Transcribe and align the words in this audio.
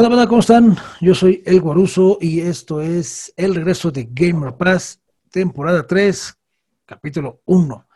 ¿Qué 0.00 0.06
onda, 0.06 0.26
¿Cómo 0.26 0.40
están? 0.40 0.78
Yo 1.02 1.14
soy 1.14 1.42
El 1.44 1.60
Guaruso 1.60 2.16
y 2.22 2.40
esto 2.40 2.80
es 2.80 3.34
el 3.36 3.54
regreso 3.54 3.90
de 3.90 4.08
Gamer 4.10 4.54
Pass, 4.56 4.98
temporada 5.30 5.86
3, 5.86 6.38
capítulo 6.86 7.42
1. 7.44 7.86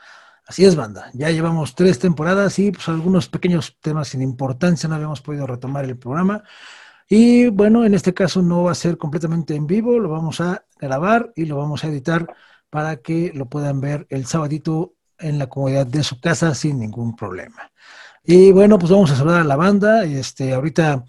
Así 0.47 0.67
es, 0.67 0.77
banda. 0.77 1.11
Ya 1.15 1.31
llevamos 1.31 1.75
tres 1.75 1.99
temporadas 1.99 2.59
y 2.59 2.73
pues 2.73 2.87
algunos 2.91 3.31
pequeños 3.31 3.79
temas 3.81 4.09
sin 4.09 4.21
importancia 4.21 4.87
no 4.87 4.97
habíamos 4.97 5.23
podido 5.23 5.47
retomar 5.47 5.87
el 5.87 5.97
programa. 5.97 6.45
Y 7.09 7.49
bueno, 7.49 7.87
en 7.87 7.95
este 7.95 8.13
caso 8.13 8.43
no 8.43 8.65
va 8.65 8.73
a 8.73 8.75
ser 8.75 8.99
completamente 8.99 9.55
en 9.55 9.67
vivo, 9.67 9.99
lo 9.99 10.11
vamos 10.11 10.43
a 10.43 10.63
grabar 10.79 11.33
y 11.35 11.47
lo 11.47 11.57
vamos 11.57 11.85
a 11.85 11.89
editar 11.89 12.37
para 12.69 12.99
que 12.99 13.33
lo 13.35 13.47
puedan 13.47 13.81
ver 13.81 14.07
el 14.11 14.27
sabadito 14.27 14.93
en 15.19 15.39
la 15.39 15.47
comodidad 15.47 15.87
de 15.87 16.03
su 16.03 16.21
casa 16.21 16.55
sin 16.55 16.81
ningún 16.81 17.17
problema. 17.17 17.73
Y 18.23 18.53
bueno, 18.53 18.79
pues 18.79 18.91
vamos 18.91 19.11
a 19.11 19.17
saludar 19.17 19.41
a 19.41 19.45
la 19.45 19.57
banda. 19.57 20.05
Este, 20.05 20.53
ahorita 20.53 21.05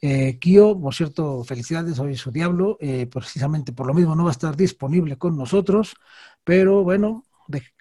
eh, 0.00 0.38
Kio, 0.38 0.80
por 0.80 0.94
cierto, 0.94 1.44
felicidades, 1.44 1.98
hoy 1.98 2.16
su 2.16 2.30
diablo, 2.30 2.76
eh, 2.80 3.06
precisamente 3.06 3.72
por 3.72 3.86
lo 3.86 3.94
mismo 3.94 4.14
no 4.14 4.24
va 4.24 4.30
a 4.30 4.32
estar 4.32 4.56
disponible 4.56 5.16
con 5.16 5.36
nosotros, 5.36 5.96
pero 6.44 6.84
bueno, 6.84 7.24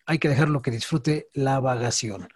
hay 0.05 0.17
que 0.17 0.29
dejarlo 0.29 0.61
que 0.61 0.71
disfrute 0.71 1.27
la 1.33 1.59
vagación. 1.59 2.27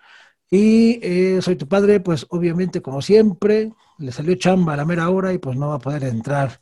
Y 0.49 0.99
eh, 1.01 1.41
soy 1.41 1.55
tu 1.55 1.67
padre, 1.67 2.01
pues 2.01 2.27
obviamente 2.29 2.81
como 2.81 3.01
siempre, 3.01 3.71
le 3.97 4.11
salió 4.11 4.35
chamba 4.35 4.73
a 4.73 4.77
la 4.77 4.85
mera 4.85 5.09
hora 5.09 5.33
y 5.33 5.37
pues 5.37 5.55
no 5.57 5.69
va 5.69 5.75
a 5.75 5.79
poder 5.79 6.03
entrar. 6.03 6.59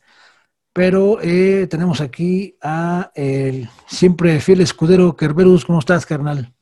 Pero 0.72 1.18
eh, 1.20 1.66
tenemos 1.68 2.00
aquí 2.00 2.56
a 2.62 3.10
el 3.14 3.68
siempre 3.86 4.38
fiel 4.38 4.60
escudero 4.60 5.16
Kerberus. 5.16 5.64
¿Cómo 5.64 5.80
estás, 5.80 6.06
carnal? 6.06 6.54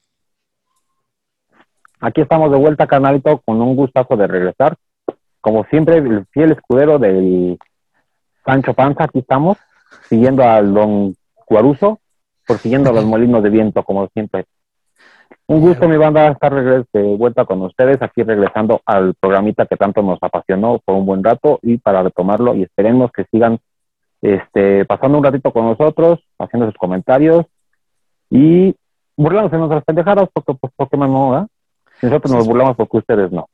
Aquí 2.01 2.23
estamos 2.23 2.51
de 2.51 2.59
vuelta, 2.59 2.87
carnalito, 2.87 3.43
con 3.45 3.61
un 3.61 3.77
gustazo 3.77 4.17
de 4.17 4.27
regresar 4.27 4.79
como 5.49 5.65
siempre, 5.65 5.97
el 5.97 6.27
fiel 6.27 6.53
escudero 6.53 6.99
del 6.99 7.59
Sancho 8.45 8.75
Panza, 8.75 9.05
aquí 9.05 9.21
estamos, 9.21 9.57
siguiendo 10.07 10.43
al 10.43 10.75
don 10.75 11.17
Cuaruso, 11.47 12.01
siguiendo 12.61 12.91
a 12.91 12.93
los 12.93 13.07
molinos 13.07 13.43
de 13.43 13.49
viento, 13.49 13.83
como 13.83 14.07
siempre. 14.09 14.45
Un 15.47 15.63
gusto, 15.63 15.89
mi 15.89 15.97
banda, 15.97 16.29
estar 16.29 16.55
de 16.55 17.17
vuelta 17.17 17.47
con 17.47 17.63
ustedes, 17.63 17.97
aquí 18.03 18.25
regresando 18.25 18.83
al 18.85 19.15
programita 19.15 19.65
que 19.65 19.77
tanto 19.77 20.03
nos 20.03 20.19
apasionó 20.23 20.83
por 20.85 20.97
un 20.97 21.07
buen 21.07 21.25
rato 21.25 21.61
y 21.63 21.79
para 21.79 22.03
retomarlo 22.03 22.55
y 22.55 22.65
esperemos 22.65 23.11
que 23.11 23.25
sigan 23.33 23.59
este, 24.21 24.85
pasando 24.85 25.17
un 25.17 25.25
ratito 25.25 25.51
con 25.51 25.65
nosotros, 25.65 26.21
haciendo 26.39 26.67
sus 26.67 26.77
comentarios 26.77 27.47
y 28.29 28.77
burlándose 29.17 29.57
de 29.57 29.61
nuestras 29.61 29.85
pendejadas, 29.85 30.29
porque, 30.31 30.53
pues, 30.61 30.75
porque 30.77 30.99
no, 30.99 31.39
¿eh? 31.39 31.47
Nosotros 32.03 32.35
nos 32.35 32.47
burlamos 32.47 32.77
porque 32.77 32.99
ustedes 32.99 33.33
no. 33.33 33.49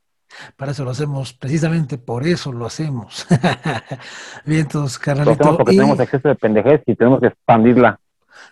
Para 0.56 0.72
eso 0.72 0.84
lo 0.84 0.90
hacemos, 0.90 1.32
precisamente 1.32 1.98
por 1.98 2.26
eso 2.26 2.52
lo 2.52 2.66
hacemos. 2.66 3.26
Vientos, 4.44 4.98
carnalito. 4.98 5.44
Lo 5.44 5.56
porque 5.56 5.72
tenemos 5.72 6.00
exceso 6.00 6.28
de 6.28 6.34
pendejez 6.34 6.82
y 6.86 6.94
tenemos 6.94 7.20
que 7.20 7.28
expandirla. 7.28 7.98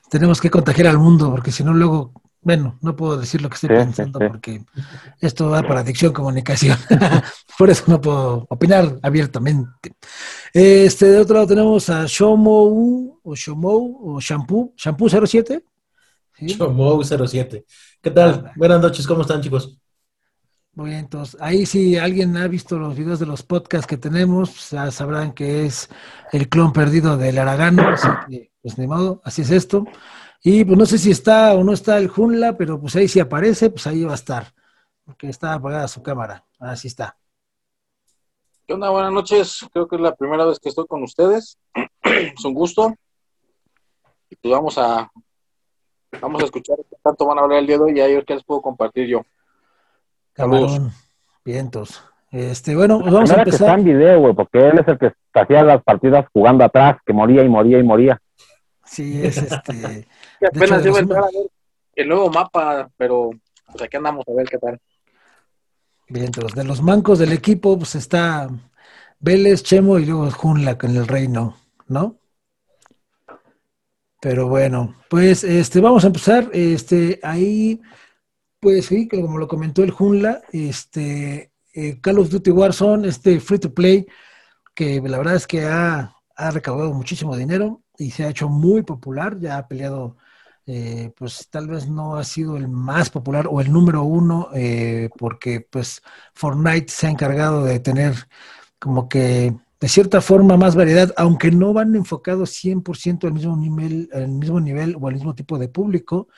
Tenemos 0.09 0.41
que 0.41 0.51
contagiar 0.51 0.89
al 0.89 0.99
mundo, 0.99 1.31
porque 1.31 1.51
si 1.51 1.65
no 1.65 1.73
luego, 1.73 2.13
bueno, 2.41 2.79
no 2.83 2.95
puedo 2.97 3.17
decir 3.17 3.41
lo 3.41 3.49
que 3.49 3.55
estoy 3.55 3.71
pensando, 3.71 4.19
porque 4.19 4.63
esto 5.21 5.49
va 5.49 5.63
para 5.63 5.81
adicción 5.81 6.13
comunicación. 6.13 6.77
por 7.59 7.71
eso 7.71 7.85
no 7.87 8.01
puedo 8.01 8.47
opinar 8.49 8.99
abiertamente. 9.03 9.95
Este, 10.53 11.07
de 11.07 11.21
otro 11.21 11.35
lado 11.35 11.47
tenemos 11.47 11.89
a 11.89 12.05
Shomou, 12.07 13.21
o 13.23 13.35
Shomou, 13.35 14.17
o 14.17 14.21
Shampoo, 14.21 14.75
Shampoo 14.77 15.09
07. 15.09 15.65
¿Sí? 16.35 16.47
Shomou 16.47 17.03
07. 17.03 17.65
¿Qué 18.01 18.11
tal? 18.11 18.53
Buenas 18.57 18.81
noches, 18.81 19.07
¿cómo 19.07 19.23
están, 19.23 19.41
chicos? 19.41 19.79
Muy 20.75 20.89
bien, 20.89 21.01
entonces 21.01 21.39
ahí 21.39 21.67
si 21.67 21.99
alguien 21.99 22.35
ha 22.39 22.49
visto 22.49 22.79
los 22.79 22.97
videos 22.97 23.19
de 23.21 23.27
los 23.27 23.43
podcasts 23.43 23.87
que 23.87 23.99
tenemos, 23.99 24.71
ya 24.71 24.91
sabrán 24.91 25.35
que 25.35 25.67
es 25.67 25.91
el 26.33 26.49
clon 26.49 26.73
perdido 26.73 27.19
del 27.19 27.37
Aragano, 27.37 27.91
así 27.91 28.09
que, 28.31 28.53
pues 28.63 28.79
ni 28.79 28.89
así 29.23 29.43
es 29.43 29.51
esto. 29.51 29.85
Y 30.43 30.65
pues 30.65 30.79
no 30.79 30.87
sé 30.87 30.97
si 30.97 31.11
está 31.11 31.53
o 31.55 31.63
no 31.63 31.75
está 31.75 31.99
el 31.99 32.09
Junla, 32.09 32.57
pero 32.57 32.81
pues 32.81 32.97
ahí 32.97 33.07
si 33.07 33.21
aparece, 33.21 33.69
pues 33.69 33.87
ahí 33.87 34.03
va 34.03 34.13
a 34.13 34.15
estar, 34.15 34.55
porque 35.05 35.29
está 35.29 35.53
apagada 35.53 35.87
su 35.89 36.03
cámara, 36.03 36.47
así 36.59 36.89
está. 36.89 37.19
¿Qué 38.67 38.73
onda? 38.73 38.89
Buenas 38.89 39.13
noches, 39.13 39.69
creo 39.75 39.87
que 39.87 39.97
es 39.97 40.03
la 40.03 40.15
primera 40.15 40.47
vez 40.47 40.59
que 40.59 40.71
estoy 40.71 40.87
con 40.87 41.03
ustedes, 41.03 41.59
es 42.03 42.45
un 42.47 42.55
gusto. 42.55 42.95
Y 44.31 44.37
pues 44.37 44.53
vamos 44.55 44.79
a, 44.79 45.13
vamos 46.19 46.41
a 46.41 46.47
escuchar 46.47 46.79
qué 46.89 46.97
tanto 47.03 47.27
van 47.27 47.39
a 47.39 47.43
hablar 47.43 47.59
el 47.59 47.67
día 47.67 47.77
de 47.77 47.85
hoy 47.85 47.99
y 47.99 48.01
ahí 48.01 48.25
les 48.27 48.45
puedo 48.45 48.63
compartir 48.63 49.07
yo. 49.07 49.23
Camarón, 50.33 50.93
vientos. 51.45 52.03
Este, 52.31 52.75
bueno, 52.75 53.01
pues 53.01 53.13
vamos 53.13 53.31
a 53.31 53.35
empezar. 53.35 53.45
que 53.45 53.65
está 53.65 53.75
en 53.75 53.85
video, 53.85 54.21
güey, 54.21 54.35
porque 54.35 54.59
él 54.59 54.79
es 54.79 54.89
el 54.89 54.99
que 54.99 55.13
hacía 55.35 55.63
las 55.63 55.83
partidas 55.83 56.27
jugando 56.33 56.65
atrás, 56.65 56.97
que 57.05 57.13
moría 57.13 57.43
y 57.45 57.49
moría 57.49 57.79
y 57.79 57.83
moría. 57.83 58.21
Sí, 58.85 59.21
es 59.23 59.37
este. 59.39 60.09
apenas 60.47 60.83
yo 60.83 60.97
a 60.97 60.99
entrar 61.01 61.25
a 61.25 61.27
ver 61.27 61.51
el 61.95 62.09
nuevo 62.09 62.31
mapa, 62.31 62.89
pero 62.97 63.31
pues 63.67 63.83
aquí 63.83 63.97
andamos 63.97 64.25
a 64.27 64.33
ver 64.33 64.49
qué 64.49 64.59
tal. 64.59 64.81
Vientos. 66.09 66.55
De 66.55 66.65
los 66.65 66.83
mancos 66.83 67.19
del 67.19 67.33
equipo, 67.33 67.77
pues 67.79 67.95
está 67.95 68.49
Vélez, 69.21 69.63
Chemo 69.63 69.99
y 69.99 70.07
luego 70.07 70.31
Junla 70.31 70.77
con 70.79 70.97
el 70.97 71.07
reino, 71.07 71.57
¿no? 71.87 72.17
Pero 74.21 74.49
bueno, 74.49 74.95
pues 75.09 75.43
este, 75.43 75.81
vamos 75.81 76.05
a 76.05 76.09
empezar. 76.09 76.49
Este, 76.53 77.19
ahí 77.23 77.81
pues 78.63 78.87
sí, 78.87 79.09
como 79.09 79.39
lo 79.39 79.49
comentó 79.49 79.83
el 79.83 79.91
Junla, 79.91 80.41
este, 80.53 81.51
eh, 81.75 82.01
Call 82.01 82.21
of 82.21 82.31
Duty 82.31 82.53
Warzone, 82.53 83.09
este 83.09 83.41
free 83.41 83.59
to 83.59 83.75
play, 83.75 84.07
que 84.73 85.01
la 85.01 85.19
verdad 85.19 85.35
es 85.35 85.49
que 85.49 85.65
ha, 85.67 86.15
recaudado 86.37 86.95
muchísimo 86.95 87.37
dinero 87.37 87.83
y 87.99 88.13
se 88.13 88.25
ha 88.25 88.29
hecho 88.29 88.49
muy 88.49 88.85
popular, 88.85 89.37
ya 89.41 89.59
ha 89.59 89.67
peleado, 89.67 90.17
eh, 90.65 91.13
pues 91.17 91.49
tal 91.51 91.67
vez 91.67 91.89
no 91.89 92.15
ha 92.15 92.23
sido 92.23 92.57
el 92.57 92.69
más 92.69 93.11
popular 93.11 93.49
o 93.51 93.61
el 93.61 93.73
número 93.73 94.05
uno, 94.05 94.51
eh, 94.55 95.11
porque 95.19 95.67
pues 95.69 96.01
Fortnite 96.33 96.93
se 96.93 97.09
ha 97.09 97.11
encargado 97.11 97.65
de 97.65 97.81
tener 97.81 98.15
como 98.79 99.09
que 99.09 99.57
de 99.81 99.89
cierta 99.89 100.21
forma 100.21 100.57
más 100.57 100.77
variedad, 100.77 101.13
aunque 101.17 101.51
no 101.51 101.73
van 101.73 101.97
enfocados 101.97 102.51
100% 102.51 103.27
al 103.27 103.33
mismo 103.33 103.57
nivel, 103.57 104.09
al 104.13 104.29
mismo 104.29 104.61
nivel 104.61 104.97
o 105.01 105.09
al 105.09 105.15
mismo 105.15 105.35
tipo 105.35 105.59
de 105.59 105.67
público, 105.67 106.29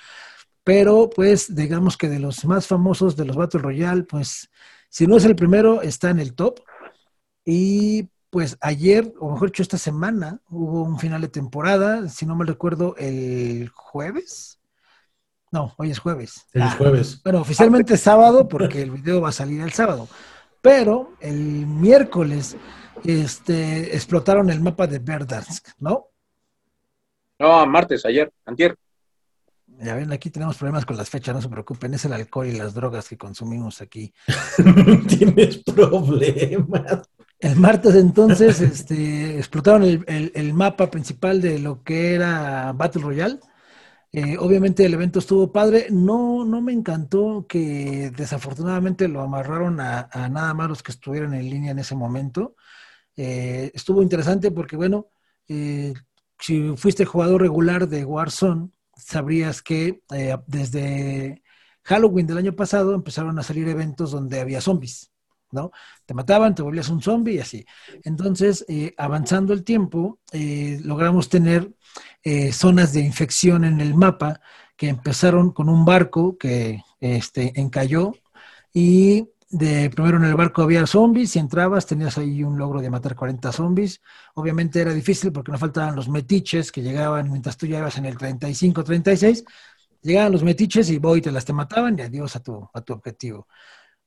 pero 0.64 1.10
pues 1.14 1.54
digamos 1.54 1.96
que 1.96 2.08
de 2.08 2.18
los 2.18 2.44
más 2.46 2.66
famosos 2.66 3.16
de 3.16 3.26
los 3.26 3.36
Battle 3.36 3.60
Royale, 3.60 4.04
pues 4.04 4.50
si 4.88 5.06
no 5.06 5.18
es 5.18 5.24
el 5.26 5.36
primero, 5.36 5.82
está 5.82 6.10
en 6.10 6.18
el 6.18 6.34
top. 6.34 6.60
Y 7.44 8.08
pues 8.30 8.56
ayer, 8.60 9.12
o 9.20 9.30
mejor 9.30 9.48
dicho, 9.48 9.62
esta 9.62 9.78
semana, 9.78 10.40
hubo 10.48 10.82
un 10.82 10.98
final 10.98 11.20
de 11.20 11.28
temporada, 11.28 12.08
si 12.08 12.24
no 12.26 12.34
me 12.34 12.46
recuerdo, 12.46 12.96
el 12.96 13.68
jueves. 13.68 14.58
No, 15.52 15.74
hoy 15.76 15.90
es 15.90 15.98
jueves. 15.98 16.46
El 16.52 16.62
ah, 16.62 16.74
jueves. 16.76 17.22
Bueno, 17.22 17.42
oficialmente 17.42 17.94
es 17.94 18.00
sábado 18.00 18.48
porque 18.48 18.82
el 18.82 18.90
video 18.90 19.20
va 19.20 19.28
a 19.28 19.32
salir 19.32 19.60
el 19.60 19.72
sábado. 19.72 20.08
Pero 20.62 21.12
el 21.20 21.66
miércoles 21.66 22.56
este, 23.04 23.94
explotaron 23.94 24.48
el 24.50 24.60
mapa 24.60 24.86
de 24.86 24.98
Verdansk, 24.98 25.68
¿no? 25.78 26.08
No, 27.38 27.66
martes, 27.66 28.04
ayer, 28.06 28.32
antier. 28.46 28.76
Ya 29.80 29.94
ven, 29.94 30.12
aquí 30.12 30.30
tenemos 30.30 30.56
problemas 30.56 30.86
con 30.86 30.96
las 30.96 31.10
fechas, 31.10 31.34
no 31.34 31.42
se 31.42 31.48
preocupen, 31.48 31.94
es 31.94 32.04
el 32.04 32.12
alcohol 32.12 32.46
y 32.46 32.52
las 32.52 32.74
drogas 32.74 33.08
que 33.08 33.18
consumimos 33.18 33.80
aquí. 33.80 34.12
Tienes 35.08 35.58
problemas. 35.58 37.08
El 37.40 37.56
martes 37.56 37.94
entonces 37.96 38.60
este, 38.60 39.36
explotaron 39.36 39.82
el, 39.82 40.54
mapa 40.54 40.90
principal 40.90 41.40
de 41.40 41.58
lo 41.58 41.82
que 41.82 42.14
era 42.14 42.72
Battle 42.72 43.02
Royale. 43.02 43.40
Eh, 44.12 44.38
obviamente 44.38 44.84
el 44.86 44.94
evento 44.94 45.18
estuvo 45.18 45.50
padre. 45.50 45.88
No, 45.90 46.44
no 46.44 46.62
me 46.62 46.72
encantó 46.72 47.46
que 47.48 48.12
desafortunadamente 48.16 49.08
lo 49.08 49.20
amarraron 49.22 49.80
a, 49.80 50.08
nada 50.30 50.54
más 50.54 50.68
los 50.68 50.82
que 50.82 50.92
estuvieran 50.92 51.34
en 51.34 51.50
línea 51.50 51.72
en 51.72 51.80
ese 51.80 51.96
momento. 51.96 52.54
Eh, 53.16 53.70
estuvo 53.74 54.02
interesante 54.02 54.50
porque, 54.52 54.76
bueno, 54.76 55.08
eh, 55.48 55.92
si 56.38 56.76
fuiste 56.76 57.04
jugador 57.04 57.42
regular 57.42 57.88
de 57.88 58.04
Warzone, 58.04 58.70
sabrías 58.96 59.62
que 59.62 60.02
eh, 60.12 60.36
desde 60.46 61.42
Halloween 61.82 62.26
del 62.26 62.38
año 62.38 62.56
pasado 62.56 62.94
empezaron 62.94 63.38
a 63.38 63.42
salir 63.42 63.68
eventos 63.68 64.10
donde 64.10 64.40
había 64.40 64.60
zombies, 64.60 65.12
¿no? 65.50 65.70
Te 66.06 66.14
mataban, 66.14 66.54
te 66.54 66.62
volvías 66.62 66.88
un 66.88 67.02
zombie 67.02 67.34
y 67.34 67.38
así. 67.38 67.66
Entonces, 68.04 68.64
eh, 68.68 68.94
avanzando 68.96 69.52
el 69.52 69.64
tiempo, 69.64 70.20
eh, 70.32 70.80
logramos 70.82 71.28
tener 71.28 71.70
zonas 72.52 72.92
de 72.92 73.00
infección 73.00 73.64
en 73.64 73.80
el 73.80 73.94
mapa 73.94 74.40
que 74.76 74.88
empezaron 74.88 75.52
con 75.52 75.68
un 75.68 75.84
barco 75.84 76.38
que 76.38 76.82
este, 76.98 77.52
encalló 77.60 78.14
y 78.72 79.28
de 79.50 79.90
primero 79.90 80.16
en 80.16 80.24
el 80.24 80.34
barco 80.34 80.62
había 80.62 80.86
zombies 80.86 81.36
y 81.36 81.38
entrabas, 81.38 81.86
tenías 81.86 82.18
ahí 82.18 82.42
un 82.42 82.58
logro 82.58 82.80
de 82.80 82.90
matar 82.90 83.14
40 83.14 83.52
zombies. 83.52 84.00
Obviamente 84.34 84.80
era 84.80 84.92
difícil 84.92 85.32
porque 85.32 85.52
no 85.52 85.58
faltaban 85.58 85.94
los 85.96 86.08
metiches 86.08 86.72
que 86.72 86.82
llegaban 86.82 87.30
mientras 87.30 87.56
tú 87.56 87.66
ya 87.66 87.78
ibas 87.78 87.98
en 87.98 88.06
el 88.06 88.16
35, 88.16 88.82
36. 88.84 89.44
Llegaban 90.02 90.32
los 90.32 90.42
metiches 90.42 90.90
y 90.90 90.98
voy, 90.98 91.22
te 91.22 91.32
las 91.32 91.44
te 91.44 91.52
mataban 91.52 91.98
y 91.98 92.02
adiós 92.02 92.36
a 92.36 92.40
tu, 92.40 92.68
a 92.72 92.80
tu 92.80 92.92
objetivo. 92.92 93.46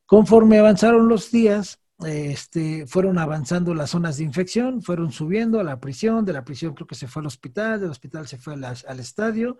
Conforme 0.06 0.60
avanzaron 0.60 1.08
los 1.08 1.32
días, 1.32 1.80
este, 2.06 2.86
fueron 2.86 3.18
avanzando 3.18 3.74
las 3.74 3.90
zonas 3.92 4.18
de 4.18 4.24
infección, 4.24 4.82
fueron 4.82 5.12
subiendo 5.12 5.60
a 5.60 5.64
la 5.64 5.80
prisión, 5.80 6.26
de 6.26 6.34
la 6.34 6.46
prisión 6.46 6.74
creo 6.74 6.88
que 6.88 6.96
se 6.96 7.08
fue 7.08 7.22
al 7.22 7.28
hospital, 7.28 7.80
del 7.80 7.90
hospital 7.90 8.28
se 8.28 8.38
fue 8.38 8.54
al 8.54 9.00
estadio 9.00 9.58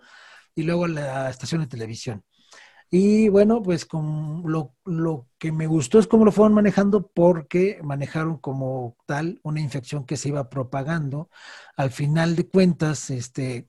y 0.54 0.62
luego 0.62 0.84
a 0.84 0.88
la 0.88 1.30
estación 1.30 1.62
de 1.62 1.66
televisión. 1.66 2.24
Y 2.90 3.28
bueno, 3.28 3.62
pues 3.62 3.84
con 3.84 4.44
lo, 4.50 4.74
lo, 4.86 5.28
que 5.38 5.52
me 5.52 5.66
gustó 5.66 5.98
es 5.98 6.06
cómo 6.06 6.24
lo 6.24 6.32
fueron 6.32 6.54
manejando 6.54 7.08
porque 7.08 7.80
manejaron 7.82 8.38
como 8.38 8.96
tal 9.06 9.40
una 9.42 9.60
infección 9.60 10.06
que 10.06 10.16
se 10.16 10.30
iba 10.30 10.48
propagando. 10.48 11.28
Al 11.76 11.90
final 11.90 12.34
de 12.34 12.48
cuentas, 12.48 13.10
este, 13.10 13.68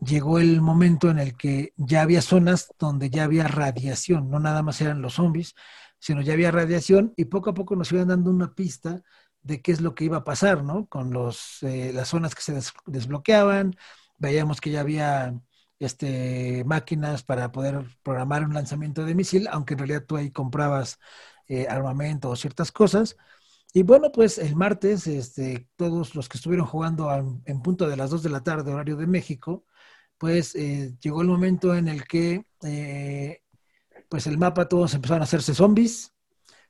llegó 0.00 0.38
el 0.38 0.60
momento 0.60 1.10
en 1.10 1.18
el 1.18 1.36
que 1.36 1.72
ya 1.76 2.02
había 2.02 2.22
zonas 2.22 2.72
donde 2.78 3.10
ya 3.10 3.24
había 3.24 3.48
radiación, 3.48 4.30
no 4.30 4.38
nada 4.40 4.62
más 4.62 4.80
eran 4.80 5.02
los 5.02 5.14
zombies, 5.14 5.54
sino 5.98 6.22
ya 6.22 6.32
había 6.34 6.50
radiación 6.50 7.14
y 7.16 7.26
poco 7.26 7.50
a 7.50 7.54
poco 7.54 7.76
nos 7.76 7.92
iban 7.92 8.08
dando 8.08 8.30
una 8.30 8.54
pista 8.54 9.02
de 9.42 9.60
qué 9.62 9.72
es 9.72 9.80
lo 9.80 9.94
que 9.94 10.04
iba 10.04 10.18
a 10.18 10.24
pasar, 10.24 10.64
¿no? 10.64 10.86
Con 10.86 11.12
los, 11.12 11.62
eh, 11.62 11.92
las 11.92 12.08
zonas 12.08 12.34
que 12.34 12.42
se 12.42 12.60
desbloqueaban, 12.86 13.76
veíamos 14.18 14.60
que 14.60 14.70
ya 14.70 14.80
había 14.80 15.34
este, 15.84 16.64
máquinas 16.64 17.22
para 17.22 17.52
poder 17.52 17.84
programar 18.02 18.44
un 18.44 18.54
lanzamiento 18.54 19.04
de 19.04 19.14
misil, 19.14 19.48
aunque 19.50 19.74
en 19.74 19.78
realidad 19.78 20.04
tú 20.06 20.16
ahí 20.16 20.30
comprabas 20.30 20.98
eh, 21.48 21.66
armamento 21.68 22.30
o 22.30 22.36
ciertas 22.36 22.72
cosas. 22.72 23.16
Y 23.74 23.82
bueno, 23.82 24.12
pues 24.12 24.38
el 24.38 24.54
martes, 24.56 25.06
este, 25.06 25.68
todos 25.76 26.14
los 26.14 26.28
que 26.28 26.36
estuvieron 26.38 26.66
jugando 26.66 27.10
en 27.44 27.62
punto 27.62 27.88
de 27.88 27.96
las 27.96 28.10
2 28.10 28.22
de 28.22 28.30
la 28.30 28.42
tarde, 28.42 28.72
horario 28.72 28.96
de 28.96 29.06
México, 29.06 29.64
pues 30.18 30.54
eh, 30.54 30.94
llegó 31.00 31.22
el 31.22 31.28
momento 31.28 31.74
en 31.74 31.88
el 31.88 32.06
que 32.06 32.46
eh, 32.62 33.42
pues 34.08 34.26
el 34.26 34.38
mapa 34.38 34.68
todos 34.68 34.94
empezaron 34.94 35.22
a 35.22 35.24
hacerse 35.24 35.54
zombies 35.54 36.12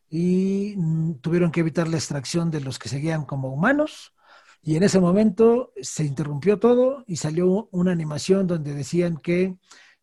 y 0.08 0.74
mm, 0.76 1.14
tuvieron 1.20 1.50
que 1.50 1.60
evitar 1.60 1.88
la 1.88 1.96
extracción 1.96 2.50
de 2.50 2.60
los 2.60 2.78
que 2.78 2.88
seguían 2.88 3.24
como 3.24 3.52
humanos. 3.52 4.14
Y 4.62 4.76
en 4.76 4.84
ese 4.84 5.00
momento 5.00 5.72
se 5.82 6.04
interrumpió 6.04 6.58
todo 6.58 7.04
y 7.08 7.16
salió 7.16 7.68
una 7.72 7.92
animación 7.92 8.46
donde 8.46 8.74
decían 8.74 9.16
que 9.18 9.56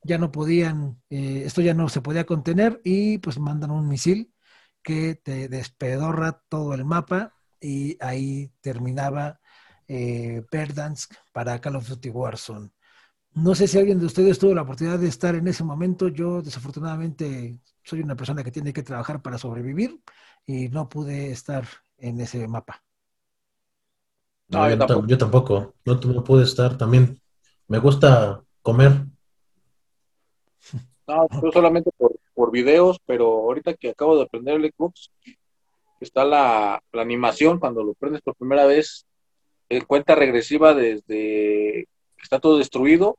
ya 0.03 0.17
no 0.17 0.31
podían, 0.31 1.01
eh, 1.09 1.43
esto 1.45 1.61
ya 1.61 1.73
no 1.73 1.89
se 1.89 2.01
podía 2.01 2.25
contener 2.25 2.81
y 2.83 3.19
pues 3.19 3.39
mandan 3.39 3.71
un 3.71 3.87
misil 3.87 4.33
que 4.81 5.15
te 5.15 5.47
despedorra 5.49 6.41
todo 6.49 6.73
el 6.73 6.85
mapa 6.85 7.33
y 7.61 7.97
ahí 8.01 8.51
terminaba 8.61 9.39
eh, 9.87 10.43
Verdansk 10.51 11.13
para 11.33 11.59
Call 11.61 11.77
of 11.77 11.87
Duty 11.87 12.09
Warzone. 12.09 12.71
No 13.33 13.55
sé 13.55 13.67
si 13.67 13.77
alguien 13.79 13.99
de 13.99 14.07
ustedes 14.07 14.39
tuvo 14.39 14.55
la 14.55 14.63
oportunidad 14.63 14.99
de 14.99 15.07
estar 15.07 15.35
en 15.35 15.47
ese 15.47 15.63
momento. 15.63 16.09
Yo 16.09 16.41
desafortunadamente 16.41 17.59
soy 17.83 18.01
una 18.01 18.15
persona 18.15 18.43
que 18.43 18.51
tiene 18.51 18.73
que 18.73 18.83
trabajar 18.83 19.21
para 19.21 19.37
sobrevivir 19.37 20.01
y 20.45 20.69
no 20.69 20.89
pude 20.89 21.31
estar 21.31 21.65
en 21.97 22.19
ese 22.21 22.47
mapa. 22.47 22.83
No, 24.49 24.69
yo, 24.69 25.17
tampoco. 25.17 25.73
No, 25.85 26.23
pude 26.23 26.43
estar 26.43 26.77
también. 26.77 27.19
Me 27.67 27.79
gusta 27.79 28.43
comer. 28.61 28.91
No, 31.07 31.27
yo 31.41 31.51
solamente 31.51 31.89
por, 31.97 32.15
por 32.35 32.51
videos, 32.51 32.99
pero 33.03 33.25
ahorita 33.25 33.73
que 33.73 33.89
acabo 33.89 34.15
de 34.15 34.21
aprender 34.25 34.57
el 34.57 34.71
Xbox, 34.71 35.09
está 35.99 36.23
la, 36.23 36.79
la 36.91 37.01
animación 37.01 37.57
cuando 37.57 37.83
lo 37.83 37.95
prendes 37.95 38.21
por 38.21 38.35
primera 38.35 38.67
vez, 38.67 39.07
en 39.69 39.85
cuenta 39.85 40.13
regresiva 40.13 40.75
desde 40.75 41.87
está 42.21 42.39
todo 42.39 42.57
destruido 42.59 43.17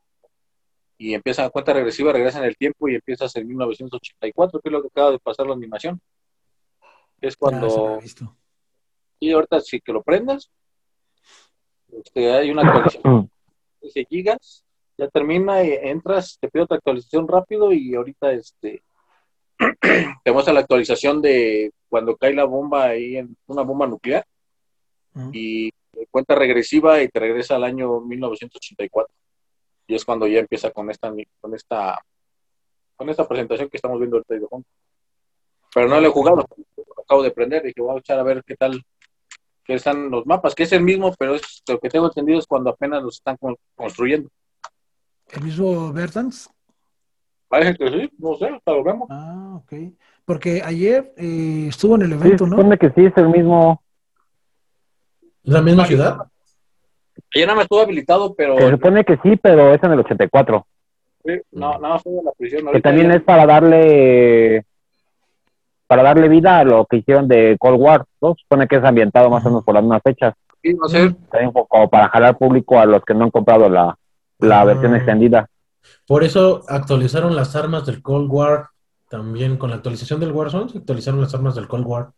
y 0.97 1.13
empieza 1.15 1.43
a 1.43 1.49
cuenta 1.49 1.73
regresiva, 1.73 2.13
regresa 2.13 2.39
en 2.39 2.45
el 2.45 2.55
tiempo 2.55 2.87
y 2.87 2.95
empiezas 2.95 3.35
en 3.35 3.47
1984, 3.47 4.59
que 4.59 4.69
es 4.69 4.73
lo 4.73 4.81
que 4.81 4.87
acaba 4.87 5.11
de 5.11 5.19
pasar 5.19 5.47
la 5.47 5.53
animación. 5.53 5.99
Es 7.19 7.35
cuando... 7.35 7.99
y 9.19 9.31
ahorita 9.31 9.61
sí 9.61 9.81
que 9.81 9.93
lo 9.93 10.03
prendas, 10.03 10.51
este, 11.97 12.31
hay 12.31 12.51
una 12.51 12.63
actualización 12.63 13.29
de 13.81 13.91
10 13.93 14.07
gigas, 14.07 14.63
ya 14.97 15.07
termina, 15.07 15.63
y 15.63 15.73
entras, 15.73 16.37
te 16.39 16.49
pide 16.49 16.63
otra 16.63 16.77
actualización 16.77 17.27
rápido 17.27 17.71
y 17.71 17.95
ahorita 17.95 18.31
este 18.33 18.83
te 20.23 20.31
muestra 20.31 20.53
la 20.53 20.61
actualización 20.61 21.21
de 21.21 21.71
cuando 21.89 22.15
cae 22.15 22.33
la 22.33 22.45
bomba 22.45 22.85
ahí 22.85 23.17
en 23.17 23.35
una 23.47 23.63
bomba 23.63 23.87
nuclear 23.87 24.25
y 25.33 25.71
cuenta 26.09 26.35
regresiva 26.35 27.01
y 27.01 27.09
te 27.09 27.19
regresa 27.19 27.55
al 27.55 27.63
año 27.63 27.99
1984. 27.99 29.13
Y 29.87 29.95
es 29.95 30.05
cuando 30.05 30.25
ya 30.25 30.39
empieza 30.39 30.71
con 30.71 30.89
esta 30.89 31.13
con 31.41 31.53
esta 31.53 31.99
con 32.95 33.09
esta 33.09 33.27
presentación 33.27 33.69
que 33.69 33.77
estamos 33.77 33.99
viendo 33.99 34.17
el 34.17 34.23
de 34.39 34.47
Pero 35.73 35.87
no 35.87 35.99
lo 35.99 36.07
he 36.07 36.11
jugado, 36.11 36.45
acabo 37.03 37.23
de 37.23 37.31
prender, 37.31 37.63
dije 37.63 37.81
voy 37.81 37.95
a 37.95 37.99
echar 37.99 38.19
a 38.19 38.23
ver 38.23 38.43
qué 38.45 38.55
tal 38.55 38.81
que 39.63 39.75
están 39.75 40.09
los 40.09 40.25
mapas, 40.25 40.55
que 40.55 40.63
es 40.63 40.71
el 40.73 40.83
mismo, 40.83 41.13
pero 41.17 41.35
es, 41.35 41.61
lo 41.67 41.79
que 41.79 41.89
tengo 41.89 42.07
entendido 42.07 42.39
es 42.39 42.47
cuando 42.47 42.69
apenas 42.69 43.03
los 43.03 43.15
están 43.15 43.37
construyendo. 43.75 44.29
¿El 45.31 45.43
mismo 45.43 45.93
Vertans? 45.93 46.49
Parece 47.47 47.75
que 47.75 47.89
sí, 47.89 48.11
no 48.17 48.35
sé, 48.35 48.47
hasta 48.47 48.71
lo 48.71 48.83
vemos. 48.83 49.07
Ah, 49.09 49.55
ok. 49.57 49.73
Porque 50.25 50.61
ayer 50.63 51.13
eh, 51.17 51.65
estuvo 51.69 51.95
en 51.95 52.03
el 52.03 52.13
evento, 52.13 52.45
¿no? 52.45 52.55
Supone 52.55 52.77
que 52.77 52.89
sí, 52.91 53.05
es 53.05 53.17
el 53.17 53.29
mismo, 53.29 53.81
¿La 55.43 55.61
misma 55.61 55.85
ciudad? 55.85 56.17
Ayer 57.33 57.47
no 57.47 57.55
me 57.55 57.63
estuvo 57.63 57.81
habilitado, 57.81 58.33
pero. 58.33 58.57
Se 58.57 58.71
supone 58.71 59.03
que 59.03 59.17
sí, 59.23 59.37
pero 59.41 59.73
es 59.73 59.83
en 59.83 59.91
el 59.91 59.99
84. 59.99 60.67
Sí, 61.25 61.31
no, 61.51 61.79
nada 61.79 61.95
más 61.95 62.03
la 62.05 62.31
prisión. 62.37 62.71
Que 62.71 62.81
también 62.81 63.11
es 63.11 63.21
para 63.21 63.45
darle 63.45 64.65
para 65.91 66.03
darle 66.03 66.29
vida 66.29 66.59
a 66.59 66.63
lo 66.63 66.85
que 66.85 66.95
hicieron 66.95 67.27
de 67.27 67.57
Cold 67.59 67.77
War, 67.77 68.05
¿no? 68.21 68.33
Supone 68.39 68.65
que 68.65 68.77
es 68.77 68.83
ambientado 68.85 69.29
más 69.29 69.45
o 69.45 69.49
menos 69.49 69.65
por 69.65 69.73
las 69.73 69.83
mismas 69.83 70.01
fechas. 70.01 70.33
Sí, 70.63 70.73
no 70.73 70.87
sé. 70.87 71.13
También 71.29 71.51
como 71.51 71.89
para 71.89 72.07
jalar 72.07 72.37
público 72.37 72.79
a 72.79 72.85
los 72.85 73.03
que 73.03 73.13
no 73.13 73.25
han 73.25 73.29
comprado 73.29 73.67
la, 73.67 73.97
la 74.39 74.61
ah. 74.61 74.63
versión 74.63 74.95
extendida. 74.95 75.49
Por 76.07 76.23
eso 76.23 76.63
actualizaron 76.69 77.35
las 77.35 77.57
armas 77.57 77.85
del 77.85 78.01
Cold 78.01 78.31
War 78.31 78.69
también 79.09 79.57
con 79.57 79.69
la 79.69 79.75
actualización 79.75 80.21
del 80.21 80.31
Warzone, 80.31 80.69
se 80.69 80.77
actualizaron 80.77 81.19
las 81.19 81.33
armas 81.33 81.55
del 81.55 81.67
Cold 81.67 81.85
War. 81.85 82.11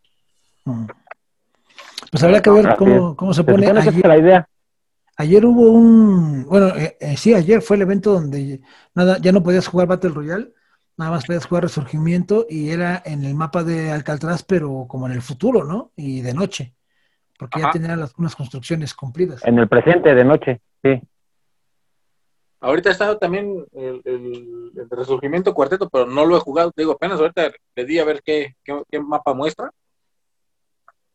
Pues 2.11 2.23
habrá 2.23 2.43
que 2.43 2.51
ver 2.51 2.75
cómo, 2.77 3.15
cómo 3.15 3.33
se 3.33 3.43
pone. 3.43 3.65
Ayer, 3.65 4.05
la 4.05 4.17
idea. 4.19 4.47
ayer 5.17 5.43
hubo 5.47 5.71
un, 5.71 6.45
bueno, 6.45 6.68
eh, 6.75 6.95
eh, 6.99 7.18
sí, 7.18 7.33
ayer 7.33 7.63
fue 7.63 7.77
el 7.77 7.81
evento 7.81 8.13
donde 8.13 8.61
nada, 8.94 9.18
ya 9.18 9.31
no 9.31 9.42
podías 9.42 9.65
jugar 9.65 9.87
Battle 9.87 10.11
Royale, 10.11 10.53
nada 10.97 11.12
más 11.12 11.26
podías 11.26 11.45
jugar 11.45 11.64
Resurgimiento 11.64 12.45
y 12.50 12.69
era 12.69 13.02
en 13.06 13.23
el 13.23 13.35
mapa 13.35 13.64
de 13.64 13.92
Alcatraz, 13.92 14.44
pero 14.44 14.85
como 14.88 15.07
en 15.07 15.14
el 15.14 15.21
futuro, 15.21 15.64
¿no? 15.64 15.92
Y 15.95 16.21
de 16.21 16.33
noche, 16.33 16.76
porque 17.38 17.62
ya 17.62 17.71
tenían 17.71 18.00
las, 18.00 18.14
unas 18.18 18.35
construcciones 18.35 18.94
cumplidas. 18.94 19.44
En 19.45 19.59
el 19.59 19.68
presente, 19.68 20.14
de 20.14 20.23
noche, 20.23 20.62
sí. 20.83 21.02
Ahorita 22.59 22.90
he 22.90 22.92
estado 22.94 23.18
también 23.18 23.66
el, 23.73 24.02
el, 24.06 24.90
Resurgimiento 24.90 25.54
Cuarteto, 25.54 25.90
pero 25.90 26.06
no 26.06 26.26
lo 26.26 26.38
he 26.38 26.40
jugado. 26.40 26.71
Digo, 26.76 26.94
apenas 26.94 27.19
ahorita 27.19 27.52
le 27.76 27.85
di 27.85 28.00
a 28.00 28.06
ver 28.06 28.21
qué, 28.23 28.56
qué 28.64 29.00
mapa 29.02 29.33
muestra 29.33 29.69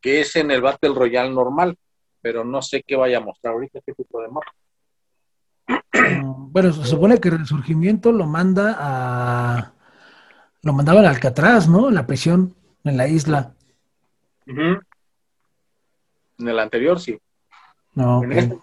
que 0.01 0.21
es 0.21 0.37
en 0.37 0.51
el 0.51 0.63
Battle 0.63 0.95
Royale 0.95 1.31
normal, 1.31 1.77
pero 2.21 2.45
no 2.45 2.63
sé 2.63 2.83
qué 2.83 2.97
vaya 2.97 3.19
a 3.19 3.23
mostrar 3.23 3.55
ahorita, 3.55 3.81
qué 3.85 3.93
tipo 3.95 4.21
de 4.21 4.29
mapa. 4.29 4.53
Bueno, 6.35 6.73
se 6.73 6.85
supone 6.85 7.19
que 7.19 7.29
el 7.29 7.39
resurgimiento 7.39 8.13
lo 8.13 8.27
manda 8.27 8.77
a. 8.79 9.73
Lo 10.63 10.73
mandaban 10.73 11.05
a 11.05 11.11
Alcatraz, 11.11 11.69
¿no? 11.69 11.89
En 11.89 11.95
la 11.95 12.07
prisión, 12.07 12.55
en 12.85 12.97
la 12.97 13.07
isla. 13.07 13.55
En 14.47 14.81
el 16.39 16.59
anterior, 16.59 17.01
sí. 17.01 17.19
No. 17.95 18.23
Este, 18.25 18.59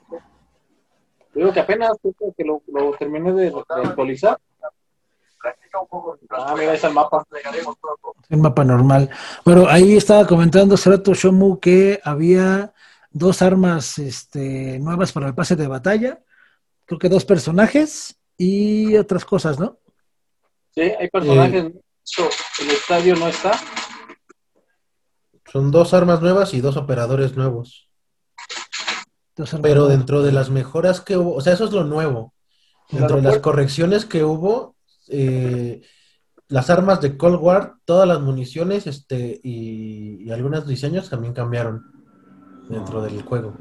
digo 1.33 1.53
que 1.53 1.59
apenas 1.59 1.91
que 2.37 2.43
lo, 2.43 2.61
lo 2.67 2.91
terminé 2.93 3.33
de 3.33 3.53
actualizar 3.69 4.37
Ah, 6.29 6.55
mira, 6.57 6.73
es 6.73 6.83
el 6.83 6.93
mapa. 6.93 7.25
El 8.29 8.37
mapa 8.37 8.63
normal. 8.63 9.09
Bueno, 9.43 9.67
ahí 9.67 9.97
estaba 9.97 10.25
comentando 10.25 10.75
hace 10.75 10.89
rato 10.89 11.13
Shomu 11.13 11.59
que 11.59 11.99
había 12.03 12.73
dos 13.11 13.41
armas 13.41 13.97
este, 13.99 14.79
nuevas 14.79 15.11
para 15.11 15.27
el 15.27 15.35
pase 15.35 15.55
de 15.55 15.67
batalla. 15.67 16.19
Creo 16.85 16.99
que 16.99 17.09
dos 17.09 17.25
personajes 17.25 18.15
y 18.37 18.95
otras 18.95 19.25
cosas, 19.25 19.59
¿no? 19.59 19.79
Sí, 20.73 20.81
hay 20.81 21.09
personajes. 21.09 21.65
Eh, 21.65 21.81
el 22.61 22.69
estadio 22.69 23.15
no 23.15 23.27
está. 23.27 23.59
Son 25.51 25.71
dos 25.71 25.93
armas 25.93 26.21
nuevas 26.21 26.53
y 26.53 26.61
dos 26.61 26.77
operadores 26.77 27.35
nuevos. 27.35 27.89
Pero 29.61 29.87
dentro 29.87 30.21
de 30.21 30.31
las 30.31 30.49
mejoras 30.49 31.01
que 31.01 31.17
hubo, 31.17 31.35
o 31.35 31.41
sea, 31.41 31.53
eso 31.53 31.65
es 31.65 31.71
lo 31.71 31.83
nuevo. 31.83 32.33
Dentro 32.89 33.17
de 33.17 33.23
las 33.23 33.39
correcciones 33.39 34.05
que 34.05 34.23
hubo, 34.23 34.75
eh, 35.09 35.81
las 36.47 36.69
armas 36.69 37.01
de 37.01 37.17
Cold 37.17 37.39
War, 37.41 37.75
todas 37.85 38.07
las 38.07 38.21
municiones 38.21 38.87
este, 38.87 39.39
y, 39.43 40.29
algunos 40.31 40.67
diseños 40.67 41.09
también 41.09 41.33
cambiaron 41.33 41.83
dentro 42.69 43.01
del 43.01 43.21
juego. 43.23 43.55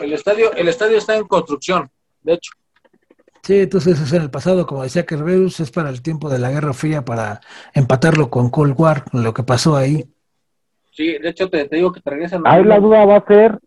El 0.00 0.12
estadio, 0.12 0.52
el 0.54 0.68
estadio 0.68 0.98
está 0.98 1.16
en 1.16 1.26
construcción, 1.26 1.90
de 2.22 2.34
hecho. 2.34 2.52
Sí, 3.42 3.60
entonces 3.60 4.00
es 4.00 4.12
en 4.12 4.22
el 4.22 4.30
pasado, 4.30 4.66
como 4.66 4.84
decía 4.84 5.04
Kerbeus, 5.04 5.58
es 5.58 5.72
para 5.72 5.90
el 5.90 6.00
tiempo 6.00 6.28
de 6.28 6.38
la 6.38 6.50
Guerra 6.50 6.72
Fría 6.72 7.04
para 7.04 7.40
empatarlo 7.74 8.30
con 8.30 8.50
Cold 8.50 8.74
War, 8.78 9.04
lo 9.12 9.34
que 9.34 9.42
pasó 9.42 9.76
ahí. 9.76 10.04
Sí, 10.92 11.18
de 11.18 11.30
hecho 11.30 11.50
te, 11.50 11.66
digo 11.68 11.90
que 11.90 12.00
te 12.00 12.10
regresan. 12.10 12.42
Ahí 12.44 12.62
la 12.62 12.78
duda 12.78 13.04
va 13.04 13.16
a 13.16 13.26
ser 13.26 13.58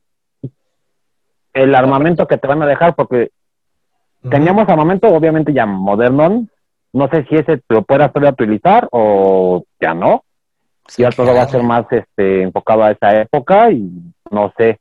el 1.54 1.76
armamento 1.76 2.26
que 2.28 2.38
te 2.38 2.48
van 2.48 2.62
a 2.62 2.68
dejar, 2.68 2.96
porque 2.96 3.32
teníamos 4.30 4.70
armamento 4.70 5.08
obviamente 5.08 5.54
ya 5.54 5.66
moderno, 5.66 6.48
no 6.94 7.10
sé 7.10 7.26
si 7.26 7.36
ese 7.36 7.62
lo 7.68 7.84
puedas 7.84 8.12
utilizar 8.16 8.88
o 8.92 9.66
ya 9.82 9.94
no. 9.94 10.24
ya 10.98 11.10
todo 11.10 11.34
va 11.34 11.42
a 11.42 11.50
ser 11.50 11.64
más 11.64 11.86
este 11.92 12.44
enfocado 12.44 12.84
a 12.84 12.92
esa 12.92 13.20
época 13.20 13.72
y 13.72 13.92
no 14.32 14.54
sé. 14.58 14.80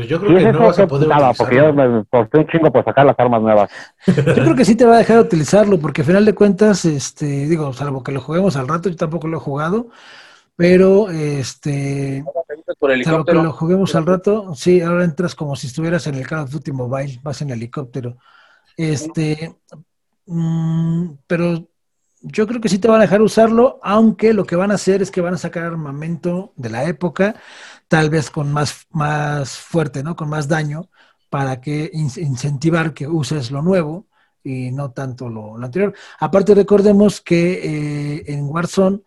Pues 0.00 0.08
yo 0.08 0.18
creo 0.18 0.38
que 0.38 0.52
no 0.52 0.60
vas 0.60 0.78
a 0.78 0.86
poder 0.86 1.08
nada, 1.08 1.34
porque 1.34 1.56
yo 1.56 1.74
me 1.74 1.86
un 1.86 2.46
chingo 2.50 2.72
por 2.72 2.82
sacar 2.82 3.04
las 3.04 3.18
armas 3.18 3.42
nuevas. 3.42 3.70
Yo 4.06 4.14
creo 4.34 4.54
que 4.54 4.64
sí 4.64 4.74
te 4.74 4.86
va 4.86 4.94
a 4.94 4.98
dejar 4.98 5.16
de 5.16 5.24
utilizarlo, 5.24 5.78
porque 5.78 6.00
al 6.00 6.06
final 6.06 6.24
de 6.24 6.34
cuentas, 6.34 6.86
este, 6.86 7.26
digo, 7.26 7.70
salvo 7.74 8.02
que 8.02 8.10
lo 8.10 8.22
juguemos 8.22 8.56
al 8.56 8.66
rato, 8.66 8.88
yo 8.88 8.96
tampoco 8.96 9.28
lo 9.28 9.36
he 9.36 9.40
jugado, 9.40 9.88
pero 10.56 11.10
este 11.10 12.24
salvo 13.04 13.26
que 13.26 13.34
lo 13.34 13.52
juguemos 13.52 13.94
al 13.94 14.06
rato, 14.06 14.54
sí, 14.54 14.80
ahora 14.80 15.04
entras 15.04 15.34
como 15.34 15.54
si 15.54 15.66
estuvieras 15.66 16.06
en 16.06 16.14
el 16.14 16.26
Call 16.26 16.44
of 16.44 16.50
Duty 16.50 16.72
Mobile, 16.72 17.20
vas 17.22 17.42
en 17.42 17.50
helicóptero. 17.50 18.16
Este, 18.78 19.54
mm, 20.24 21.10
pero 21.26 21.68
yo 22.22 22.46
creo 22.46 22.62
que 22.62 22.70
sí 22.70 22.78
te 22.78 22.88
van 22.88 23.00
a 23.00 23.04
dejar 23.04 23.20
usarlo, 23.20 23.78
aunque 23.82 24.32
lo 24.32 24.46
que 24.46 24.56
van 24.56 24.70
a 24.70 24.76
hacer 24.76 25.02
es 25.02 25.10
que 25.10 25.20
van 25.20 25.34
a 25.34 25.38
sacar 25.38 25.64
armamento 25.64 26.54
de 26.56 26.70
la 26.70 26.84
época 26.84 27.34
tal 27.90 28.08
vez 28.08 28.30
con 28.30 28.52
más, 28.52 28.86
más 28.92 29.58
fuerte, 29.58 30.04
¿no? 30.04 30.14
Con 30.14 30.28
más 30.28 30.46
daño, 30.46 30.88
para 31.28 31.60
que 31.60 31.90
incentivar 31.92 32.94
que 32.94 33.08
uses 33.08 33.50
lo 33.50 33.62
nuevo 33.62 34.06
y 34.44 34.70
no 34.70 34.92
tanto 34.92 35.28
lo, 35.28 35.56
anterior. 35.56 35.92
Aparte, 36.20 36.54
recordemos 36.54 37.20
que 37.20 38.18
eh, 38.18 38.24
en 38.28 38.44
Warzone 38.44 39.00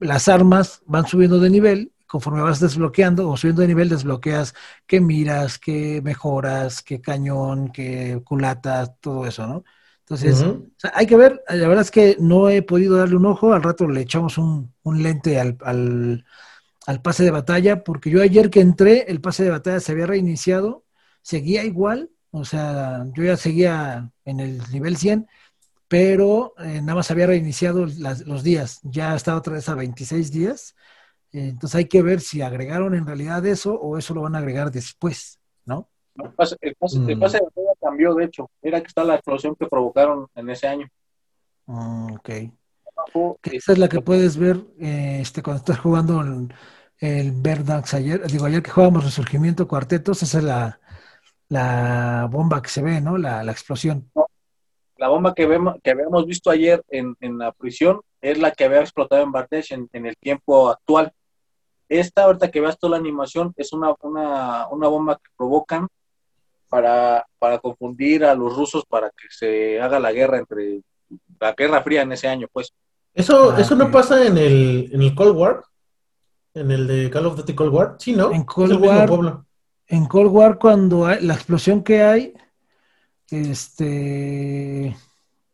las 0.00 0.26
armas 0.26 0.82
van 0.86 1.06
subiendo 1.06 1.38
de 1.38 1.50
nivel, 1.50 1.92
conforme 2.08 2.42
vas 2.42 2.58
desbloqueando 2.58 3.30
o 3.30 3.36
subiendo 3.36 3.62
de 3.62 3.68
nivel, 3.68 3.88
desbloqueas 3.88 4.54
qué 4.88 5.00
miras, 5.00 5.60
qué 5.60 6.02
mejoras, 6.02 6.82
qué 6.82 7.00
cañón, 7.00 7.70
qué 7.72 8.20
culata, 8.24 8.86
todo 9.00 9.24
eso, 9.24 9.46
¿no? 9.46 9.64
Entonces, 10.00 10.44
hay 10.94 11.06
que 11.06 11.16
ver, 11.16 11.42
la 11.48 11.68
verdad 11.68 11.82
es 11.82 11.90
que 11.92 12.16
no 12.18 12.48
he 12.48 12.62
podido 12.62 12.96
darle 12.96 13.16
un 13.16 13.26
ojo, 13.26 13.52
al 13.52 13.62
rato 13.62 13.88
le 13.88 14.00
echamos 14.00 14.36
un, 14.36 14.72
lente 14.84 15.38
al, 15.38 15.58
al 15.62 16.24
pase 17.02 17.24
de 17.24 17.30
batalla, 17.30 17.82
porque 17.82 18.10
yo 18.10 18.22
ayer 18.22 18.48
que 18.48 18.60
entré, 18.60 19.10
el 19.10 19.20
pase 19.20 19.44
de 19.44 19.50
batalla 19.50 19.80
se 19.80 19.92
había 19.92 20.06
reiniciado, 20.06 20.84
seguía 21.20 21.64
igual, 21.64 22.10
o 22.30 22.44
sea, 22.44 23.04
yo 23.14 23.24
ya 23.24 23.36
seguía 23.36 24.10
en 24.24 24.40
el 24.40 24.60
nivel 24.70 24.96
100, 24.96 25.26
pero 25.88 26.54
eh, 26.58 26.80
nada 26.80 26.96
más 26.96 27.10
había 27.10 27.26
reiniciado 27.26 27.86
los 27.86 28.42
días, 28.42 28.80
ya 28.82 29.16
estaba 29.16 29.38
otra 29.38 29.54
vez 29.54 29.68
a 29.68 29.74
26 29.74 30.30
días, 30.30 30.76
eh, 31.32 31.48
entonces 31.48 31.74
hay 31.76 31.86
que 31.86 32.02
ver 32.02 32.20
si 32.20 32.42
agregaron 32.42 32.94
en 32.94 33.06
realidad 33.06 33.44
eso 33.46 33.74
o 33.74 33.98
eso 33.98 34.14
lo 34.14 34.22
van 34.22 34.36
a 34.36 34.38
agregar 34.38 34.70
después, 34.70 35.40
¿no? 35.64 35.88
El 36.14 36.30
pase, 36.30 36.56
el 36.60 36.74
pase, 36.76 37.00
de 37.00 37.14
mm. 37.14 37.20
batalla 37.20 37.72
cambió, 37.80 38.14
de 38.14 38.24
hecho, 38.24 38.50
era 38.62 38.80
que 38.80 38.86
está 38.86 39.04
la 39.04 39.16
explosión 39.16 39.54
que 39.54 39.66
provocaron 39.66 40.28
en 40.34 40.50
ese 40.50 40.66
año. 40.66 40.88
Mm, 41.66 42.12
ok. 42.14 42.30
Esa 43.42 43.72
es 43.72 43.78
la 43.78 43.88
que 43.88 44.00
puedes 44.00 44.36
ver 44.36 44.56
eh, 44.80 45.18
este, 45.20 45.42
cuando 45.42 45.58
estás 45.58 45.78
jugando 45.78 46.20
el, 46.20 46.48
el 46.98 47.32
Verdax 47.32 47.94
ayer. 47.94 48.26
Digo, 48.26 48.46
ayer 48.46 48.62
que 48.62 48.70
jugábamos 48.70 49.04
Resurgimiento 49.04 49.68
Cuartetos, 49.68 50.22
esa 50.22 50.38
es 50.38 50.44
la, 50.44 50.80
la 51.48 52.28
bomba 52.30 52.62
que 52.62 52.68
se 52.68 52.82
ve, 52.82 53.00
¿no? 53.00 53.18
La, 53.18 53.42
explosión. 53.50 54.10
La 54.96 55.08
bomba 55.08 55.34
que, 55.34 55.46
vemos, 55.46 55.76
que 55.82 55.90
habíamos 55.90 56.26
visto 56.26 56.50
ayer 56.50 56.82
en, 56.88 57.16
la 57.38 57.52
prisión 57.52 58.00
es 58.20 58.38
la 58.38 58.50
que 58.50 58.64
había 58.64 58.80
explotado 58.80 59.22
en 59.22 59.32
Bartesh 59.32 59.72
en, 59.72 60.06
el 60.06 60.16
tiempo 60.16 60.70
actual. 60.70 61.12
Esta, 61.88 62.24
ahorita 62.24 62.50
que 62.50 62.60
veas 62.60 62.78
toda 62.78 62.92
la 62.92 62.96
animación, 62.96 63.52
es 63.56 63.72
una, 63.72 63.94
una, 64.00 64.66
una 64.68 64.88
bomba 64.88 65.16
que 65.16 65.30
provocan 65.36 65.86
para, 66.68 67.24
para 67.38 67.58
confundir 67.58 68.24
a 68.24 68.34
los 68.34 68.56
rusos 68.56 68.84
para 68.86 69.10
que 69.10 69.28
se 69.30 69.80
haga 69.80 70.00
la 70.00 70.12
guerra 70.12 70.38
entre 70.38 70.80
la 71.38 71.52
Guerra 71.52 71.82
Fría 71.82 72.02
en 72.02 72.12
ese 72.12 72.26
año, 72.28 72.48
pues. 72.52 72.72
¿Eso, 73.14 73.52
ah, 73.52 73.60
¿eso 73.60 73.76
no 73.76 73.90
pasa 73.90 74.26
en 74.26 74.36
el, 74.36 74.90
en 74.92 75.02
el 75.02 75.14
Cold 75.14 75.36
War? 75.36 75.62
¿En 76.56 76.70
el 76.70 76.86
de 76.86 77.10
Call 77.10 77.26
of 77.26 77.36
Duty 77.36 77.54
Cold 77.54 77.74
War? 77.74 77.96
Sí, 77.98 78.14
¿no? 78.14 78.32
En 78.32 78.44
Cold, 78.44 78.82
War, 78.82 79.44
en 79.88 80.06
Cold 80.06 80.30
War, 80.32 80.58
cuando 80.58 81.04
hay 81.04 81.22
la 81.22 81.34
explosión 81.34 81.84
que 81.84 82.02
hay, 82.02 82.32
este, 83.30 84.96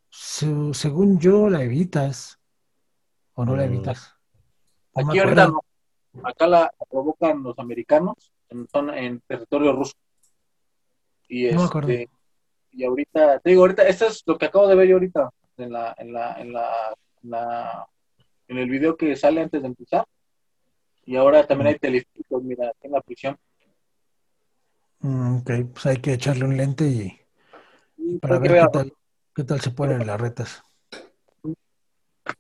según 0.08 1.18
yo, 1.18 1.50
la 1.50 1.64
evitas. 1.64 2.38
¿O 3.34 3.44
no 3.44 3.56
la 3.56 3.64
mm. 3.64 3.72
evitas? 3.72 4.14
Aquí 4.94 5.18
ahorita 5.18 5.50
Acá 6.22 6.46
la 6.46 6.72
provocan 6.88 7.42
los 7.42 7.58
americanos 7.58 8.32
en, 8.48 8.68
en 8.94 9.20
territorio 9.26 9.72
ruso. 9.72 9.94
Y 11.26 11.46
este, 11.46 12.08
y 12.70 12.84
ahorita, 12.84 13.40
te 13.40 13.50
digo, 13.50 13.62
ahorita, 13.62 13.88
esto 13.88 14.06
es 14.06 14.22
lo 14.24 14.38
que 14.38 14.46
acabo 14.46 14.68
de 14.68 14.76
ver 14.76 14.86
yo 14.86 14.94
ahorita 14.94 15.30
en 15.56 15.72
la, 15.72 15.96
en 15.98 16.12
la, 16.12 16.40
en 16.40 16.52
la, 16.52 17.88
en 18.46 18.58
el 18.58 18.70
video 18.70 18.96
que 18.96 19.16
sale 19.16 19.40
antes 19.40 19.62
de 19.62 19.66
empezar. 19.66 20.06
Y 21.04 21.16
ahora 21.16 21.46
también 21.46 21.68
hay 21.68 21.78
teleféricos, 21.78 22.42
mira, 22.42 22.72
en 22.80 22.92
la 22.92 23.00
prisión. 23.00 23.36
Mm, 25.00 25.38
ok, 25.38 25.50
pues 25.72 25.86
hay 25.86 25.96
que 25.96 26.14
echarle 26.14 26.44
un 26.44 26.56
lente 26.56 26.86
y, 26.86 28.18
para 28.18 28.38
ver 28.38 28.52
qué 28.52 28.66
tal, 28.72 28.92
qué 29.34 29.44
tal 29.44 29.60
se 29.60 29.70
ponen 29.70 30.06
las 30.06 30.20
retas. 30.20 30.62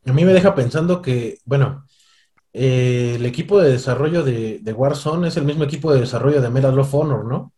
A 0.04 0.12
mí 0.12 0.24
me 0.24 0.32
deja 0.32 0.54
pensando 0.54 1.02
que, 1.02 1.38
bueno, 1.44 1.86
eh, 2.52 3.14
el 3.16 3.26
equipo 3.26 3.60
de 3.60 3.72
desarrollo 3.72 4.22
de, 4.22 4.60
de, 4.60 4.72
Warzone 4.72 5.28
es 5.28 5.36
el 5.36 5.44
mismo 5.44 5.64
equipo 5.64 5.92
de 5.92 6.00
desarrollo 6.00 6.40
de 6.40 6.50
Medal 6.50 6.78
of 6.78 6.94
Honor, 6.94 7.24
¿no? 7.24 7.52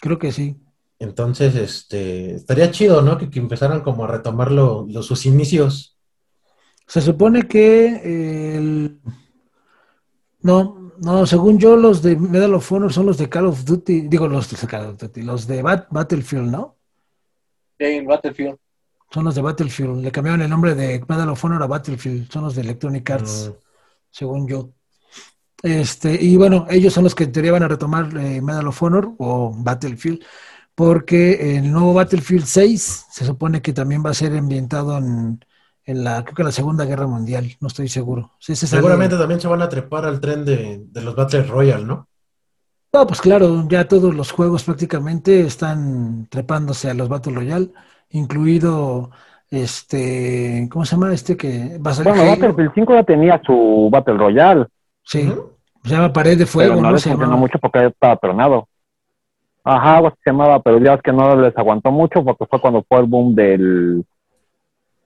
Creo 0.00 0.18
que 0.18 0.32
sí. 0.32 0.56
Entonces, 0.98 1.54
este, 1.54 2.34
estaría 2.34 2.70
chido, 2.70 3.02
¿no? 3.02 3.16
Que, 3.16 3.28
empezaran 3.38 3.80
como 3.80 4.04
a 4.04 4.08
retomar 4.08 4.52
los, 4.52 5.06
sus 5.06 5.26
inicios. 5.26 5.96
Se 6.86 7.00
supone 7.00 7.48
que 7.48 8.56
el 8.56 9.00
no, 10.42 10.92
no, 10.98 11.26
según 11.26 11.58
yo, 11.58 11.76
los 11.76 12.02
de 12.02 12.16
Medal 12.16 12.54
of 12.54 12.72
Honor 12.72 12.92
son 12.92 13.06
los 13.06 13.16
de 13.18 13.28
Call 13.28 13.46
of 13.46 13.64
Duty, 13.64 14.02
digo 14.02 14.28
los 14.28 14.50
de 14.50 14.66
Call 14.66 14.86
of 14.86 14.98
Duty, 14.98 15.22
los 15.22 15.46
de 15.46 15.62
Battlefield, 15.62 16.50
¿no? 16.50 16.76
Sí, 17.78 18.00
Battlefield. 18.02 18.58
Son 19.10 19.24
los 19.24 19.34
de 19.34 19.42
Battlefield. 19.42 20.02
Le 20.02 20.12
cambiaron 20.12 20.42
el 20.42 20.50
nombre 20.50 20.74
de 20.74 21.02
Medal 21.08 21.30
of 21.30 21.44
Honor 21.44 21.62
a 21.62 21.66
Battlefield. 21.66 22.30
Son 22.30 22.44
los 22.44 22.54
de 22.54 22.60
Electronic 22.60 23.10
Arts, 23.10 23.50
mm. 23.50 23.64
según 24.10 24.46
yo. 24.46 24.70
Este, 25.62 26.22
y 26.22 26.36
bueno, 26.36 26.66
ellos 26.70 26.92
son 26.92 27.04
los 27.04 27.14
que 27.14 27.24
en 27.24 27.32
teoría 27.32 27.52
van 27.52 27.62
a 27.62 27.68
retomar 27.68 28.14
eh, 28.16 28.40
Medal 28.40 28.68
of 28.68 28.82
Honor 28.82 29.14
o 29.18 29.52
Battlefield, 29.56 30.22
porque 30.74 31.56
el 31.56 31.70
nuevo 31.70 31.94
Battlefield 31.94 32.44
6 32.44 33.06
se 33.10 33.24
supone 33.24 33.60
que 33.60 33.72
también 33.72 34.04
va 34.04 34.10
a 34.10 34.14
ser 34.14 34.36
ambientado 34.36 34.96
en, 34.96 35.40
en 35.90 36.04
la, 36.04 36.22
creo 36.22 36.34
que 36.34 36.44
la 36.44 36.52
Segunda 36.52 36.84
Guerra 36.84 37.06
Mundial, 37.06 37.56
no 37.60 37.68
estoy 37.68 37.88
seguro. 37.88 38.32
Seguramente 38.38 39.16
también 39.16 39.40
se 39.40 39.48
van 39.48 39.62
a 39.62 39.68
trepar 39.68 40.04
al 40.04 40.20
tren 40.20 40.44
de, 40.44 40.86
los 40.94 41.14
Battle 41.14 41.44
Royale, 41.44 41.84
¿no? 41.84 42.06
No, 42.92 43.06
pues 43.06 43.20
claro, 43.20 43.66
ya 43.68 43.86
todos 43.86 44.14
los 44.14 44.32
juegos 44.32 44.64
prácticamente 44.64 45.40
están 45.40 46.26
trepándose 46.28 46.90
a 46.90 46.94
los 46.94 47.08
Battle 47.08 47.34
Royale, 47.34 47.70
incluido 48.10 49.10
este, 49.50 50.68
¿cómo 50.70 50.84
se 50.84 50.96
llama 50.96 51.12
este 51.12 51.36
que 51.36 51.78
va 51.84 51.90
a 51.90 51.94
salir? 51.94 52.12
Bueno, 52.12 52.30
Battlefield 52.30 52.72
5 52.74 52.94
ya 52.94 53.02
tenía 53.02 53.42
su 53.44 53.88
Battle 53.92 54.16
Royale. 54.16 54.66
Sí, 55.02 55.32
se 55.84 55.90
llama 55.90 56.12
Pared 56.12 56.38
de 56.38 56.46
Fuego. 56.46 56.74
Pero 56.74 56.82
no, 56.82 56.92
les 56.92 57.04
funcionó 57.04 57.36
mucho 57.36 57.58
porque 57.58 57.86
estaba 57.86 58.16
tronado. 58.16 58.68
Ajá, 59.64 59.98
algo 59.98 60.10
se 60.10 60.30
llamaba, 60.30 60.60
pero 60.60 60.78
ya 60.78 60.94
es 60.94 61.02
que 61.02 61.12
no 61.12 61.36
les 61.36 61.56
aguantó 61.56 61.90
mucho 61.90 62.24
porque 62.24 62.46
fue 62.46 62.60
cuando 62.60 62.84
fue 62.88 63.00
el 63.00 63.06
boom 63.06 63.34
del 63.34 64.04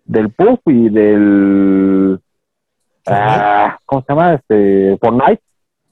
del 0.04 0.30
Puff 0.30 0.61
y 0.66 0.88
del 0.88 2.20
ah, 3.06 3.78
¿cómo 3.84 4.02
se 4.02 4.12
llama? 4.12 4.34
este 4.34 4.99
Fortnite. 5.00 5.42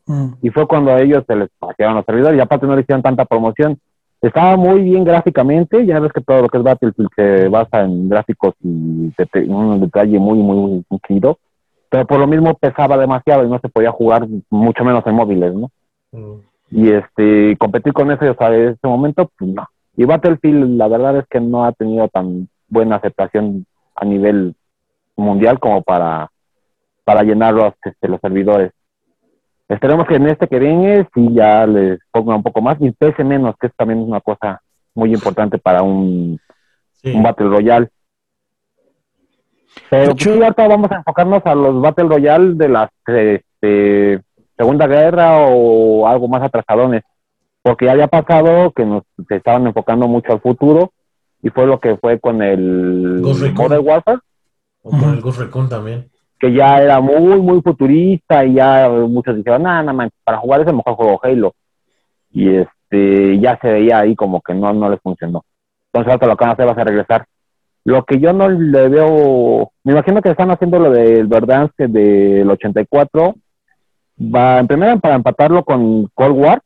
Mm. 0.04 0.32
y 0.42 0.50
fue 0.50 0.66
cuando 0.66 0.90
a 0.90 1.00
ellos 1.00 1.22
se 1.28 1.36
les 1.36 1.48
pasaron 1.58 1.96
los 1.96 2.04
servidores. 2.04 2.38
Y 2.38 2.40
aparte 2.40 2.66
no 2.66 2.74
le 2.74 2.82
hicieron 2.82 3.02
tanta 3.02 3.24
promoción. 3.24 3.78
Estaba 4.20 4.56
muy 4.56 4.82
bien 4.82 5.04
gráficamente. 5.04 5.84
Ya 5.86 6.00
ves 6.00 6.12
que 6.12 6.20
todo 6.20 6.42
lo 6.42 6.48
que 6.48 6.58
es 6.58 6.64
Battlefield 6.64 7.08
se 7.14 7.48
basa 7.48 7.82
en 7.82 8.08
gráficos 8.08 8.54
y 8.62 9.12
un 9.48 9.80
detalle 9.80 10.18
muy 10.18 10.38
muy 10.38 10.84
muy 10.88 11.20
pero 11.88 12.06
por 12.06 12.18
lo 12.18 12.26
mismo 12.26 12.54
pesaba 12.54 12.96
demasiado 12.96 13.44
y 13.44 13.50
no 13.50 13.58
se 13.58 13.68
podía 13.68 13.90
jugar 13.90 14.26
mucho 14.48 14.82
menos 14.82 15.06
en 15.06 15.14
móviles 15.14 15.52
no 15.52 15.70
mm. 16.12 16.36
y 16.70 16.90
este 16.90 17.54
competir 17.58 17.92
con 17.92 18.10
eso 18.10 18.24
o 18.24 18.44
en 18.46 18.68
ese 18.68 18.86
momento 18.86 19.30
pues 19.38 19.52
no. 19.52 19.68
Y 19.96 20.04
Battlefield 20.04 20.78
la 20.78 20.88
verdad 20.88 21.18
es 21.18 21.26
que 21.28 21.40
no 21.40 21.64
ha 21.64 21.72
tenido 21.72 22.08
tan 22.08 22.48
buena 22.68 22.96
aceptación 22.96 23.66
a 23.94 24.04
nivel 24.04 24.54
mundial 25.16 25.58
como 25.58 25.82
para, 25.82 26.30
para 27.04 27.22
llenar 27.22 27.54
los, 27.54 27.74
este, 27.84 28.08
los 28.08 28.20
servidores. 28.20 28.72
Esperemos 29.68 30.06
que 30.06 30.16
en 30.16 30.28
este 30.28 30.48
que 30.48 30.58
viene 30.58 31.08
sí 31.14 31.28
ya 31.32 31.66
les 31.66 31.98
ponga 32.10 32.36
un 32.36 32.42
poco 32.42 32.60
más 32.60 32.76
y 32.80 32.90
pese 32.90 33.24
menos, 33.24 33.54
que 33.58 33.68
es 33.68 33.74
también 33.76 34.00
una 34.00 34.20
cosa 34.20 34.60
muy 34.94 35.12
importante 35.14 35.58
para 35.58 35.82
un, 35.82 36.38
un 37.04 37.22
Battle 37.22 37.48
Royale. 37.48 37.88
Pero 39.88 40.12
pues, 40.12 40.22
sí, 40.22 40.30
ahorita 40.30 40.68
vamos 40.68 40.90
a 40.90 40.96
enfocarnos 40.96 41.40
a 41.46 41.54
los 41.54 41.80
Battle 41.80 42.08
Royale 42.08 42.54
de 42.54 42.68
las 42.68 42.90
este, 43.06 44.20
Segunda 44.56 44.86
Guerra 44.86 45.38
o 45.38 46.06
algo 46.06 46.28
más 46.28 46.42
atrasadones, 46.42 47.02
porque 47.62 47.86
ya 47.86 47.92
había 47.92 48.08
pasado 48.08 48.72
que 48.72 48.84
nos 48.84 49.04
se 49.26 49.36
estaban 49.36 49.66
enfocando 49.66 50.06
mucho 50.06 50.32
al 50.32 50.40
futuro 50.40 50.92
y 51.42 51.50
fue 51.50 51.66
lo 51.66 51.80
que 51.80 51.96
fue 51.96 52.20
con 52.20 52.40
el 52.40 53.20
Modern 53.20 53.86
Warfare. 53.86 54.20
O 54.82 54.90
con 54.90 55.10
el 55.10 55.20
Ghost 55.20 55.40
Recon 55.40 55.68
también. 55.68 56.08
Que 56.38 56.52
ya 56.52 56.80
era 56.80 57.00
muy, 57.00 57.40
muy 57.40 57.60
futurista 57.60 58.44
y 58.44 58.54
ya 58.54 58.88
muchos 58.88 59.36
dijeron, 59.36 59.64
nada, 59.64 59.82
nada, 59.82 60.08
para 60.24 60.38
jugar 60.38 60.60
ese 60.60 60.72
mejor 60.72 60.94
juego 60.94 61.20
Halo. 61.22 61.54
Y 62.30 62.48
este 62.48 63.38
ya 63.40 63.58
se 63.60 63.72
veía 63.72 64.00
ahí 64.00 64.14
como 64.14 64.40
que 64.40 64.54
no, 64.54 64.72
no 64.72 64.88
les 64.88 65.00
funcionó. 65.00 65.44
Entonces 65.86 66.12
ahora 66.12 66.26
lo 66.28 66.36
que 66.36 66.44
van 66.44 66.50
a 66.50 66.52
hacer 66.54 66.66
va 66.66 66.72
a 66.72 66.84
regresar. 66.84 67.26
Lo 67.84 68.04
que 68.04 68.20
yo 68.20 68.32
no 68.32 68.48
le 68.48 68.88
veo, 68.88 69.72
me 69.82 69.92
imagino 69.92 70.22
que 70.22 70.30
están 70.30 70.50
haciendo 70.52 70.78
lo 70.78 70.90
del 70.90 71.26
Verdansk 71.26 71.76
del 71.76 72.48
84, 72.48 73.34
va 74.20 74.60
en 74.60 74.66
primera 74.68 74.96
para 74.98 75.16
empatarlo 75.16 75.64
con 75.64 76.06
Cold 76.14 76.38
War 76.38 76.62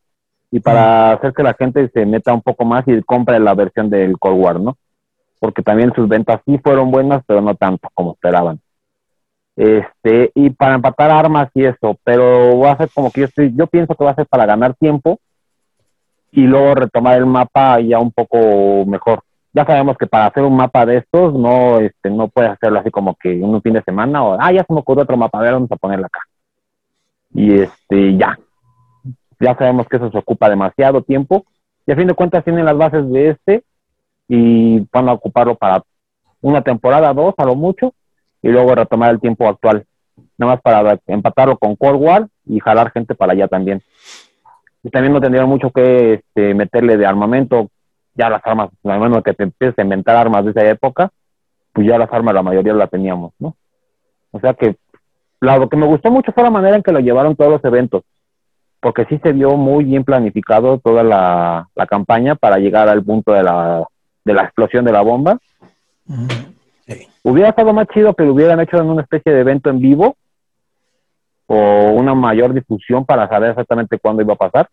y 0.57 0.61
para 0.61 1.13
hacer 1.13 1.35
que 1.35 1.43
la 1.43 1.53
gente 1.53 1.87
se 1.93 2.07
meta 2.07 2.33
un 2.33 2.41
poco 2.41 2.65
más 2.65 2.83
y 2.89 3.03
compre 3.03 3.39
la 3.39 3.53
versión 3.53 3.91
del 3.91 4.19
Cold 4.19 4.41
War, 4.43 4.59
¿no? 4.59 4.79
Porque 5.39 5.63
también 5.63 5.93
sus 5.95 6.09
ventas 6.09 6.41
sí 6.47 6.57
fueron 6.65 6.91
buenas, 6.91 7.23
pero 7.27 7.43
no 7.43 7.55
tanto 7.55 7.91
como 7.93 8.15
esperaban. 8.15 8.59
Este, 9.55 10.33
y 10.35 10.49
para 10.49 10.77
empatar 10.77 11.11
armas 11.11 11.51
y 11.53 11.67
eso, 11.67 11.99
pero 12.03 12.59
va 12.59 12.71
a 12.71 12.77
ser 12.79 12.89
como 12.95 13.11
que 13.11 13.21
yo 13.21 13.27
estoy, 13.27 13.53
yo 13.55 13.67
pienso 13.67 13.95
que 13.95 14.05
va 14.05 14.13
a 14.13 14.15
ser 14.15 14.27
para 14.27 14.47
ganar 14.47 14.73
tiempo 14.77 15.19
y 16.33 16.45
luego 16.45 16.75
retomar 16.75 17.19
el 17.19 17.27
mapa 17.27 17.79
ya 17.81 17.99
un 17.99 18.13
poco 18.13 18.87
mejor 18.87 19.21
ya 19.53 19.65
sabemos 19.67 19.99
que 19.99 20.07
para 20.07 20.27
hacer 20.27 20.43
un 20.43 20.57
mapa 20.57 20.85
de 20.85 20.99
estos 20.99 21.35
no 21.35 21.81
este 21.81 22.11
no 22.11 22.29
puedes 22.29 22.51
hacerlo 22.51 22.81
así 22.81 22.91
como 22.91 23.15
que 23.15 23.41
un 23.41 23.63
fin 23.63 23.75
de 23.75 23.83
semana 23.83 24.23
o 24.25 24.37
ah 24.39 24.53
ya 24.53 24.65
se 24.65 24.73
me 24.75 24.81
ocurrió 24.81 25.05
otro 25.05 25.17
mapa 25.17 25.39
vamos 25.39 25.71
a 25.71 25.77
ponerlo 25.77 26.07
acá 26.07 26.21
y 27.33 27.61
este 27.61 28.17
ya 28.19 28.37
ya 29.41 29.57
sabemos 29.57 29.87
que 29.89 29.97
eso 29.97 30.11
se 30.11 30.19
ocupa 30.19 30.49
demasiado 30.49 31.03
tiempo 31.03 31.45
y 31.87 31.93
a 31.93 31.97
fin 31.97 32.07
de 32.07 32.15
cuentas 32.15 32.45
tienen 32.45 32.65
las 32.65 32.77
bases 32.77 33.11
de 33.11 33.31
este 33.31 33.63
y 34.29 34.81
van 34.93 35.09
a 35.09 35.13
ocuparlo 35.13 35.55
para 35.55 35.83
una 36.41 36.63
temporada 36.63 37.13
dos 37.13 37.35
a 37.39 37.45
lo 37.45 37.55
mucho 37.55 37.95
y 38.43 38.49
luego 38.49 38.75
retomar 38.75 39.11
el 39.11 39.21
tiempo 39.21 39.49
actual. 39.49 39.85
Nada 40.39 40.53
más 40.55 40.63
para 40.63 40.99
empatarlo 41.07 41.57
con 41.59 41.77
Cold 41.77 42.01
War 42.01 42.29
y 42.45 42.61
jalar 42.61 42.91
gente 42.93 43.15
para 43.15 43.33
allá 43.33 43.49
también. 43.49 43.83
Y 44.83 44.91
también 44.91 45.13
no 45.13 45.21
tendría 45.21 45.47
mucho 45.47 45.71
que 45.71 46.15
este, 46.15 46.55
meterle 46.55 46.97
de 46.97 47.07
armamento 47.07 47.71
ya 48.15 48.31
las 48.31 48.41
armas, 48.45 48.71
al 48.85 49.01
menos 49.01 49.23
que 49.23 49.35
te 49.35 49.45
empieces 49.45 49.79
a 49.79 49.83
inventar 49.83 50.17
armas 50.17 50.45
de 50.45 50.53
esa 50.53 50.65
época, 50.69 51.11
pues 51.73 51.87
ya 51.87 51.99
las 51.99 52.11
armas 52.13 52.35
la 52.35 52.43
mayoría 52.43 52.73
las 52.73 52.91
teníamos, 52.91 53.33
¿no? 53.39 53.55
O 54.31 54.41
sea 54.41 54.55
que 54.55 54.77
lo 55.41 55.69
que 55.69 55.77
me 55.77 55.87
gustó 55.87 56.11
mucho 56.11 56.33
fue 56.33 56.43
la 56.43 56.51
manera 56.51 56.77
en 56.77 56.83
que 56.83 56.93
lo 56.93 57.01
llevaron 57.01 57.37
todos 57.37 57.51
los 57.53 57.65
eventos, 57.65 58.03
porque 58.87 59.05
sí 59.07 59.19
se 59.21 59.33
vio 59.33 59.57
muy 59.57 59.83
bien 59.83 60.05
planificado 60.05 60.79
toda 60.79 61.03
la, 61.03 61.67
campaña 61.89 62.37
para 62.37 62.59
llegar 62.59 62.89
al 62.89 63.03
punto 63.03 63.33
de 63.33 63.43
la, 63.43 63.85
de 64.25 64.33
la 64.33 64.45
explosión 64.45 64.85
de 64.85 64.93
la 64.93 65.01
bomba. 65.01 65.39
Hubiera 67.25 67.49
estado 67.49 67.73
más 67.73 67.89
chido 67.89 68.15
que 68.15 68.23
lo 68.23 68.33
hubieran 68.33 68.61
hecho 68.61 68.77
en 68.77 68.87
una 68.87 69.03
especie 69.03 69.33
de 69.33 69.41
evento 69.41 69.71
en 69.71 69.81
vivo 69.81 70.15
o 71.49 71.91
una 71.95 72.15
mayor 72.15 72.55
difusión 72.55 73.05
para 73.05 73.29
saber 73.29 73.51
exactamente 73.51 73.99
cuándo 73.99 74.23
iba 74.23 74.35
a 74.35 74.37
pasar 74.37 74.69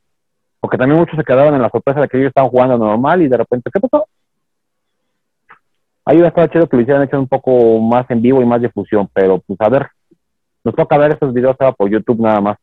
porque 0.60 0.77
también 0.77 1.00
muchos 1.00 1.17
se 1.17 1.24
quedaron 1.25 1.55
en 1.55 1.63
la 1.63 1.72
sorpresa 1.72 2.01
de 2.01 2.08
que 2.08 2.17
ellos 2.17 2.27
estaban 2.27 2.51
jugando 2.51 2.77
normal 2.77 3.20
y 3.24 3.27
de 3.27 3.38
repente, 3.38 3.72
¿qué 3.74 3.79
pasó? 3.79 4.05
Ahí 6.06 6.17
hubiera 6.17 6.28
estado 6.28 6.47
chido 6.49 6.69
que 6.69 6.78
lo 6.78 6.84
hicieran 6.84 7.02
hecho 7.02 7.19
un 7.19 7.28
poco 7.28 7.80
más 7.80 8.06
en 8.12 8.21
vivo 8.21 8.43
y 8.43 8.45
más 8.45 8.62
difusión, 8.62 9.10
pero 9.12 9.39
pues 9.39 9.60
a 9.60 9.69
ver, 9.69 9.88
nos 10.63 10.76
toca 10.76 10.99
ver 10.99 11.13
esos 11.13 11.34
videos 11.34 11.58
por 11.58 11.89
YouTube 11.89 12.21
nada 12.21 12.39
más. 12.41 12.58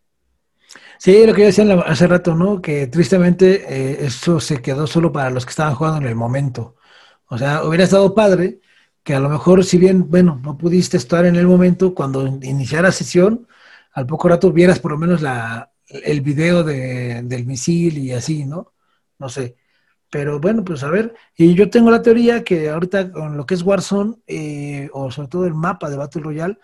Sí, 0.98 1.26
lo 1.26 1.34
que 1.34 1.40
yo 1.40 1.46
decía 1.46 1.64
hace 1.86 2.06
rato, 2.06 2.34
¿no? 2.34 2.60
Que 2.60 2.86
tristemente 2.86 3.64
eh, 3.68 4.06
eso 4.06 4.40
se 4.40 4.60
quedó 4.62 4.86
solo 4.86 5.12
para 5.12 5.30
los 5.30 5.44
que 5.44 5.50
estaban 5.50 5.74
jugando 5.74 5.98
en 5.98 6.06
el 6.06 6.14
momento. 6.14 6.76
O 7.26 7.38
sea, 7.38 7.64
hubiera 7.64 7.84
estado 7.84 8.14
padre 8.14 8.60
que 9.02 9.14
a 9.14 9.20
lo 9.20 9.28
mejor, 9.28 9.64
si 9.64 9.78
bien, 9.78 10.10
bueno, 10.10 10.40
no 10.42 10.58
pudiste 10.58 10.96
estar 10.96 11.24
en 11.26 11.36
el 11.36 11.46
momento, 11.46 11.94
cuando 11.94 12.26
iniciara 12.26 12.92
sesión, 12.92 13.48
al 13.92 14.06
poco 14.06 14.28
rato 14.28 14.52
vieras 14.52 14.78
por 14.78 14.92
lo 14.92 14.98
menos 14.98 15.22
la, 15.22 15.72
el 15.88 16.20
video 16.20 16.62
de, 16.64 17.22
del 17.24 17.46
misil 17.46 17.98
y 17.98 18.12
así, 18.12 18.44
¿no? 18.44 18.72
No 19.18 19.28
sé. 19.28 19.56
Pero 20.10 20.40
bueno, 20.40 20.64
pues 20.64 20.82
a 20.82 20.90
ver, 20.90 21.14
y 21.36 21.54
yo 21.54 21.70
tengo 21.70 21.90
la 21.90 22.02
teoría 22.02 22.44
que 22.44 22.68
ahorita 22.70 23.12
con 23.12 23.36
lo 23.36 23.46
que 23.46 23.54
es 23.54 23.62
Warzone, 23.62 24.16
eh, 24.26 24.90
o 24.92 25.10
sobre 25.10 25.28
todo 25.28 25.46
el 25.46 25.54
mapa 25.54 25.88
de 25.90 25.96
Battle 25.96 26.22
Royale, 26.22 26.58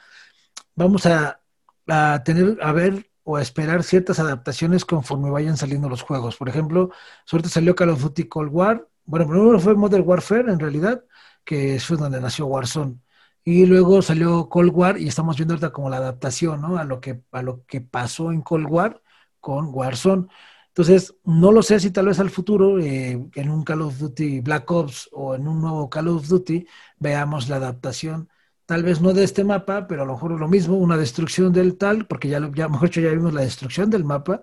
vamos 0.74 1.06
a, 1.06 1.40
a, 1.88 2.22
tener, 2.24 2.58
a 2.62 2.72
ver 2.72 3.06
o 3.26 3.36
a 3.36 3.42
esperar 3.42 3.82
ciertas 3.82 4.20
adaptaciones 4.20 4.84
conforme 4.84 5.30
vayan 5.30 5.56
saliendo 5.56 5.88
los 5.88 6.02
juegos. 6.02 6.36
Por 6.36 6.48
ejemplo, 6.48 6.90
suerte 7.24 7.48
salió 7.48 7.74
Call 7.74 7.90
of 7.90 8.02
Duty 8.02 8.28
Cold 8.28 8.50
War, 8.52 8.88
bueno, 9.04 9.26
primero 9.28 9.60
fue 9.60 9.74
Modern 9.74 10.04
Warfare 10.06 10.52
en 10.52 10.60
realidad, 10.60 11.04
que 11.44 11.76
es 11.76 11.88
donde 11.88 12.20
nació 12.20 12.46
Warzone. 12.46 13.00
Y 13.44 13.66
luego 13.66 14.02
salió 14.02 14.48
Cold 14.48 14.72
War 14.74 14.98
y 15.00 15.08
estamos 15.08 15.36
viendo 15.36 15.54
ahorita 15.54 15.72
como 15.72 15.90
la 15.90 15.98
adaptación, 15.98 16.60
¿no? 16.60 16.78
A 16.78 16.84
lo 16.84 17.00
que, 17.00 17.22
a 17.32 17.42
lo 17.42 17.64
que 17.66 17.80
pasó 17.80 18.32
en 18.32 18.42
Cold 18.42 18.66
War 18.68 19.02
con 19.40 19.70
Warzone. 19.72 20.26
Entonces, 20.68 21.16
no 21.24 21.52
lo 21.52 21.62
sé 21.62 21.80
si 21.80 21.90
tal 21.90 22.06
vez 22.06 22.20
al 22.20 22.30
futuro, 22.30 22.78
eh, 22.80 23.12
en 23.34 23.50
un 23.50 23.64
Call 23.64 23.82
of 23.82 23.98
Duty 23.98 24.40
Black 24.40 24.70
Ops 24.70 25.08
o 25.12 25.34
en 25.34 25.48
un 25.48 25.60
nuevo 25.60 25.88
Call 25.90 26.08
of 26.08 26.28
Duty, 26.28 26.66
veamos 26.98 27.48
la 27.48 27.56
adaptación, 27.56 28.28
tal 28.66 28.82
vez 28.82 29.00
no 29.00 29.12
de 29.12 29.24
este 29.24 29.44
mapa, 29.44 29.86
pero 29.86 30.02
a 30.02 30.06
lo 30.06 30.14
mejor 30.14 30.32
lo 30.38 30.48
mismo, 30.48 30.76
una 30.76 30.96
destrucción 30.96 31.52
del 31.52 31.78
tal, 31.78 32.06
porque 32.06 32.28
ya, 32.28 32.40
ya 32.54 32.68
mejor 32.68 32.90
ya 32.90 33.10
vimos 33.10 33.34
la 33.34 33.42
destrucción 33.42 33.90
del 33.90 34.04
mapa, 34.04 34.42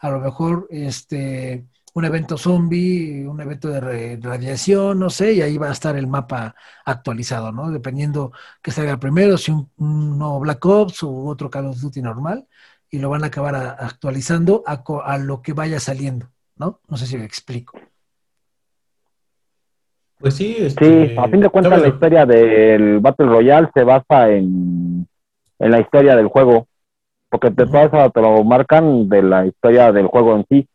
a 0.00 0.10
lo 0.10 0.20
mejor 0.20 0.66
este, 0.70 1.66
un 1.94 2.04
evento 2.04 2.36
zombie, 2.38 3.26
un 3.26 3.40
evento 3.40 3.68
de 3.68 4.18
radiación, 4.20 4.98
no 4.98 5.10
sé, 5.10 5.34
y 5.34 5.42
ahí 5.42 5.58
va 5.58 5.68
a 5.68 5.72
estar 5.72 5.96
el 5.96 6.06
mapa 6.06 6.54
actualizado, 6.84 7.52
¿no? 7.52 7.70
Dependiendo 7.70 8.32
que 8.62 8.72
salga 8.72 8.98
primero, 8.98 9.38
si 9.38 9.52
un, 9.52 9.70
un 9.76 10.18
nuevo 10.18 10.40
Black 10.40 10.64
Ops 10.66 11.02
u 11.04 11.28
otro 11.28 11.50
Call 11.50 11.66
of 11.66 11.80
Duty 11.80 12.02
normal 12.02 12.46
y 12.90 12.98
lo 12.98 13.10
van 13.10 13.24
a 13.24 13.28
acabar 13.28 13.56
actualizando 13.56 14.62
a, 14.66 15.18
lo 15.18 15.42
que 15.42 15.52
vaya 15.52 15.80
saliendo, 15.80 16.30
¿no? 16.56 16.80
No 16.88 16.96
sé 16.96 17.06
si 17.06 17.16
me 17.16 17.24
explico. 17.24 17.78
Pues 20.24 20.36
sí, 20.36 20.56
este, 20.58 21.08
sí, 21.08 21.16
a 21.18 21.28
fin 21.28 21.40
de 21.40 21.50
cuentas 21.50 21.82
la 21.82 21.88
historia 21.88 22.24
del 22.24 22.98
Battle 23.00 23.26
Royale 23.26 23.68
se 23.74 23.84
basa 23.84 24.30
en, 24.30 25.06
la 25.58 25.80
historia 25.80 26.16
del 26.16 26.28
juego, 26.28 26.66
porque 27.28 27.50
te, 27.50 27.64
uh 27.64 28.10
te 28.10 28.22
lo 28.22 28.42
marcan 28.42 29.06
de 29.10 29.22
la 29.22 29.44
historia 29.44 29.92
del 29.92 30.06
juego 30.06 30.34
en 30.34 30.46
sí, 30.48 30.66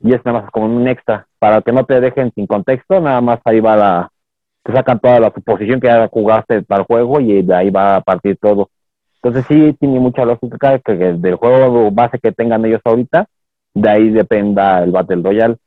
y 0.00 0.12
es 0.12 0.24
nada 0.24 0.40
más 0.40 0.50
como 0.50 0.66
un 0.66 0.88
extra, 0.88 1.28
para 1.38 1.62
que 1.62 1.70
no 1.70 1.84
te 1.84 2.00
dejen 2.00 2.32
sin 2.34 2.48
contexto, 2.48 3.00
nada 3.00 3.20
más 3.20 3.38
ahí 3.44 3.60
va 3.60 3.76
la, 3.76 4.10
te 4.64 4.72
sacan 4.72 4.98
toda 4.98 5.20
la 5.20 5.32
suposición 5.32 5.78
que 5.78 5.86
ya 5.86 6.08
jugaste 6.08 6.62
para 6.62 6.80
el 6.80 6.86
juego 6.88 7.20
y 7.20 7.42
de 7.42 7.54
ahí 7.54 7.70
va 7.70 7.94
a 7.94 8.00
partir 8.00 8.36
todo. 8.38 8.70
Entonces 9.22 9.44
sí 9.46 9.72
tiene 9.78 10.00
mucha 10.00 10.24
lógica 10.24 10.80
que 10.80 10.94
del 10.94 11.36
juego 11.36 11.92
base 11.92 12.18
que 12.18 12.32
tengan 12.32 12.64
ellos 12.64 12.80
ahorita, 12.84 13.28
de 13.72 13.88
ahí 13.88 14.10
dependa 14.10 14.82
el 14.82 14.90
Battle 14.90 15.22
Royale, 15.22 15.58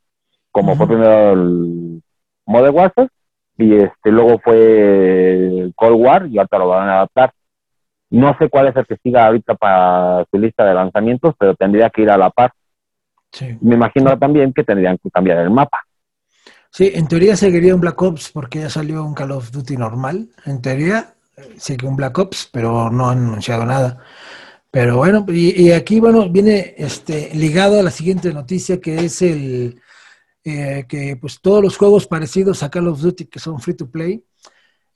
como 0.52 0.76
fue 0.76 0.86
primero 0.86 1.32
el 1.32 2.02
Modern 2.44 2.76
Warfare 2.76 3.08
y 3.60 3.74
este 3.74 4.10
luego 4.10 4.38
fue 4.38 5.70
Cold 5.74 5.96
War 5.96 6.26
y 6.26 6.38
ahorita 6.38 6.58
lo 6.58 6.68
van 6.68 6.88
a 6.88 6.94
adaptar. 6.96 7.32
No 8.10 8.36
sé 8.38 8.48
cuál 8.48 8.68
es 8.68 8.76
el 8.76 8.86
que 8.86 8.96
siga 8.96 9.26
ahorita 9.26 9.54
para 9.54 10.24
su 10.30 10.38
lista 10.38 10.64
de 10.64 10.74
lanzamientos, 10.74 11.34
pero 11.38 11.54
tendría 11.54 11.90
que 11.90 12.02
ir 12.02 12.10
a 12.10 12.18
la 12.18 12.30
par. 12.30 12.52
Me 13.60 13.76
imagino 13.76 14.18
también 14.18 14.52
que 14.52 14.64
tendrían 14.64 14.98
que 14.98 15.10
cambiar 15.10 15.38
el 15.38 15.50
mapa. 15.50 15.84
Sí, 16.70 16.90
en 16.94 17.06
teoría 17.06 17.36
seguiría 17.36 17.74
un 17.74 17.80
Black 17.80 18.00
Ops 18.00 18.30
porque 18.32 18.60
ya 18.60 18.70
salió 18.70 19.04
un 19.04 19.14
Call 19.14 19.32
of 19.32 19.50
Duty 19.50 19.76
normal. 19.76 20.28
En 20.46 20.60
teoría, 20.60 21.14
sigue 21.56 21.86
un 21.86 21.96
Black 21.96 22.18
Ops, 22.18 22.48
pero 22.52 22.90
no 22.90 23.10
han 23.10 23.18
anunciado 23.18 23.64
nada. 23.64 23.98
Pero 24.70 24.96
bueno, 24.96 25.24
y, 25.28 25.72
aquí, 25.72 25.98
bueno, 25.98 26.28
viene 26.28 26.74
este, 26.78 27.34
ligado 27.34 27.80
a 27.80 27.82
la 27.82 27.90
siguiente 27.90 28.32
noticia, 28.32 28.80
que 28.80 29.04
es 29.04 29.20
el 29.20 29.80
eh, 30.44 30.86
que 30.88 31.16
pues 31.16 31.40
todos 31.40 31.62
los 31.62 31.76
juegos 31.76 32.06
parecidos 32.06 32.62
a 32.62 32.70
Call 32.70 32.88
of 32.88 33.00
Duty 33.00 33.26
que 33.26 33.38
son 33.38 33.60
free 33.60 33.74
to 33.74 33.90
play, 33.90 34.24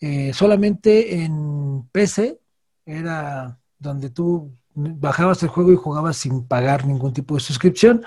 eh, 0.01 0.33
solamente 0.35 1.23
en 1.23 1.89
PC 1.91 2.39
era 2.85 3.59
donde 3.79 4.11
tú 4.11 4.53
bajabas 4.75 5.43
el 5.43 5.49
juego 5.49 5.73
y 5.73 5.77
jugabas 5.77 6.17
sin 6.17 6.47
pagar 6.47 6.87
ningún 6.87 7.13
tipo 7.13 7.35
de 7.35 7.41
suscripción. 7.41 8.05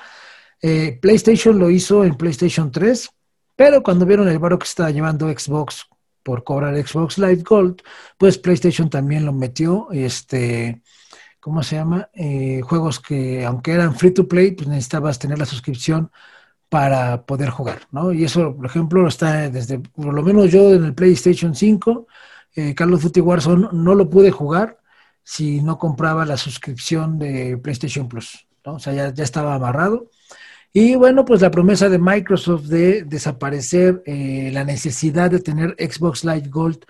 Eh, 0.62 0.98
PlayStation 1.02 1.58
lo 1.58 1.70
hizo 1.70 2.04
en 2.04 2.16
PlayStation 2.16 2.72
3, 2.72 3.10
pero 3.56 3.84
cuando 3.84 4.06
vieron 4.06 4.28
el 4.28 4.40
barro 4.40 4.60
que 4.60 4.66
estaba 4.66 4.92
llevando 4.92 5.28
Xbox 5.30 5.88
por 6.24 6.44
cobrar 6.44 6.76
Xbox 6.76 7.18
Live 7.18 7.44
Gold, 7.44 7.82
pues 8.18 8.38
PlayStation 8.38 8.90
también 8.90 9.26
lo 9.26 9.34
metió, 9.34 9.88
este, 9.92 10.82
¿cómo 11.40 11.64
se 11.64 11.78
llama? 11.78 12.10
Eh, 12.14 12.62
juegos 12.62 13.00
que 13.00 13.46
aunque 13.46 13.72
eran 13.72 13.96
free 13.96 14.12
to 14.12 14.28
play, 14.28 14.52
pues 14.52 14.68
necesitabas 14.68 15.20
tener 15.20 15.40
la 15.40 15.46
suscripción 15.46 16.12
para 16.70 17.26
poder 17.26 17.50
jugar, 17.50 17.88
¿no? 17.92 18.12
Y 18.12 18.26
eso, 18.26 18.56
por 18.56 18.66
ejemplo, 18.66 19.08
está 19.08 19.50
desde, 19.50 19.80
por 19.80 20.14
lo 20.14 20.22
menos 20.24 20.52
yo 20.52 20.74
en 20.74 20.84
el 20.86 20.94
PlayStation 20.94 21.56
5, 21.56 22.08
eh, 22.56 22.76
Call 22.76 22.94
of 22.94 23.04
Duty 23.04 23.22
Warzone 23.22 23.70
no 23.72 23.96
lo 23.96 24.10
pude 24.10 24.32
jugar, 24.32 24.80
si 25.24 25.62
no 25.62 25.78
compraba 25.78 26.26
la 26.26 26.38
suscripción 26.38 27.20
de 27.20 27.58
PlayStation 27.58 28.08
Plus. 28.08 28.48
¿no? 28.66 28.76
O 28.76 28.80
sea, 28.80 28.94
ya, 28.94 29.14
ya 29.14 29.24
estaba 29.24 29.56
amarrado. 29.56 30.10
Y 30.74 30.96
bueno, 30.96 31.26
pues 31.26 31.42
la 31.42 31.52
promesa 31.52 31.90
de 31.90 31.98
Microsoft 31.98 32.66
de 32.66 33.04
desaparecer 33.04 34.04
eh, 34.06 34.52
la 34.54 34.64
necesidad 34.64 35.32
de 35.32 35.40
tener 35.40 35.76
Xbox 35.80 36.24
Live 36.24 36.50
Gold, 36.50 36.86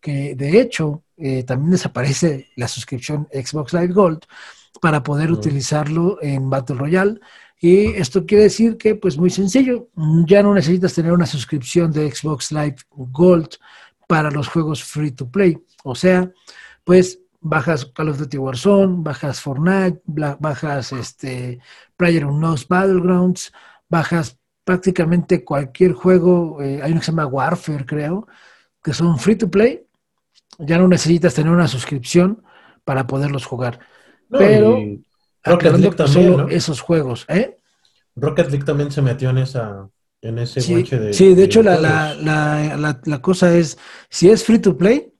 que 0.00 0.34
de 0.34 0.60
hecho 0.60 1.04
eh, 1.16 1.44
también 1.44 1.70
desaparece 1.70 2.48
la 2.56 2.68
suscripción 2.68 3.28
Xbox 3.32 3.72
Live 3.72 3.92
Gold 3.92 4.20
para 4.80 5.02
poder 5.02 5.30
utilizarlo 5.32 6.18
en 6.22 6.50
Battle 6.50 6.76
Royale. 6.76 7.20
Y 7.62 7.88
esto 7.88 8.24
quiere 8.24 8.44
decir 8.44 8.78
que, 8.78 8.94
pues 8.94 9.18
muy 9.18 9.28
sencillo, 9.28 9.88
ya 10.26 10.42
no 10.42 10.54
necesitas 10.54 10.94
tener 10.94 11.12
una 11.12 11.26
suscripción 11.26 11.92
de 11.92 12.10
Xbox 12.10 12.52
Live 12.52 12.76
Gold 12.90 13.50
para 14.08 14.30
los 14.30 14.48
juegos 14.48 14.82
free 14.82 15.10
to 15.10 15.30
play. 15.30 15.58
O 15.84 15.94
sea, 15.94 16.32
pues 16.84 17.20
bajas 17.40 17.84
Call 17.84 18.08
of 18.08 18.18
Duty 18.18 18.38
Warzone, 18.38 19.02
bajas 19.02 19.42
Fortnite, 19.42 20.00
bajas 20.06 20.92
este 20.92 21.60
Player 21.98 22.24
Unknown's 22.24 22.66
Battlegrounds, 22.66 23.52
bajas 23.90 24.38
prácticamente 24.64 25.44
cualquier 25.44 25.92
juego, 25.92 26.62
eh, 26.62 26.80
hay 26.82 26.92
uno 26.92 27.00
que 27.00 27.06
se 27.06 27.12
llama 27.12 27.26
Warfare, 27.26 27.84
creo, 27.84 28.26
que 28.82 28.94
son 28.94 29.18
free 29.18 29.36
to 29.36 29.50
play. 29.50 29.84
Ya 30.58 30.78
no 30.78 30.88
necesitas 30.88 31.34
tener 31.34 31.52
una 31.52 31.68
suscripción 31.68 32.42
para 32.84 33.06
poderlos 33.06 33.44
jugar. 33.44 33.80
Pero 34.30 34.78
Rocket 35.44 35.76
League 35.78 35.96
también, 35.96 36.46
esos 36.50 36.80
juegos, 36.80 37.24
¿eh? 37.28 37.56
Rocket 38.16 38.50
League 38.50 38.64
también 38.64 38.90
se 38.90 39.02
metió 39.02 39.30
en 39.30 39.38
esa 39.38 39.88
en 40.22 40.38
ese 40.38 40.60
sí, 40.60 40.82
de 40.82 41.14
Sí, 41.14 41.34
de, 41.34 41.44
hecho 41.44 41.62
la, 41.62 41.78
la, 41.78 42.14
la, 42.14 43.00
la, 43.02 43.22
cosa 43.22 43.54
es, 43.56 43.78
si 44.10 44.28
es 44.28 44.44
free 44.44 44.58
to 44.58 44.76
play, 44.76 45.12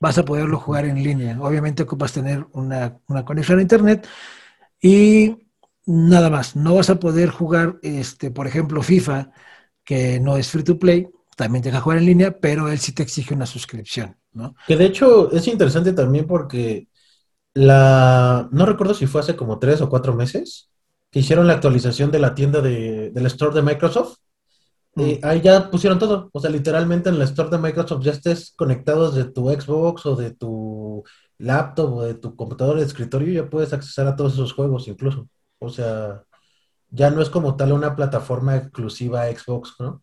vas 0.00 0.18
a 0.18 0.24
poderlo 0.24 0.58
jugar 0.58 0.84
en 0.84 1.02
línea. 1.02 1.38
Obviamente 1.40 1.84
ocupas 1.84 2.12
tener 2.12 2.44
una, 2.52 2.98
una 3.08 3.24
conexión 3.24 3.58
a 3.58 3.62
internet 3.62 4.06
y 4.80 5.36
nada 5.86 6.28
más. 6.30 6.56
No 6.56 6.74
vas 6.74 6.90
a 6.90 6.98
poder 6.98 7.30
jugar, 7.30 7.78
este, 7.82 8.30
por 8.30 8.46
ejemplo, 8.46 8.82
FIFA, 8.82 9.30
que 9.84 10.18
no 10.18 10.36
es 10.36 10.50
free 10.50 10.64
to 10.64 10.78
play, 10.78 11.08
también 11.36 11.62
te 11.62 11.68
deja 11.68 11.80
jugar 11.80 11.98
en 11.98 12.06
línea, 12.06 12.38
pero 12.38 12.68
él 12.68 12.78
sí 12.78 12.92
te 12.92 13.02
exige 13.02 13.34
una 13.34 13.46
suscripción, 13.46 14.16
¿no? 14.32 14.56
Que 14.66 14.76
de 14.76 14.86
hecho 14.86 15.30
es 15.30 15.46
interesante 15.46 15.92
también 15.92 16.26
porque 16.26 16.88
la, 17.56 18.50
no 18.52 18.66
recuerdo 18.66 18.92
si 18.92 19.06
fue 19.06 19.22
hace 19.22 19.34
como 19.34 19.58
tres 19.58 19.80
o 19.80 19.88
cuatro 19.88 20.14
meses, 20.14 20.70
que 21.10 21.20
hicieron 21.20 21.46
la 21.46 21.54
actualización 21.54 22.10
de 22.10 22.18
la 22.18 22.34
tienda 22.34 22.60
de, 22.60 23.10
del 23.10 23.26
store 23.26 23.54
de 23.54 23.62
Microsoft. 23.62 24.18
Y 24.94 25.14
mm. 25.16 25.18
ahí 25.22 25.40
ya 25.40 25.70
pusieron 25.70 25.98
todo. 25.98 26.28
O 26.32 26.40
sea, 26.40 26.50
literalmente 26.50 27.08
en 27.08 27.18
la 27.18 27.24
store 27.24 27.48
de 27.50 27.58
Microsoft 27.58 28.04
ya 28.04 28.12
estés 28.12 28.52
conectado 28.56 29.10
desde 29.10 29.30
tu 29.30 29.48
Xbox 29.48 30.04
o 30.04 30.16
de 30.16 30.32
tu 30.32 31.02
laptop 31.38 31.94
o 31.94 32.02
de 32.02 32.14
tu 32.14 32.36
computador 32.36 32.76
de 32.78 32.84
escritorio, 32.84 33.32
ya 33.32 33.50
puedes 33.50 33.72
acceder 33.72 34.08
a 34.08 34.16
todos 34.16 34.34
esos 34.34 34.52
juegos 34.52 34.86
incluso. 34.88 35.28
O 35.58 35.70
sea, 35.70 36.24
ya 36.90 37.10
no 37.10 37.22
es 37.22 37.30
como 37.30 37.56
tal 37.56 37.72
una 37.72 37.96
plataforma 37.96 38.56
exclusiva 38.56 39.26
Xbox, 39.30 39.76
¿no? 39.80 40.02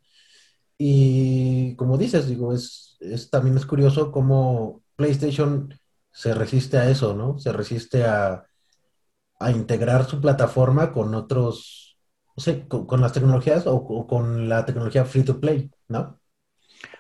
Y 0.77 1.75
como 1.75 1.97
dices, 1.99 2.27
digo, 2.27 2.53
es, 2.53 2.97
es 2.99 3.29
también 3.29 3.57
es 3.57 3.65
curioso 3.67 4.11
cómo 4.11 4.81
PlayStation 4.95 5.69
se 6.13 6.33
resiste 6.33 6.77
a 6.77 6.89
eso, 6.89 7.15
¿no? 7.15 7.37
Se 7.39 7.51
resiste 7.51 8.05
a, 8.05 8.45
integrar 9.53 10.05
su 10.05 10.21
plataforma 10.21 10.93
con 10.93 11.13
otros, 11.15 11.97
no 12.37 12.41
sé, 12.41 12.65
con, 12.65 13.01
las 13.01 13.11
tecnologías 13.11 13.63
o, 13.67 14.07
con 14.07 14.47
la 14.47 14.65
tecnología 14.65 15.03
free 15.03 15.23
to 15.23 15.37
play, 15.37 15.69
¿no? 15.89 16.17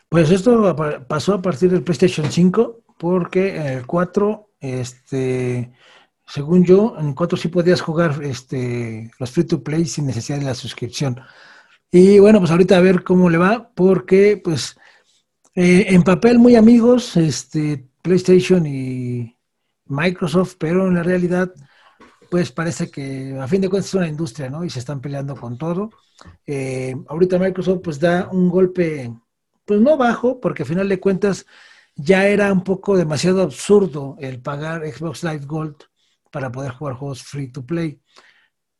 Pues 0.09 0.29
esto 0.29 0.75
pasó 1.07 1.35
a 1.35 1.41
partir 1.41 1.71
del 1.71 1.83
PlayStation 1.83 2.29
5, 2.29 2.83
porque 2.97 3.75
el 3.75 3.87
4, 3.87 4.49
este, 4.59 5.71
según 6.27 6.65
yo, 6.65 6.95
en 6.99 7.09
el 7.09 7.15
4 7.15 7.37
sí 7.37 7.47
podías 7.47 7.79
jugar 7.79 8.21
este, 8.23 9.09
los 9.19 9.31
free 9.31 9.45
to 9.45 9.63
play 9.63 9.85
sin 9.85 10.05
necesidad 10.05 10.39
de 10.39 10.45
la 10.45 10.55
suscripción. 10.55 11.21
Y 11.89 12.19
bueno, 12.19 12.39
pues 12.39 12.51
ahorita 12.51 12.75
a 12.75 12.81
ver 12.81 13.05
cómo 13.05 13.29
le 13.29 13.37
va, 13.37 13.71
porque 13.73 14.41
pues 14.43 14.77
eh, 15.55 15.85
en 15.87 16.03
papel 16.03 16.39
muy 16.39 16.57
amigos, 16.57 17.15
este, 17.15 17.87
PlayStation 18.03 18.67
y 18.67 19.35
Microsoft, 19.85 20.55
pero 20.59 20.87
en 20.87 20.95
la 20.95 21.03
realidad, 21.03 21.51
pues 22.29 22.51
parece 22.51 22.91
que 22.91 23.37
a 23.39 23.47
fin 23.47 23.61
de 23.61 23.69
cuentas 23.69 23.89
es 23.89 23.95
una 23.95 24.07
industria, 24.07 24.49
¿no? 24.49 24.63
Y 24.63 24.69
se 24.69 24.79
están 24.79 25.01
peleando 25.01 25.35
con 25.35 25.57
todo. 25.57 25.89
Eh, 26.45 26.95
ahorita 27.07 27.39
Microsoft 27.39 27.81
pues 27.83 27.99
da 27.99 28.29
un 28.31 28.49
golpe, 28.49 29.11
pues 29.65 29.81
no 29.81 29.97
bajo, 29.97 30.39
porque 30.39 30.63
a 30.63 30.65
final 30.65 30.89
de 30.89 30.99
cuentas 30.99 31.45
ya 31.95 32.27
era 32.27 32.51
un 32.53 32.63
poco 32.63 32.97
demasiado 32.97 33.41
absurdo 33.41 34.17
el 34.19 34.41
pagar 34.41 34.81
Xbox 34.85 35.23
Live 35.23 35.45
Gold 35.45 35.77
para 36.31 36.51
poder 36.51 36.71
jugar 36.73 36.95
juegos 36.95 37.23
free 37.23 37.51
to 37.51 37.65
play 37.65 38.01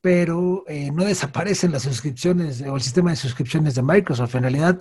pero 0.04 0.66
eh, 0.68 0.92
no 0.92 1.06
desaparecen 1.06 1.72
las 1.72 1.84
suscripciones 1.84 2.62
o 2.62 2.76
el 2.76 2.82
sistema 2.82 3.12
de 3.12 3.16
suscripciones 3.16 3.76
de 3.76 3.84
Microsoft. 3.84 4.36
En 4.36 4.42
realidad 4.42 4.78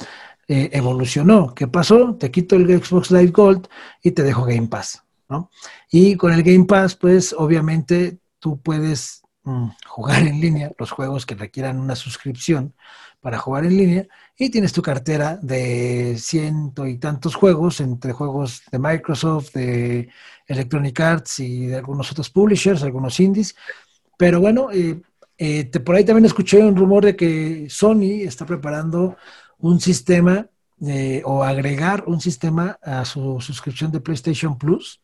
eh, 0.48 0.70
evolucionó. 0.72 1.54
¿Qué 1.54 1.68
pasó? 1.68 2.14
Te 2.16 2.30
quito 2.30 2.56
el 2.56 2.66
Xbox 2.82 3.10
Live 3.10 3.30
Gold 3.30 3.68
y 4.02 4.10
te 4.10 4.22
dejo 4.22 4.44
Game 4.44 4.68
Pass. 4.68 5.02
¿no? 5.28 5.50
Y 5.90 6.16
con 6.16 6.32
el 6.32 6.42
Game 6.42 6.64
Pass, 6.64 6.94
pues 6.96 7.34
obviamente 7.36 8.18
tú 8.38 8.60
puedes 8.60 9.22
mm, 9.44 9.68
jugar 9.86 10.22
en 10.22 10.40
línea 10.40 10.72
los 10.78 10.90
juegos 10.90 11.26
que 11.26 11.34
requieran 11.34 11.78
una 11.78 11.96
suscripción 11.96 12.74
para 13.20 13.38
jugar 13.38 13.64
en 13.64 13.76
línea 13.76 14.08
y 14.36 14.50
tienes 14.50 14.72
tu 14.72 14.82
cartera 14.82 15.38
de 15.40 16.16
ciento 16.18 16.86
y 16.86 16.98
tantos 16.98 17.36
juegos, 17.36 17.80
entre 17.80 18.12
juegos 18.12 18.62
de 18.70 18.78
Microsoft, 18.80 19.52
de 19.52 20.08
Electronic 20.48 20.98
Arts 20.98 21.38
y 21.38 21.66
de 21.68 21.76
algunos 21.76 22.10
otros 22.10 22.28
publishers, 22.30 22.82
algunos 22.82 23.20
indies. 23.20 23.54
Pero 24.18 24.40
bueno, 24.40 24.72
eh, 24.72 25.00
eh, 25.38 25.64
por 25.80 25.94
ahí 25.94 26.04
también 26.04 26.24
escuché 26.24 26.58
un 26.64 26.76
rumor 26.76 27.04
de 27.04 27.14
que 27.14 27.68
Sony 27.70 28.22
está 28.24 28.44
preparando 28.44 29.16
un 29.62 29.80
sistema 29.80 30.48
eh, 30.84 31.22
o 31.24 31.44
agregar 31.44 32.04
un 32.06 32.20
sistema 32.20 32.78
a 32.82 33.04
su 33.04 33.40
suscripción 33.40 33.92
de 33.92 34.00
PlayStation 34.00 34.58
Plus, 34.58 35.00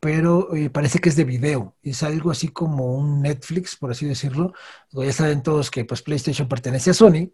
pero 0.00 0.54
eh, 0.54 0.70
parece 0.70 0.98
que 1.00 1.08
es 1.08 1.16
de 1.16 1.24
video. 1.24 1.76
Es 1.82 2.02
algo 2.02 2.30
así 2.30 2.48
como 2.48 2.94
un 2.94 3.22
Netflix, 3.22 3.76
por 3.76 3.90
así 3.90 4.06
decirlo. 4.06 4.52
Ya 4.92 5.12
saben 5.12 5.42
todos 5.42 5.70
que 5.70 5.84
pues 5.84 6.02
PlayStation 6.02 6.48
pertenece 6.48 6.90
a 6.90 6.94
Sony 6.94 7.32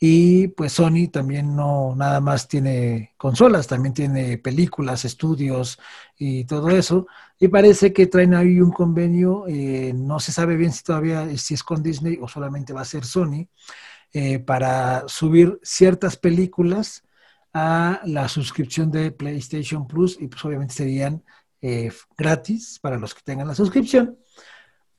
y 0.00 0.48
pues 0.48 0.72
Sony 0.72 1.08
también 1.12 1.54
no 1.56 1.94
nada 1.96 2.20
más 2.20 2.48
tiene 2.48 3.14
consolas, 3.16 3.66
también 3.66 3.94
tiene 3.94 4.38
películas, 4.38 5.04
estudios 5.04 5.78
y 6.18 6.44
todo 6.44 6.70
eso. 6.70 7.06
Y 7.38 7.48
parece 7.48 7.92
que 7.92 8.06
traen 8.06 8.34
ahí 8.34 8.60
un 8.60 8.72
convenio, 8.72 9.46
eh, 9.48 9.92
no 9.94 10.18
se 10.20 10.32
sabe 10.32 10.56
bien 10.56 10.72
si 10.72 10.82
todavía 10.82 11.36
si 11.36 11.54
es 11.54 11.62
con 11.62 11.82
Disney 11.82 12.18
o 12.20 12.28
solamente 12.28 12.72
va 12.72 12.82
a 12.82 12.84
ser 12.84 13.04
Sony, 13.04 13.48
eh, 14.14 14.38
para 14.38 15.08
subir 15.08 15.58
ciertas 15.62 16.16
películas 16.16 17.04
a 17.52 18.00
la 18.04 18.28
suscripción 18.28 18.90
de 18.90 19.10
PlayStation 19.10 19.86
Plus 19.86 20.16
y 20.20 20.28
pues 20.28 20.44
obviamente 20.44 20.74
serían 20.74 21.22
eh, 21.60 21.90
gratis 22.16 22.78
para 22.80 22.96
los 22.96 23.12
que 23.12 23.22
tengan 23.24 23.48
la 23.48 23.54
suscripción. 23.54 24.16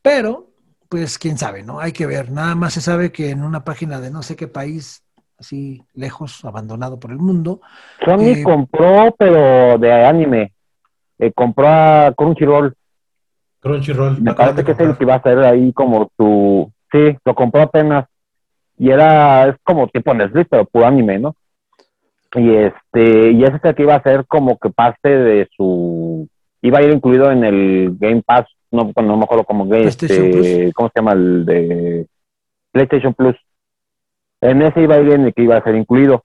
Pero 0.01 0.51
pues 0.89 1.17
quién 1.17 1.37
sabe, 1.37 1.63
¿no? 1.63 1.79
Hay 1.79 1.93
que 1.93 2.05
ver. 2.05 2.29
Nada 2.29 2.55
más 2.55 2.73
se 2.73 2.81
sabe 2.81 3.11
que 3.11 3.29
en 3.29 3.43
una 3.43 3.63
página 3.63 4.01
de 4.01 4.11
no 4.11 4.21
sé 4.21 4.35
qué 4.35 4.47
país, 4.47 5.03
así 5.39 5.81
lejos, 5.93 6.43
abandonado 6.43 6.99
por 6.99 7.11
el 7.11 7.17
mundo. 7.17 7.61
Sony 8.03 8.33
eh, 8.35 8.43
compró, 8.43 9.15
pero 9.17 9.77
de 9.77 9.93
anime. 10.05 10.53
Eh, 11.19 11.31
compró 11.33 11.67
a 11.67 12.13
Crunchyroll. 12.15 12.75
Crunchyroll. 13.61 14.21
Me 14.21 14.33
parece 14.33 14.63
que 14.63 14.73
es 14.73 14.79
el 14.79 14.97
que 14.97 15.05
va 15.05 15.15
a 15.15 15.23
ser 15.23 15.39
ahí 15.39 15.71
como 15.73 16.11
tu. 16.17 16.71
Sí, 16.91 17.17
lo 17.23 17.33
compró 17.33 17.61
apenas. 17.61 18.05
Y 18.77 18.89
era, 18.89 19.49
es 19.49 19.55
como 19.63 19.87
tipo 19.87 20.13
Netflix, 20.13 20.47
pero 20.49 20.65
puro 20.65 20.85
anime, 20.85 21.19
¿no? 21.19 21.35
Y 22.35 22.53
este, 22.53 23.31
y 23.31 23.43
ese 23.43 23.73
que 23.73 23.83
iba 23.83 23.95
a 23.95 24.03
ser 24.03 24.25
como 24.25 24.57
que 24.57 24.69
parte 24.69 25.09
de 25.09 25.47
su. 25.55 26.27
Iba 26.61 26.79
a 26.79 26.83
ir 26.83 26.91
incluido 26.91 27.31
en 27.31 27.43
el 27.43 27.95
Game 27.97 28.21
Pass 28.25 28.45
no, 28.75 28.91
no 28.95 29.17
me 29.17 29.23
acuerdo 29.23 29.45
cómo, 29.45 29.73
este, 29.73 30.71
¿cómo 30.73 30.89
se 30.89 30.99
llama? 30.99 31.13
El 31.13 31.45
de 31.45 32.07
PlayStation 32.71 33.13
Plus. 33.13 33.35
En 34.41 34.61
ese 34.61 34.81
iba 34.81 34.95
a 34.95 34.99
ir 34.99 35.13
en 35.13 35.25
el 35.25 35.33
que 35.33 35.43
iba 35.43 35.57
a 35.57 35.63
ser 35.63 35.75
incluido. 35.75 36.23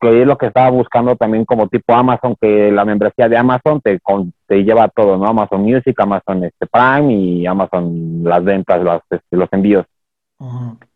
Que 0.00 0.22
es 0.22 0.26
lo 0.26 0.38
que 0.38 0.46
estaba 0.46 0.70
buscando 0.70 1.14
también 1.14 1.44
como 1.44 1.68
tipo 1.68 1.92
Amazon, 1.92 2.34
que 2.40 2.72
la 2.72 2.86
membresía 2.86 3.28
de 3.28 3.36
Amazon 3.36 3.82
te, 3.82 4.00
te 4.46 4.64
lleva 4.64 4.88
todo, 4.88 5.18
¿no? 5.18 5.26
Amazon 5.26 5.60
Music, 5.60 5.94
Amazon 6.00 6.44
este, 6.44 6.66
Prime 6.66 7.12
y 7.12 7.46
Amazon 7.46 8.24
las 8.24 8.42
ventas, 8.42 8.82
los, 8.82 9.02
este, 9.10 9.36
los 9.36 9.52
envíos. 9.52 9.84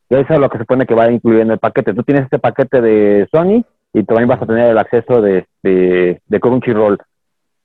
Eso 0.08 0.34
es 0.34 0.38
lo 0.38 0.48
que 0.48 0.58
se 0.58 0.64
supone 0.64 0.86
que 0.86 0.94
va 0.94 1.04
a 1.04 1.12
incluir 1.12 1.40
en 1.40 1.50
el 1.50 1.58
paquete. 1.58 1.94
Tú 1.94 2.02
tienes 2.02 2.24
este 2.24 2.38
paquete 2.38 2.80
de 2.80 3.28
Sony 3.32 3.64
y 3.92 4.04
también 4.04 4.28
vas 4.28 4.42
a 4.42 4.46
tener 4.46 4.70
el 4.70 4.78
acceso 4.78 5.20
de, 5.20 5.46
de, 5.62 6.20
de 6.26 6.40
Crunchyroll. 6.40 6.98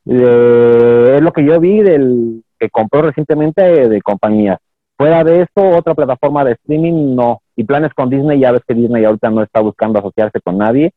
Eh, 0.06 1.16
es 1.18 1.22
lo 1.22 1.34
que 1.34 1.44
yo 1.44 1.60
vi 1.60 1.82
del, 1.82 2.44
que 2.58 2.70
compró 2.70 3.02
recientemente 3.02 3.62
de 3.62 4.02
compañías. 4.02 4.60
Fuera 4.98 5.24
de 5.24 5.42
esto, 5.42 5.62
otra 5.62 5.94
plataforma 5.94 6.44
de 6.44 6.54
streaming 6.54 7.16
no. 7.16 7.42
Y 7.56 7.64
planes 7.64 7.94
con 7.94 8.10
Disney, 8.10 8.40
ya 8.40 8.52
ves 8.52 8.62
que 8.68 8.74
Disney 8.74 9.06
ahorita 9.06 9.30
no 9.30 9.44
está 9.44 9.62
buscando 9.62 10.00
asociarse 10.00 10.42
con 10.42 10.58
nadie. 10.58 10.94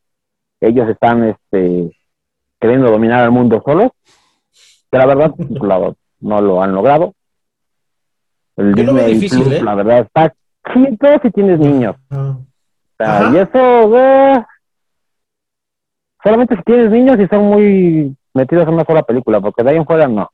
Ellos 0.61 0.89
están 0.89 1.25
este, 1.25 1.91
queriendo 2.61 2.91
dominar 2.91 3.25
el 3.25 3.31
mundo 3.31 3.63
solos. 3.65 3.91
Que 4.91 4.99
la 4.99 5.07
verdad, 5.07 5.35
no 6.21 6.41
lo 6.41 6.63
han 6.63 6.75
logrado. 6.75 7.15
El 8.57 8.75
Disney 8.75 9.15
difícil, 9.15 9.53
¿eh? 9.53 9.63
la 9.63 9.75
verdad, 9.75 10.01
está 10.01 10.35
chido 10.73 11.21
si 11.23 11.31
tienes 11.31 11.59
niños. 11.59 11.97
y 12.11 13.37
eso, 13.37 14.47
solamente 16.23 16.57
si 16.57 16.63
tienes 16.63 16.91
niños 16.91 17.19
y 17.19 17.27
son 17.27 17.45
muy 17.47 18.17
metidos 18.35 18.67
en 18.67 18.75
una 18.75 18.85
sola 18.85 19.03
película, 19.03 19.41
porque 19.41 19.63
de 19.63 19.71
ahí 19.71 19.77
en 19.77 19.87
fuera 19.87 20.09
no. 20.09 20.31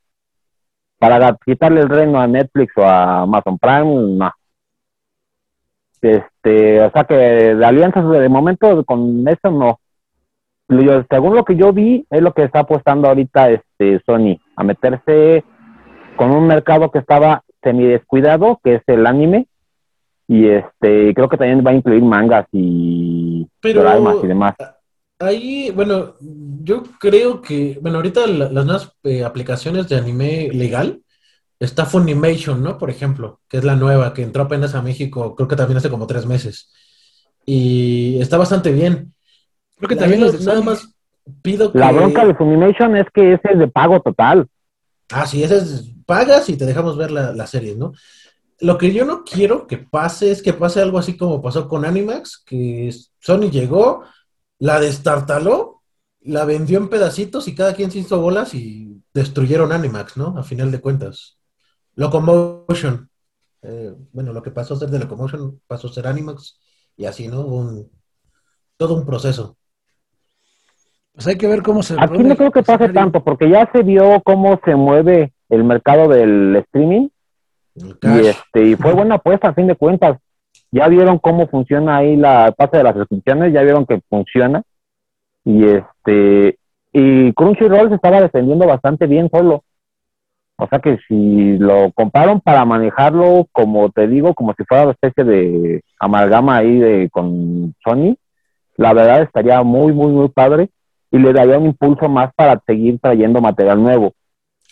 Para 0.99 1.37
quitarle 1.45 1.81
el 1.81 1.89
reino 1.89 2.21
a 2.21 2.27
Netflix 2.27 2.73
o 2.77 2.83
a 2.83 3.23
Amazon 3.23 3.59
Prime, 3.59 4.17
no. 4.17 4.33
Este, 6.01 6.81
o 6.81 6.91
sea 6.91 7.05
que 7.05 7.15
de 7.15 7.65
alianzas 7.65 8.09
de 8.09 8.29
momento 8.29 8.85
con 8.85 9.27
eso 9.27 9.51
no. 9.51 9.81
según 11.11 11.35
lo 11.35 11.45
que 11.45 11.57
yo 11.57 11.73
vi, 11.73 12.07
es 12.11 12.23
lo 12.23 12.33
que 12.33 12.45
está 12.45 12.61
apostando 12.61 13.09
ahorita 13.09 13.51
este 13.51 14.01
Sony, 14.07 14.39
a 14.57 14.63
meterse 14.63 15.45
con 16.17 16.31
un 16.31 16.47
mercado 16.47 16.91
que 16.91 16.99
estaba 16.99 17.43
semi 17.63 17.87
descuidado, 17.87 18.61
que 18.63 18.75
es 18.75 18.83
el 18.87 19.07
anime, 19.07 19.47
y 20.29 20.47
este 20.47 21.15
creo 21.15 21.29
que 21.29 21.39
también 21.39 21.65
va 21.67 21.71
a 21.71 21.75
incluir 21.75 22.03
mangas 22.03 22.47
y 22.53 23.49
Pero, 23.61 24.23
y 24.23 24.27
demás. 24.27 24.55
Ahí, 25.19 25.73
bueno, 25.75 26.15
yo 26.21 26.85
creo 27.01 27.43
que, 27.43 27.79
bueno, 27.83 27.97
ahorita 27.97 28.27
las 28.29 28.53
nuevas 28.53 28.93
eh, 29.03 29.25
aplicaciones 29.25 29.89
de 29.89 29.97
anime 29.97 30.49
legal, 30.53 31.01
está 31.59 31.87
Funimation, 31.87 32.63
¿no? 32.63 32.79
Por 32.79 32.89
ejemplo, 32.89 33.41
que 33.49 33.57
es 33.57 33.65
la 33.65 33.75
nueva, 33.75 34.15
que 34.15 34.23
entró 34.23 34.45
apenas 34.45 34.77
a 34.77 34.83
México, 34.83 35.35
creo 35.35 35.49
que 35.49 35.57
también 35.57 35.79
hace 35.79 35.91
como 35.91 36.07
tres 36.07 36.25
meses. 36.25 36.71
Y 37.45 38.21
está 38.21 38.37
bastante 38.37 38.71
bien. 38.71 39.13
Creo 39.77 39.89
que 39.89 39.97
también 39.97 40.21
nada 40.21 40.61
más 40.61 40.95
pido 41.43 41.73
que... 41.73 41.79
La 41.79 41.91
bronca 41.91 42.25
de 42.25 42.35
Funimation 42.35 42.97
es 42.97 43.07
que 43.13 43.33
ese 43.33 43.53
es 43.55 43.59
de 43.59 43.67
pago 43.67 44.01
total. 44.01 44.47
Ah, 45.11 45.27
sí, 45.27 45.43
ese 45.43 45.57
es 45.57 45.91
pagas 46.09 46.49
y 46.49 46.57
te 46.57 46.65
dejamos 46.65 46.97
ver 46.97 47.11
la, 47.11 47.33
la 47.33 47.47
serie, 47.47 47.77
¿no? 47.77 47.93
Lo 48.61 48.77
que 48.77 48.93
yo 48.93 49.05
no 49.05 49.25
quiero 49.25 49.67
que 49.67 49.79
pase 49.79 50.31
es 50.31 50.43
que 50.43 50.53
pase 50.53 50.81
algo 50.81 50.99
así 50.99 51.17
como 51.17 51.41
pasó 51.41 51.69
con 51.69 51.85
Animax, 51.85 52.43
que 52.45 52.93
Sony 53.21 53.51
llegó, 53.51 54.03
la 54.59 54.81
destartaló, 54.81 55.83
la 56.21 56.45
vendió 56.45 56.79
en 56.79 56.89
pedacitos 56.89 57.47
y 57.47 57.55
cada 57.55 57.75
quien 57.75 57.91
se 57.91 58.01
hizo 58.01 58.21
bolas 58.21 58.55
y 58.55 59.01
destruyeron 59.15 59.73
Animax, 59.73 60.17
¿no? 60.17 60.37
A 60.37 60.43
final 60.43 60.73
de 60.73 60.81
cuentas. 60.81 61.39
Locomotion. 61.95 63.09
Eh, 63.63 63.95
bueno, 64.13 64.33
lo 64.33 64.43
que 64.43 64.51
pasó 64.51 64.75
a 64.75 64.79
ser 64.79 64.91
de 64.91 64.99
Locomotion 64.99 65.61
pasó 65.67 65.89
a 65.89 65.93
ser 65.93 66.07
Animax 66.07 66.59
y 66.97 67.07
así, 67.07 67.29
¿no? 67.29 67.47
Un, 67.47 67.91
todo 68.77 68.95
un 68.95 69.07
proceso. 69.07 69.57
Pues 71.13 71.27
hay 71.27 71.37
que 71.37 71.49
ver 71.49 71.63
cómo 71.63 71.83
se... 71.83 71.97
Aquí 71.99 72.23
no 72.23 72.37
creo 72.37 72.53
que 72.53 72.63
pase 72.63 72.89
tanto, 72.91 73.23
porque 73.25 73.51
ya 73.51 73.69
se 73.73 73.83
vio 73.83 74.23
cómo 74.25 74.61
se 74.65 74.77
mueve 74.77 75.33
el 75.49 75.65
mercado 75.65 76.09
del 76.09 76.57
streaming. 76.57 77.09
Y, 78.03 78.27
este, 78.27 78.63
y 78.63 78.77
fue 78.77 78.93
buena 78.95 79.17
apuesta, 79.17 79.49
a 79.49 79.55
fin 79.55 79.67
de 79.67 79.77
cuentas. 79.77 80.19
Ya 80.71 80.89
vieron 80.89 81.19
cómo 81.19 81.49
funciona 81.49 81.99
ahí 81.99 82.17
la 82.17 82.53
parte 82.57 82.79
de 82.79 82.85
las 82.85 82.95
suscripciones, 82.95 83.53
ya 83.53 83.63
vieron 83.63 83.87
que 83.87 84.01
funciona. 84.09 84.63
Y 85.45 85.65
este 85.65 86.59
y 86.93 87.33
Crunchyroll 87.33 87.89
se 87.89 87.95
estaba 87.95 88.21
defendiendo 88.21 88.67
bastante 88.67 89.07
bien 89.07 89.31
solo. 89.31 89.65
O 90.57 90.67
sea 90.67 90.81
que 90.81 90.99
si 91.07 91.57
lo 91.59 91.93
compraron 91.93 92.41
para 92.41 92.65
manejarlo, 92.65 93.47
como 93.53 93.91
te 93.91 94.09
digo, 94.09 94.35
como 94.35 94.55
si 94.55 94.65
fuera 94.65 94.85
una 94.85 94.93
especie 94.93 95.23
de 95.23 95.83
amalgama 96.01 96.57
ahí 96.57 96.79
de 96.79 97.09
con 97.11 97.75
Sony, 97.85 98.17
la 98.77 98.93
verdad 98.93 99.23
estaría 99.23 99.63
muy, 99.63 99.93
muy, 99.93 100.11
muy 100.11 100.29
padre 100.29 100.71
y 101.11 101.19
le 101.19 101.33
daría 101.33 101.59
un 101.59 101.67
impulso 101.67 102.09
más 102.09 102.33
para 102.35 102.61
seguir 102.67 102.99
trayendo 102.99 103.41
material 103.41 103.83
nuevo. 103.83 104.13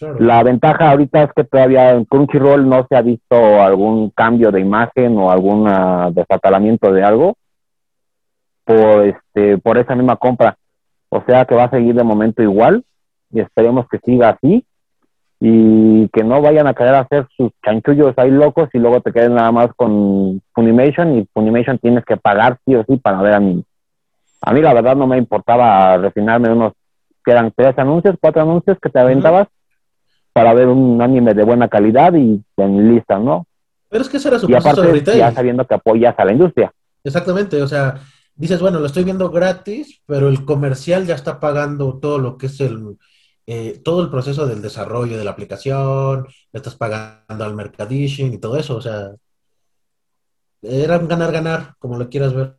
La 0.01 0.43
ventaja 0.43 0.91
ahorita 0.91 1.23
es 1.23 1.31
que 1.35 1.45
todavía 1.45 1.93
en 1.93 2.05
Crunchyroll 2.05 2.69
no 2.69 2.87
se 2.89 2.97
ha 2.97 3.03
visto 3.03 3.63
algún 3.63 4.11
cambio 4.11 4.51
de 4.51 4.61
imagen 4.61 5.17
o 5.17 5.31
algún 5.31 5.67
ah, 5.69 6.11
desatalamiento 6.13 6.93
de 6.93 7.03
algo 7.03 7.37
por 8.65 9.07
este 9.07 9.57
por 9.59 9.79
esa 9.79 9.95
misma 9.95 10.17
compra. 10.17 10.59
O 11.09 11.23
sea 11.27 11.47
que 11.47 11.55
va 11.55 11.65
a 11.65 11.71
seguir 11.71 11.95
de 11.95 12.03
momento 12.03 12.43
igual 12.43 12.85
y 13.33 13.41
esperemos 13.41 13.87
que 13.89 13.99
siga 13.99 14.31
así 14.31 14.67
y 15.41 16.09
que 16.09 16.25
no 16.25 16.43
vayan 16.43 16.67
a 16.67 16.75
querer 16.75 16.95
hacer 16.95 17.27
sus 17.35 17.53
chanchullos 17.65 18.13
ahí 18.19 18.31
locos 18.31 18.69
y 18.75 18.79
luego 18.79 19.01
te 19.01 19.13
queden 19.13 19.35
nada 19.35 19.53
más 19.53 19.69
con 19.77 20.43
Funimation 20.55 21.19
y 21.19 21.29
Funimation 21.33 21.79
tienes 21.79 22.05
que 22.05 22.17
pagar 22.19 22.59
sí 22.67 22.75
o 22.75 22.85
sí 22.85 22.99
para 22.99 23.23
ver 23.23 23.35
a 23.35 23.41
mí. 23.41 23.65
A 24.43 24.53
mí 24.53 24.61
la 24.61 24.75
verdad 24.75 24.95
no 24.95 25.07
me 25.07 25.17
importaba 25.17 25.97
refinarme 25.97 26.51
unos 26.51 26.75
que 27.25 27.33
eran 27.33 27.53
tres 27.57 27.79
anuncios, 27.79 28.17
cuatro 28.21 28.43
anuncios 28.43 28.79
que 28.81 28.91
te 28.91 28.99
aventabas 28.99 29.49
para 30.37 30.53
ver 30.53 30.69
un 30.69 31.01
anime 31.01 31.33
de 31.33 31.45
buena 31.45 31.67
calidad 31.67 32.13
y 32.13 32.45
en 32.59 32.95
lista, 32.95 33.19
¿no? 33.19 33.47
Pero 33.89 34.03
es 34.03 34.11
que 34.11 34.19
ese 34.19 34.29
era 34.29 34.39
su 34.39 34.51
y 34.51 34.55
aparte, 34.55 35.17
ya 35.17 35.33
sabiendo 35.33 35.67
que 35.67 35.73
apoyas 35.73 36.15
a 36.19 36.27
la 36.27 36.33
industria. 36.33 36.71
Exactamente, 37.03 37.63
o 37.63 37.67
sea, 37.67 37.95
dices, 38.35 38.61
bueno, 38.61 38.79
lo 38.79 38.85
estoy 38.85 39.05
viendo 39.05 39.31
gratis, 39.31 40.03
pero 40.05 40.29
el 40.29 40.45
comercial 40.45 41.07
ya 41.07 41.15
está 41.15 41.41
pagando 41.41 41.99
todo 42.01 42.19
lo 42.19 42.37
que 42.37 42.49
es 42.49 42.61
el 42.61 42.99
eh, 43.47 43.81
todo 43.83 44.03
el 44.03 44.11
proceso 44.11 44.47
del 44.47 44.61
desarrollo 44.61 45.17
de 45.17 45.25
la 45.25 45.31
aplicación, 45.31 46.27
le 46.53 46.59
estás 46.59 46.75
pagando 46.75 47.43
al 47.43 47.55
mercadishing 47.55 48.35
y 48.35 48.39
todo 48.39 48.59
eso, 48.59 48.77
o 48.77 48.83
sea, 48.83 49.13
era 50.61 50.99
un 50.99 51.09
ganar-ganar, 51.09 51.77
como 51.79 51.97
lo 51.97 52.11
quieras 52.11 52.35
ver. 52.35 52.59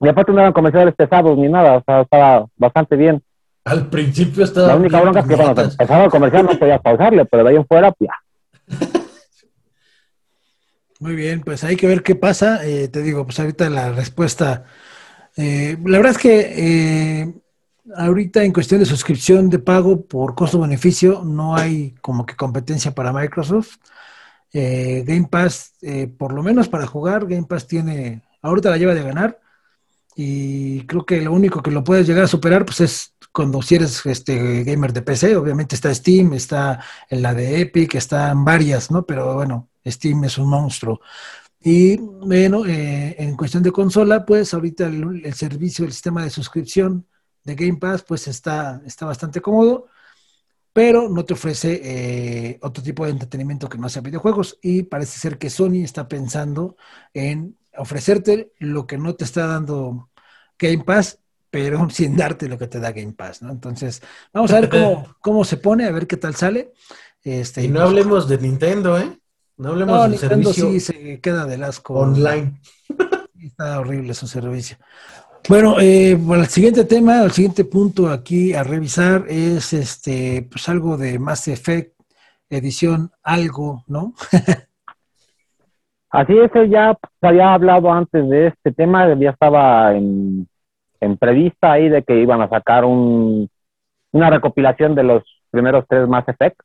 Y 0.00 0.08
aparte 0.08 0.32
no 0.32 0.40
eran 0.40 0.52
comerciales 0.52 0.96
pesados 0.96 1.38
ni 1.38 1.48
nada, 1.48 1.76
o 1.76 1.82
sea, 1.84 2.00
estaba 2.00 2.46
bastante 2.56 2.96
bien. 2.96 3.22
Al 3.64 3.88
principio 3.88 4.44
estaba. 4.44 4.68
La 4.68 4.76
única 4.76 5.00
bronca 5.00 5.20
es 5.20 5.26
que 5.26 5.36
cuando 5.36 5.62
empezaba 5.62 6.04
el 6.04 6.10
comercial 6.10 6.46
no 6.46 6.58
podías 6.58 6.80
pausarle, 6.80 7.24
pero 7.26 7.44
de 7.44 7.50
ahí 7.50 7.56
en 7.56 7.66
fuera, 7.66 7.92
pues 7.92 8.10
Muy 10.98 11.14
bien, 11.14 11.42
pues 11.42 11.64
hay 11.64 11.76
que 11.76 11.86
ver 11.86 12.02
qué 12.02 12.14
pasa. 12.14 12.66
Eh, 12.66 12.88
te 12.88 13.02
digo, 13.02 13.24
pues 13.24 13.38
ahorita 13.38 13.70
la 13.70 13.92
respuesta. 13.92 14.64
Eh, 15.36 15.76
la 15.84 15.98
verdad 15.98 16.12
es 16.12 16.18
que 16.18 16.54
eh, 16.56 17.34
ahorita 17.96 18.42
en 18.44 18.52
cuestión 18.52 18.80
de 18.80 18.86
suscripción 18.86 19.48
de 19.48 19.58
pago 19.58 20.06
por 20.06 20.34
costo-beneficio 20.34 21.22
no 21.24 21.56
hay 21.56 21.94
como 22.00 22.26
que 22.26 22.36
competencia 22.36 22.94
para 22.94 23.12
Microsoft. 23.12 23.76
Game 24.54 25.28
Pass, 25.30 25.76
por 26.18 26.34
lo 26.34 26.42
menos 26.42 26.68
para 26.68 26.86
jugar, 26.86 27.26
Game 27.26 27.46
Pass 27.46 27.66
tiene, 27.66 28.20
ahorita 28.42 28.68
la 28.68 28.76
lleva 28.76 28.92
de 28.92 29.02
ganar 29.02 29.40
y 30.14 30.84
creo 30.84 31.06
que 31.06 31.22
lo 31.22 31.32
único 31.32 31.62
que 31.62 31.70
lo 31.70 31.82
puedes 31.82 32.06
llegar 32.06 32.24
a 32.24 32.28
superar 32.28 32.66
pues 32.66 32.80
es 32.82 33.14
cuando 33.32 33.62
si 33.62 33.76
eres 33.76 34.04
este 34.06 34.64
gamer 34.64 34.92
de 34.92 35.02
PC, 35.02 35.36
obviamente 35.36 35.74
está 35.74 35.94
Steam, 35.94 36.34
está 36.34 36.84
en 37.08 37.22
la 37.22 37.34
de 37.34 37.60
Epic, 37.62 37.94
están 37.94 38.44
varias, 38.44 38.90
¿no? 38.90 39.04
Pero 39.06 39.34
bueno, 39.34 39.70
Steam 39.86 40.24
es 40.24 40.38
un 40.38 40.50
monstruo. 40.50 41.00
Y 41.60 41.96
bueno, 41.98 42.66
eh, 42.66 43.14
en 43.18 43.36
cuestión 43.36 43.62
de 43.62 43.72
consola, 43.72 44.24
pues 44.26 44.52
ahorita 44.52 44.86
el, 44.86 45.32
servicio, 45.34 45.84
el 45.84 45.92
sistema 45.92 46.24
de 46.24 46.30
suscripción 46.30 47.06
de 47.44 47.54
Game 47.54 47.78
Pass, 47.78 48.02
pues 48.02 48.28
está, 48.28 48.82
está 48.84 49.06
bastante 49.06 49.40
cómodo, 49.40 49.86
pero 50.72 51.08
no 51.08 51.24
te 51.24 51.34
ofrece 51.34 51.80
eh, 51.84 52.58
otro 52.62 52.82
tipo 52.82 53.04
de 53.04 53.12
entretenimiento 53.12 53.68
que 53.68 53.78
no 53.78 53.88
sea 53.88 54.02
videojuegos. 54.02 54.58
Y 54.62 54.84
parece 54.84 55.18
ser 55.18 55.38
que 55.38 55.50
Sony 55.50 55.84
está 55.84 56.08
pensando 56.08 56.76
en 57.14 57.56
ofrecerte 57.76 58.52
lo 58.58 58.86
que 58.86 58.98
no 58.98 59.14
te 59.14 59.24
está 59.24 59.46
dando 59.46 60.10
Game 60.58 60.84
Pass, 60.84 61.20
pero 61.52 61.88
sin 61.90 62.16
darte 62.16 62.48
lo 62.48 62.58
que 62.58 62.66
te 62.66 62.80
da 62.80 62.90
Game 62.90 63.12
Pass, 63.12 63.42
¿no? 63.42 63.52
Entonces, 63.52 64.02
vamos 64.32 64.50
a 64.50 64.60
ver 64.60 64.70
cómo, 64.70 65.06
cómo 65.20 65.44
se 65.44 65.58
pone, 65.58 65.84
a 65.84 65.92
ver 65.92 66.08
qué 66.08 66.16
tal 66.16 66.34
sale. 66.34 66.72
Este, 67.22 67.62
y 67.62 67.68
no 67.68 67.82
hablemos 67.82 68.26
de 68.28 68.38
Nintendo, 68.38 68.98
¿eh? 68.98 69.16
No 69.58 69.68
hablemos 69.68 69.96
no, 69.96 70.08
Nintendo 70.08 70.52
sí 70.52 70.80
se 70.80 71.20
queda 71.20 71.46
del 71.46 71.62
asco. 71.62 71.94
Online. 71.94 72.60
Está 73.40 73.78
horrible 73.78 74.14
su 74.14 74.26
servicio. 74.26 74.78
Bueno, 75.48 75.76
eh, 75.80 76.16
bueno, 76.18 76.44
el 76.44 76.48
siguiente 76.48 76.84
tema, 76.84 77.22
el 77.22 77.32
siguiente 77.32 77.64
punto 77.64 78.08
aquí 78.08 78.54
a 78.54 78.62
revisar 78.62 79.26
es 79.28 79.72
este, 79.72 80.48
pues 80.50 80.68
algo 80.68 80.96
de 80.96 81.18
Mass 81.18 81.48
Effect, 81.48 82.00
edición 82.48 83.10
algo, 83.22 83.84
¿no? 83.88 84.14
Así 86.10 86.34
es, 86.38 86.70
ya 86.70 86.96
se 87.20 87.26
había 87.26 87.54
hablado 87.54 87.92
antes 87.92 88.28
de 88.28 88.48
este 88.48 88.70
tema, 88.72 89.12
ya 89.18 89.30
estaba 89.30 89.94
en, 89.94 90.46
prevista 91.18 91.72
ahí 91.72 91.88
de 91.88 92.02
que 92.02 92.18
iban 92.18 92.40
a 92.40 92.48
sacar 92.48 92.84
un, 92.84 93.48
una 94.12 94.30
recopilación 94.30 94.94
de 94.94 95.02
los 95.02 95.22
primeros 95.50 95.84
tres 95.88 96.08
Mass 96.08 96.28
Effect 96.28 96.60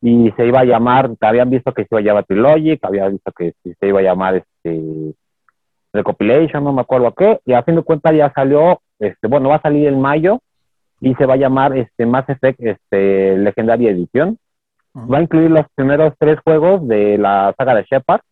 y 0.00 0.30
se 0.32 0.46
iba 0.46 0.60
a 0.60 0.64
llamar, 0.64 1.10
habían 1.20 1.50
visto 1.50 1.72
que 1.72 1.82
se 1.82 1.88
iba 1.90 2.00
a 2.00 2.02
llamar 2.02 2.24
Trilogic, 2.24 2.84
habían 2.84 3.12
visto 3.12 3.32
que 3.32 3.54
se 3.62 3.86
iba 3.86 4.00
a 4.00 4.02
llamar 4.02 4.36
este 4.36 5.14
Recopilation, 5.92 6.64
no 6.64 6.72
me 6.72 6.80
acuerdo 6.80 7.08
a 7.08 7.14
qué, 7.14 7.40
y 7.44 7.52
a 7.52 7.62
fin 7.62 7.76
de 7.76 7.82
cuentas 7.82 8.14
ya 8.14 8.32
salió, 8.32 8.80
este, 8.98 9.28
bueno, 9.28 9.50
va 9.50 9.56
a 9.56 9.62
salir 9.62 9.86
en 9.88 10.00
mayo 10.00 10.40
y 11.00 11.14
se 11.14 11.26
va 11.26 11.34
a 11.34 11.38
llamar 11.38 11.76
este 11.76 12.06
Mass 12.06 12.28
Effect 12.28 12.60
este, 12.60 13.36
Legendary 13.36 13.88
Edition. 13.88 14.38
Va 14.94 15.18
a 15.18 15.22
incluir 15.22 15.50
los 15.50 15.66
primeros 15.74 16.14
tres 16.18 16.38
juegos 16.40 16.86
de 16.86 17.18
la 17.18 17.54
saga 17.58 17.74
de 17.74 17.84
Shepard 17.84 18.22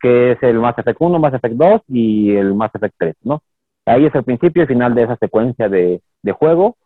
que 0.00 0.32
es 0.32 0.42
el 0.42 0.58
Mass 0.58 0.78
Effect 0.78 1.00
1, 1.00 1.18
Mass 1.18 1.34
Effect 1.34 1.54
2 1.56 1.82
y 1.88 2.36
el 2.36 2.54
Mass 2.54 2.74
Effect 2.74 2.94
3, 2.98 3.14
¿no? 3.22 3.42
Ahí 3.86 4.04
es 4.04 4.14
el 4.14 4.24
principio 4.24 4.64
y 4.64 4.66
final 4.66 4.94
de 4.94 5.04
esa 5.04 5.16
secuencia 5.16 5.68
de, 5.68 6.00
juego. 6.32 6.76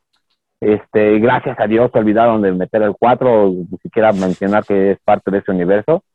Este, 0.61 1.19
gracias 1.19 1.59
a 1.59 1.67
Dios 1.67 1.91
se 1.91 1.99
olvidaron 1.99 2.43
de 2.43 2.53
meter 2.53 2.83
el 2.83 2.93
4, 2.93 3.49
ni 3.71 3.79
siquiera 3.79 4.13
mencionar 4.13 4.65
que 4.65 4.93
es 4.93 4.99
parte 5.01 5.31
de 5.31 5.39
ese 5.39 5.51
universo. 5.51 6.05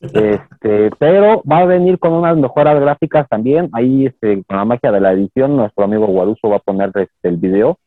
Este, 0.00 0.90
pero 0.98 1.42
va 1.50 1.60
a 1.60 1.64
venir 1.64 1.98
con 1.98 2.12
unas 2.12 2.36
mejoras 2.36 2.78
gráficas 2.78 3.26
también. 3.26 3.70
Ahí, 3.72 4.04
este, 4.04 4.44
con 4.44 4.58
la 4.58 4.66
magia 4.66 4.92
de 4.92 5.00
la 5.00 5.12
edición, 5.12 5.56
nuestro 5.56 5.84
amigo 5.84 6.06
Guaruso 6.06 6.50
va 6.50 6.56
a 6.56 6.58
poner 6.58 6.90
este, 6.94 7.28
el 7.28 7.38
video, 7.38 7.78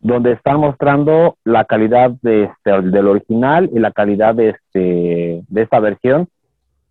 donde 0.00 0.32
está 0.32 0.58
mostrando 0.58 1.38
la 1.44 1.64
calidad 1.64 2.10
de, 2.20 2.44
este, 2.44 2.82
del 2.90 3.06
original 3.06 3.70
y 3.72 3.78
la 3.78 3.90
calidad 3.90 4.34
de, 4.34 4.50
este, 4.50 5.42
de 5.48 5.62
esta 5.62 5.80
versión. 5.80 6.28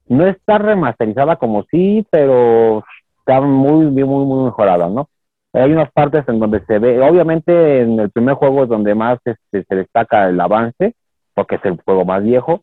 No 0.07 0.25
está 0.25 0.57
remasterizada 0.57 1.35
como 1.35 1.65
sí, 1.69 2.03
pero 2.09 2.83
está 3.29 3.41
muy, 3.41 3.85
muy, 3.85 4.25
muy 4.25 4.45
mejorada, 4.45 4.89
¿no? 4.89 5.07
Hay 5.53 5.71
unas 5.71 5.91
partes 5.91 6.27
en 6.27 6.39
donde 6.39 6.63
se 6.65 6.79
ve, 6.79 6.99
obviamente 7.01 7.81
en 7.81 7.99
el 7.99 8.09
primer 8.11 8.35
juego 8.35 8.63
es 8.63 8.69
donde 8.69 8.93
más 8.95 9.19
este, 9.25 9.63
se 9.63 9.75
destaca 9.75 10.29
el 10.29 10.39
avance, 10.39 10.93
porque 11.33 11.55
es 11.55 11.65
el 11.65 11.79
juego 11.83 12.05
más 12.05 12.23
viejo, 12.23 12.61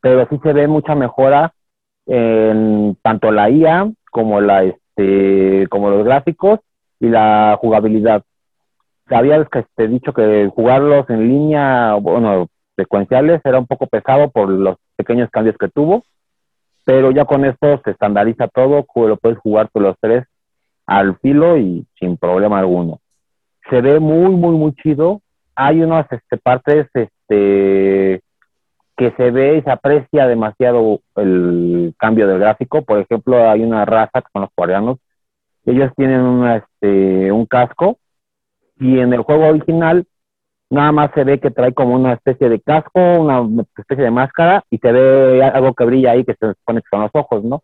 pero 0.00 0.26
sí 0.28 0.38
se 0.42 0.52
ve 0.52 0.66
mucha 0.66 0.94
mejora 0.94 1.52
en 2.06 2.96
tanto 3.02 3.30
la 3.30 3.50
IA 3.50 3.90
como 4.10 4.40
la 4.40 4.64
este 4.64 5.66
como 5.68 5.90
los 5.90 6.04
gráficos 6.04 6.60
y 7.00 7.08
la 7.08 7.58
jugabilidad. 7.60 8.22
Había 9.06 9.44
que 9.44 9.64
te 9.74 9.84
he 9.84 9.88
dicho 9.88 10.12
que 10.12 10.50
jugarlos 10.54 11.08
en 11.10 11.28
línea, 11.28 11.94
bueno, 11.94 12.48
secuenciales 12.76 13.40
era 13.44 13.58
un 13.58 13.66
poco 13.66 13.86
pesado 13.86 14.30
por 14.30 14.48
los 14.48 14.76
pequeños 14.96 15.30
cambios 15.30 15.56
que 15.58 15.68
tuvo, 15.68 16.02
pero 16.84 17.10
ya 17.10 17.24
con 17.24 17.44
esto 17.44 17.80
se 17.84 17.92
estandariza 17.92 18.48
todo, 18.48 18.86
lo 18.94 19.16
puedes 19.16 19.38
jugar 19.38 19.70
con 19.70 19.82
los 19.84 19.96
tres 20.00 20.24
al 20.86 21.18
filo 21.18 21.56
y 21.56 21.86
sin 21.98 22.16
problema 22.16 22.58
alguno. 22.58 23.00
Se 23.70 23.80
ve 23.80 23.98
muy, 23.98 24.34
muy, 24.34 24.56
muy 24.56 24.74
chido. 24.74 25.22
Hay 25.56 25.82
unas 25.82 26.06
este, 26.12 26.36
partes 26.36 26.86
este, 26.92 28.20
que 28.96 29.10
se 29.16 29.30
ve 29.30 29.58
y 29.58 29.62
se 29.62 29.70
aprecia 29.70 30.26
demasiado 30.26 31.00
el 31.16 31.94
cambio 31.98 32.26
del 32.26 32.38
gráfico. 32.38 32.82
Por 32.82 32.98
ejemplo, 32.98 33.48
hay 33.48 33.62
una 33.62 33.86
raza 33.86 34.20
que 34.20 34.28
son 34.32 34.42
los 34.42 34.50
coreanos. 34.54 34.98
Ellos 35.64 35.90
tienen 35.96 36.20
una, 36.20 36.56
este, 36.56 37.32
un 37.32 37.46
casco 37.46 37.96
y 38.78 38.98
en 38.98 39.14
el 39.14 39.22
juego 39.22 39.46
original 39.46 40.06
nada 40.70 40.92
más 40.92 41.10
se 41.14 41.24
ve 41.24 41.40
que 41.40 41.50
trae 41.50 41.72
como 41.72 41.94
una 41.94 42.14
especie 42.14 42.48
de 42.48 42.60
casco, 42.60 43.00
una 43.00 43.42
especie 43.76 44.04
de 44.04 44.10
máscara 44.10 44.64
y 44.70 44.78
se 44.78 44.92
ve 44.92 45.42
algo 45.42 45.74
que 45.74 45.84
brilla 45.84 46.12
ahí 46.12 46.24
que 46.24 46.34
se 46.34 46.54
supone 46.54 46.80
que 46.80 46.88
son 46.90 47.02
los 47.02 47.10
ojos, 47.14 47.44
¿no? 47.44 47.62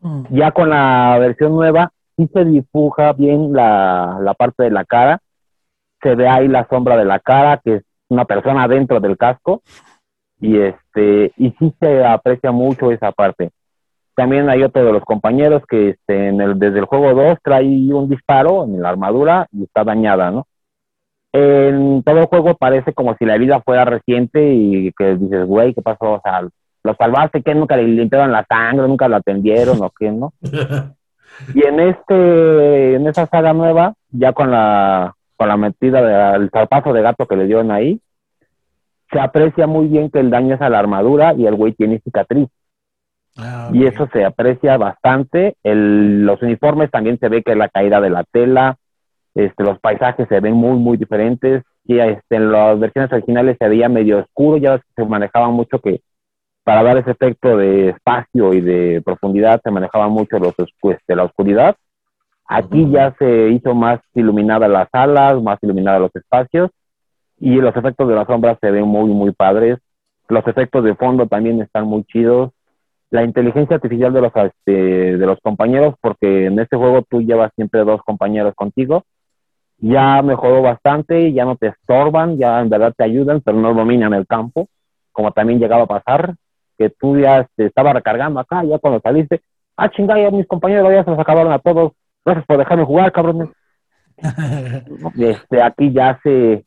Mm. 0.00 0.24
Ya 0.30 0.50
con 0.50 0.70
la 0.70 1.16
versión 1.18 1.52
nueva 1.52 1.92
sí 2.16 2.28
se 2.32 2.44
dibuja 2.44 3.12
bien 3.12 3.52
la, 3.52 4.18
la 4.20 4.34
parte 4.34 4.64
de 4.64 4.70
la 4.70 4.84
cara, 4.84 5.20
se 6.02 6.14
ve 6.14 6.28
ahí 6.28 6.48
la 6.48 6.66
sombra 6.68 6.96
de 6.96 7.04
la 7.04 7.20
cara, 7.20 7.60
que 7.62 7.76
es 7.76 7.82
una 8.08 8.24
persona 8.24 8.66
dentro 8.68 9.00
del 9.00 9.16
casco, 9.16 9.62
y 10.40 10.58
este 10.58 11.32
y 11.36 11.50
sí 11.52 11.72
se 11.80 12.04
aprecia 12.04 12.50
mucho 12.50 12.90
esa 12.90 13.12
parte. 13.12 13.50
También 14.14 14.50
hay 14.50 14.62
otro 14.62 14.84
de 14.84 14.92
los 14.92 15.04
compañeros 15.04 15.62
que 15.66 15.90
este, 15.90 16.28
en 16.28 16.40
el, 16.40 16.58
desde 16.58 16.80
el 16.80 16.84
juego 16.84 17.14
2 17.14 17.38
trae 17.42 17.64
un 17.94 18.10
disparo 18.10 18.64
en 18.64 18.82
la 18.82 18.90
armadura 18.90 19.46
y 19.52 19.64
está 19.64 19.84
dañada, 19.84 20.30
¿no? 20.30 20.46
En 21.32 22.02
todo 22.02 22.18
el 22.18 22.26
juego 22.26 22.54
parece 22.56 22.92
como 22.92 23.16
si 23.16 23.24
la 23.24 23.34
herida 23.34 23.60
fuera 23.62 23.84
reciente 23.84 24.52
y 24.52 24.92
que 24.92 25.16
dices, 25.16 25.46
güey, 25.46 25.72
¿qué 25.72 25.80
pasó? 25.80 26.12
O 26.12 26.20
sea, 26.22 26.42
lo 26.84 26.94
salvaste, 26.94 27.42
que 27.42 27.54
nunca 27.54 27.76
le 27.76 27.84
limpiaron 27.84 28.32
la 28.32 28.44
sangre, 28.48 28.86
nunca 28.86 29.08
lo 29.08 29.16
atendieron 29.16 29.82
o 29.82 29.90
qué, 29.98 30.10
¿no? 30.10 30.32
y 31.54 31.66
en 31.66 31.80
este, 31.80 32.94
en 32.94 33.06
esa 33.06 33.26
saga 33.26 33.52
nueva, 33.52 33.94
ya 34.10 34.32
con 34.32 34.50
la, 34.50 35.14
con 35.36 35.48
la 35.48 35.56
metida 35.56 36.02
del 36.36 36.50
zarpazo 36.50 36.92
de 36.92 37.02
gato 37.02 37.26
que 37.26 37.36
le 37.36 37.46
dieron 37.46 37.70
ahí, 37.70 38.00
se 39.10 39.20
aprecia 39.20 39.66
muy 39.66 39.86
bien 39.86 40.10
que 40.10 40.20
el 40.20 40.30
daño 40.30 40.54
es 40.54 40.60
a 40.62 40.70
la 40.70 40.78
armadura 40.78 41.34
y 41.34 41.46
el 41.46 41.54
güey 41.54 41.72
tiene 41.72 42.00
cicatriz. 42.00 42.48
Ah, 43.36 43.70
y 43.72 43.86
eso 43.86 44.08
se 44.12 44.24
aprecia 44.24 44.76
bastante. 44.76 45.56
El, 45.62 46.24
los 46.24 46.42
uniformes 46.42 46.90
también 46.90 47.18
se 47.18 47.28
ve 47.28 47.42
que 47.42 47.52
es 47.52 47.58
la 47.58 47.68
caída 47.68 48.00
de 48.00 48.10
la 48.10 48.24
tela. 48.24 48.76
Este, 49.34 49.64
los 49.64 49.78
paisajes 49.80 50.28
se 50.28 50.40
ven 50.40 50.54
muy, 50.54 50.78
muy 50.78 50.96
diferentes. 50.96 51.62
Y 51.84 51.98
este, 51.98 52.36
en 52.36 52.52
las 52.52 52.78
versiones 52.78 53.12
originales 53.12 53.56
se 53.58 53.68
veía 53.68 53.88
medio 53.88 54.18
oscuro, 54.18 54.56
ya 54.56 54.80
se 54.94 55.04
manejaba 55.04 55.50
mucho 55.50 55.78
que 55.80 56.00
para 56.64 56.82
dar 56.82 56.96
ese 56.98 57.10
efecto 57.10 57.56
de 57.56 57.88
espacio 57.88 58.54
y 58.54 58.60
de 58.60 59.02
profundidad 59.04 59.60
se 59.62 59.70
manejaba 59.70 60.08
mucho 60.08 60.38
los, 60.38 60.54
este, 60.58 61.16
la 61.16 61.24
oscuridad. 61.24 61.76
Aquí 62.46 62.88
ya 62.90 63.14
se 63.18 63.48
hizo 63.48 63.74
más 63.74 64.00
iluminada 64.14 64.68
las 64.68 64.88
salas, 64.90 65.42
más 65.42 65.58
iluminada 65.62 65.98
los 65.98 66.14
espacios 66.14 66.70
y 67.40 67.56
los 67.56 67.74
efectos 67.74 68.08
de 68.08 68.14
las 68.14 68.26
sombras 68.26 68.56
se 68.60 68.70
ven 68.70 68.86
muy, 68.86 69.10
muy 69.10 69.32
padres. 69.32 69.78
Los 70.28 70.46
efectos 70.46 70.84
de 70.84 70.94
fondo 70.94 71.26
también 71.26 71.60
están 71.60 71.86
muy 71.86 72.04
chidos. 72.04 72.52
La 73.10 73.24
inteligencia 73.24 73.76
artificial 73.76 74.12
de 74.12 74.20
los, 74.20 74.32
este, 74.36 75.16
de 75.16 75.26
los 75.26 75.38
compañeros, 75.40 75.96
porque 76.00 76.46
en 76.46 76.58
este 76.60 76.76
juego 76.76 77.02
tú 77.02 77.20
llevas 77.20 77.50
siempre 77.56 77.84
dos 77.84 78.00
compañeros 78.02 78.54
contigo, 78.54 79.04
ya 79.82 80.22
mejoró 80.22 80.62
bastante, 80.62 81.32
ya 81.32 81.44
no 81.44 81.56
te 81.56 81.66
estorban, 81.66 82.38
ya 82.38 82.60
en 82.60 82.68
verdad 82.68 82.94
te 82.96 83.02
ayudan, 83.02 83.40
pero 83.40 83.58
no 83.58 83.74
dominan 83.74 84.14
el 84.14 84.28
campo, 84.28 84.68
como 85.10 85.32
también 85.32 85.58
llegaba 85.58 85.82
a 85.82 85.86
pasar, 85.86 86.36
que 86.78 86.88
tú 86.88 87.18
ya 87.18 87.48
te 87.56 87.66
estaba 87.66 87.92
recargando 87.92 88.38
acá, 88.38 88.62
ya 88.62 88.78
cuando 88.78 89.00
saliste, 89.00 89.42
ah, 89.76 89.90
chingada, 89.90 90.22
ya 90.22 90.30
mis 90.30 90.46
compañeros 90.46 90.92
ya 90.92 91.02
se 91.02 91.10
los 91.10 91.18
acabaron 91.18 91.52
a 91.52 91.58
todos, 91.58 91.92
gracias 92.24 92.46
por 92.46 92.58
dejarme 92.58 92.84
jugar, 92.84 93.10
cabrones. 93.10 93.48
este, 95.18 95.60
aquí 95.60 95.92
ya 95.92 96.20
se, 96.22 96.64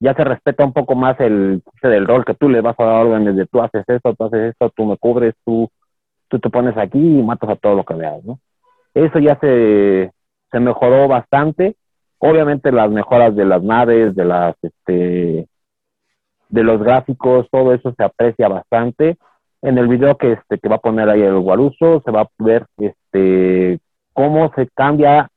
ya 0.00 0.14
se 0.14 0.24
respeta 0.24 0.64
un 0.64 0.72
poco 0.72 0.96
más 0.96 1.18
el 1.20 1.62
del 1.80 2.06
rol 2.08 2.24
que 2.24 2.34
tú 2.34 2.48
le 2.48 2.60
vas 2.60 2.74
a 2.80 2.84
dar 2.84 3.06
órdenes 3.06 3.36
de 3.36 3.46
tú 3.46 3.62
haces 3.62 3.84
esto, 3.86 4.14
tú 4.14 4.24
haces 4.24 4.50
esto, 4.50 4.68
tú 4.70 4.84
me 4.84 4.96
cubres, 4.96 5.36
tú, 5.44 5.70
tú 6.26 6.40
te 6.40 6.50
pones 6.50 6.76
aquí 6.76 6.98
y 6.98 7.22
matas 7.22 7.50
a 7.50 7.56
todo 7.56 7.76
lo 7.76 7.84
que 7.84 7.94
veas, 7.94 8.24
¿no? 8.24 8.40
Eso 8.94 9.20
ya 9.20 9.38
se, 9.40 10.10
se 10.50 10.58
mejoró 10.58 11.06
bastante. 11.06 11.76
Obviamente 12.18 12.72
las 12.72 12.90
mejoras 12.90 13.34
de 13.36 13.44
las 13.44 13.62
naves, 13.62 14.14
de 14.14 14.24
las, 14.24 14.56
este, 14.62 15.48
de 16.48 16.62
los 16.62 16.80
gráficos, 16.82 17.46
todo 17.50 17.72
eso 17.72 17.94
se 17.96 18.04
aprecia 18.04 18.48
bastante. 18.48 19.16
En 19.62 19.78
el 19.78 19.88
video 19.88 20.16
que, 20.16 20.32
este, 20.32 20.58
que 20.58 20.68
va 20.68 20.76
a 20.76 20.80
poner 20.80 21.08
ahí 21.08 21.22
el 21.22 21.38
Guaruso, 21.38 22.02
se 22.04 22.10
va 22.10 22.22
a 22.22 22.28
ver, 22.38 22.66
este, 22.76 23.80
cómo 24.12 24.52
se 24.54 24.68
cambia. 24.74 25.28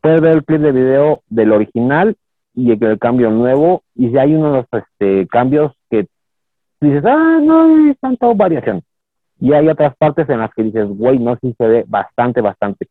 Puede 0.00 0.20
ver 0.20 0.32
el 0.32 0.44
clip 0.44 0.60
de 0.60 0.72
video 0.72 1.22
del 1.28 1.52
original 1.52 2.16
y 2.54 2.70
el, 2.70 2.98
cambio 2.98 3.30
nuevo, 3.30 3.82
y 3.94 4.10
si 4.10 4.18
hay 4.18 4.34
unos 4.34 4.66
este, 4.70 5.26
cambios 5.26 5.72
que 5.90 6.06
dices, 6.80 7.04
ah, 7.04 7.40
no 7.42 7.62
hay 7.62 7.94
tanta 7.94 8.32
variación. 8.32 8.82
Y 9.40 9.52
hay 9.52 9.68
otras 9.68 9.96
partes 9.96 10.28
en 10.28 10.38
las 10.38 10.52
que 10.54 10.62
dices, 10.62 10.86
güey, 10.86 11.18
no, 11.18 11.36
sí 11.40 11.54
se 11.58 11.66
ve 11.66 11.84
bastante, 11.86 12.40
bastante. 12.40 12.88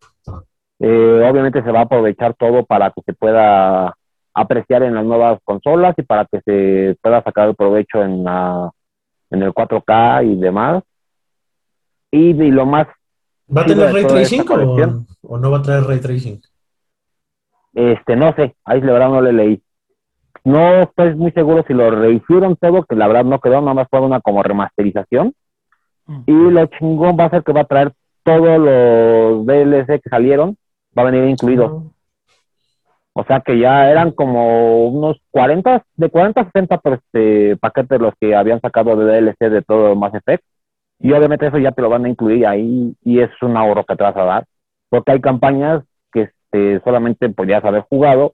Eh, 0.80 1.28
obviamente 1.30 1.64
se 1.64 1.72
va 1.72 1.80
a 1.80 1.84
aprovechar 1.84 2.34
todo 2.36 2.66
para 2.66 2.92
que 2.92 3.02
se 3.06 3.14
pueda 3.14 3.96
apreciar 4.34 4.84
en 4.84 4.96
las 4.96 5.06
nuevas 5.06 5.40
consolas 5.44 5.94
y 5.98 6.02
para 6.02 6.26
que 6.26 6.42
se 6.42 6.98
pueda 7.02 7.24
sacar 7.24 7.50
el 7.50 7.56
provecho 7.56 8.04
en, 8.04 8.24
la, 8.24 8.72
en 9.30 9.44
el 9.44 9.54
4K 9.54 10.26
y 10.26 10.36
demás. 10.40 10.84
Y, 12.12 12.34
lo 12.34 12.66
más... 12.66 12.88
¿Va 13.56 13.62
a 13.62 13.66
tener 13.66 13.92
ray 13.92 14.06
tracing 14.06 14.42
o, 14.42 15.34
o, 15.34 15.38
no 15.38 15.52
va 15.52 15.58
a 15.58 15.62
traer 15.62 15.84
ray 15.84 16.00
tracing? 16.00 16.42
Este, 17.74 18.16
no 18.16 18.34
sé, 18.36 18.56
ahí 18.66 18.82
la 18.82 18.94
verdad 18.94 19.10
no 19.10 19.22
le 19.22 19.34
leí. 19.34 19.64
No 20.44 20.82
estoy 20.82 21.16
muy 21.16 21.32
seguro 21.32 21.64
si 21.68 21.74
lo 21.74 21.90
rehicieron 21.90 22.56
todo, 22.58 22.84
que 22.84 22.96
la 22.96 23.08
verdad 23.08 23.24
no 23.24 23.40
quedó, 23.40 23.62
nada 23.62 23.74
más 23.74 23.88
fue 23.90 24.02
una 24.02 24.22
como 24.22 24.44
remasterización. 24.44 25.34
Y 26.26 26.34
lo 26.34 26.66
chingón 26.66 27.18
va 27.18 27.26
a 27.26 27.30
ser 27.30 27.44
que 27.44 27.54
va 27.54 27.62
a 27.62 27.66
traer 27.66 27.94
todos 28.24 28.60
los 28.60 29.46
DLC 29.46 30.02
que 30.02 30.10
salieron, 30.10 30.58
va 30.98 31.04
a 31.04 31.12
venir 31.12 31.30
incluido. 31.30 31.92
O 33.14 33.24
sea 33.26 33.42
que 33.42 33.60
ya 33.60 33.92
eran 33.92 34.12
como 34.12 34.88
unos 34.88 35.18
40, 35.32 35.86
de 35.96 36.10
40 36.10 36.42
a 36.42 36.46
60 36.46 36.82
este, 36.84 37.58
paquetes 37.58 38.00
los 38.02 38.14
que 38.20 38.36
habían 38.36 38.60
sacado 38.60 38.96
de 38.96 39.22
DLC 39.22 39.50
de 39.52 39.62
todo 39.62 39.96
Mass 39.96 40.16
Effect. 40.16 40.44
Y 41.00 41.12
obviamente 41.12 41.48
eso 41.48 41.58
ya 41.60 41.72
te 41.72 41.82
lo 41.82 41.90
van 41.90 42.06
a 42.06 42.10
incluir 42.10 42.48
ahí 42.48 42.96
y 43.04 43.20
es 43.20 43.30
un 43.42 43.56
ahorro 43.58 43.84
que 43.84 43.96
te 43.96 44.04
vas 44.04 44.18
a 44.18 44.24
dar. 44.24 44.46
Porque 44.90 45.12
hay 45.12 45.22
campañas 45.22 45.84
este, 46.54 46.80
solamente 46.84 47.30
podías 47.30 47.66
haber 47.66 47.82
jugado 47.90 48.34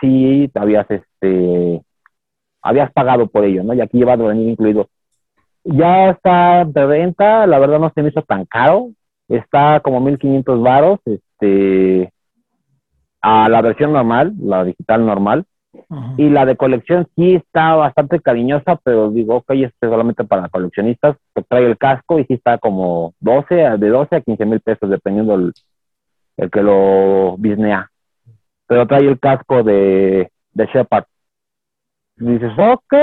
si 0.00 0.50
habías, 0.54 0.90
este, 0.90 1.80
habías 2.62 2.92
pagado 2.92 3.28
por 3.28 3.44
ello, 3.44 3.62
¿no? 3.62 3.74
Y 3.74 3.80
aquí 3.80 3.98
lleva 3.98 4.14
a 4.14 4.16
venir 4.16 4.48
incluido. 4.50 4.88
Ya 5.62 6.10
está 6.10 6.64
de 6.64 6.86
venta, 6.86 7.46
la 7.46 7.58
verdad 7.58 7.78
no 7.78 7.92
se 7.94 8.02
me 8.02 8.08
hizo 8.08 8.22
tan 8.22 8.44
caro, 8.44 8.90
está 9.28 9.80
como 9.80 10.00
1500 10.00 10.60
varos, 10.60 10.98
este, 11.04 11.22
a 13.20 13.48
la 13.48 13.62
versión 13.62 13.92
normal, 13.92 14.34
la 14.38 14.64
digital 14.64 15.06
normal, 15.06 15.46
y 16.16 16.28
la 16.28 16.44
de 16.46 16.56
colección 16.56 17.06
sí 17.16 17.34
está 17.34 17.74
bastante 17.74 18.20
cariñosa, 18.20 18.78
pero 18.84 19.10
digo, 19.10 19.36
ok, 19.36 19.50
este 19.50 19.86
es 19.86 19.90
solamente 19.90 20.24
para 20.24 20.48
coleccionistas, 20.48 21.16
que 21.34 21.42
trae 21.42 21.66
el 21.66 21.76
casco 21.78 22.18
y 22.18 22.24
sí 22.24 22.34
está 22.34 22.58
como 22.58 23.14
12, 23.20 23.54
de 23.54 23.88
12 23.88 24.16
a 24.16 24.20
15 24.20 24.46
mil 24.46 24.60
pesos, 24.60 24.88
dependiendo 24.88 25.36
del, 25.36 25.52
el 26.36 26.50
que 26.50 26.62
lo 26.62 27.36
bisnea. 27.38 27.90
Pero 28.66 28.86
trae 28.86 29.06
el 29.06 29.18
casco 29.18 29.62
de, 29.62 30.30
de 30.52 30.66
Shepard. 30.66 31.04
dices, 32.16 32.52
ok, 32.56 32.94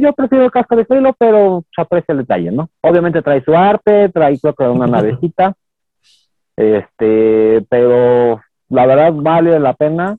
yo 0.00 0.12
prefiero 0.12 0.44
el 0.44 0.50
casco 0.50 0.76
de 0.76 0.86
Halo, 0.88 1.14
pero 1.18 1.64
se 1.74 1.82
aprecia 1.82 2.12
el 2.12 2.18
detalle, 2.18 2.50
¿no? 2.50 2.68
Obviamente 2.82 3.22
trae 3.22 3.42
su 3.42 3.54
arte, 3.54 4.08
trae 4.10 4.38
creo 4.38 4.54
que 4.54 4.64
una 4.64 4.86
navecita, 4.86 5.54
este, 6.56 7.64
pero 7.68 8.40
la 8.68 8.86
verdad 8.86 9.12
vale 9.14 9.60
la 9.60 9.74
pena 9.74 10.16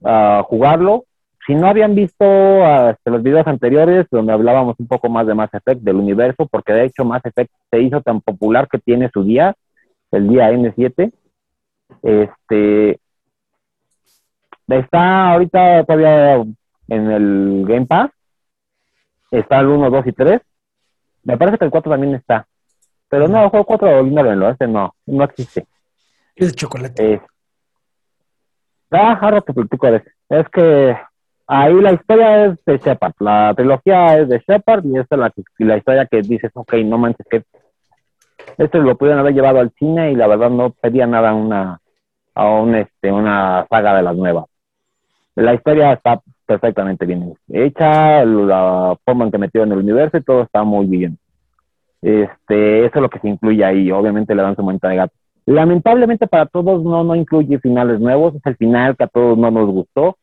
uh, 0.00 0.42
jugarlo. 0.44 1.04
Si 1.46 1.54
no 1.54 1.66
habían 1.66 1.94
visto 1.94 2.24
uh, 2.24 2.94
los 3.04 3.22
videos 3.22 3.46
anteriores 3.46 4.06
donde 4.10 4.32
hablábamos 4.32 4.76
un 4.78 4.86
poco 4.86 5.08
más 5.08 5.26
de 5.26 5.34
Mass 5.34 5.52
Effect, 5.52 5.82
del 5.82 5.96
universo, 5.96 6.46
porque 6.50 6.72
de 6.72 6.84
hecho 6.86 7.04
Mass 7.04 7.24
Effect 7.24 7.50
se 7.70 7.80
hizo 7.80 8.00
tan 8.00 8.20
popular 8.20 8.68
que 8.68 8.78
tiene 8.78 9.10
su 9.12 9.24
día, 9.24 9.54
el 10.10 10.28
día 10.28 10.50
N7, 10.52 11.12
este, 12.02 13.00
está 14.68 15.32
ahorita 15.32 15.84
todavía 15.84 16.36
en 16.88 17.10
el 17.10 17.64
Game 17.66 17.86
Pass, 17.86 18.10
está 19.30 19.60
el 19.60 19.66
1, 19.66 19.90
2 19.90 20.06
y 20.06 20.12
3, 20.12 20.40
me 21.24 21.36
parece 21.36 21.58
que 21.58 21.64
el 21.64 21.70
4 21.70 21.90
también 21.90 22.14
está, 22.14 22.46
pero 23.08 23.28
no, 23.28 23.44
el 23.44 23.50
juego 23.50 23.64
4 23.64 24.06
ignórenlo, 24.06 24.50
este 24.50 24.66
no, 24.66 24.94
no 25.06 25.24
existe. 25.24 25.66
Es 26.34 26.54
chocolate. 26.54 27.14
Eh, 27.14 27.20
ah, 28.90 29.18
ahora 29.20 29.40
te 29.40 29.52
platico 29.52 29.90
de 29.90 30.02
Es 30.28 30.48
que 30.48 30.96
ahí 31.46 31.74
la 31.74 31.92
historia 31.92 32.46
es 32.46 32.64
de 32.64 32.78
Shepard, 32.78 33.14
la 33.20 33.54
trilogía 33.54 34.18
es 34.18 34.28
de 34.28 34.42
Shepard 34.46 34.84
y 34.86 34.98
esta 34.98 35.14
es 35.14 35.20
la, 35.20 35.32
la 35.58 35.76
historia 35.76 36.06
que 36.06 36.22
dices, 36.22 36.50
ok, 36.54 36.74
no 36.84 36.98
manches 36.98 37.26
que 37.28 37.44
esto 38.58 38.78
lo 38.78 38.96
pudieron 38.96 39.20
haber 39.20 39.34
llevado 39.34 39.60
al 39.60 39.72
cine 39.78 40.12
y 40.12 40.16
la 40.16 40.26
verdad 40.26 40.50
no 40.50 40.70
pedía 40.70 41.06
nada 41.06 41.30
a 41.30 41.34
una, 41.34 41.80
a 42.34 42.48
un, 42.50 42.74
este, 42.74 43.10
una 43.10 43.66
saga 43.68 43.96
de 43.96 44.02
las 44.02 44.16
nuevas. 44.16 44.46
La 45.34 45.54
historia 45.54 45.92
está 45.92 46.20
perfectamente 46.46 47.06
bien 47.06 47.34
hecha, 47.48 48.24
la 48.24 48.96
forma 49.04 49.24
en 49.24 49.30
que 49.30 49.38
metió 49.38 49.62
en 49.62 49.72
el 49.72 49.78
universo 49.78 50.18
y 50.18 50.22
todo 50.22 50.42
está 50.42 50.62
muy 50.62 50.86
bien. 50.86 51.18
Este, 52.04 52.84
eso 52.84 52.96
es 52.96 53.02
lo 53.02 53.08
que 53.08 53.18
se 53.18 53.28
incluye 53.28 53.64
ahí, 53.64 53.90
obviamente 53.90 54.34
le 54.34 54.42
dan 54.42 54.56
su 54.56 54.62
momento 54.62 54.88
de 54.88 54.96
gato. 54.96 55.14
Lamentablemente 55.46 56.26
para 56.26 56.46
todos 56.46 56.82
no, 56.82 57.02
no 57.04 57.14
incluye 57.14 57.58
finales 57.58 58.00
nuevos, 58.00 58.34
es 58.34 58.42
el 58.44 58.56
final 58.56 58.96
que 58.96 59.04
a 59.04 59.08
todos 59.08 59.38
no 59.38 59.50
nos 59.50 59.66
gustó 59.66 60.16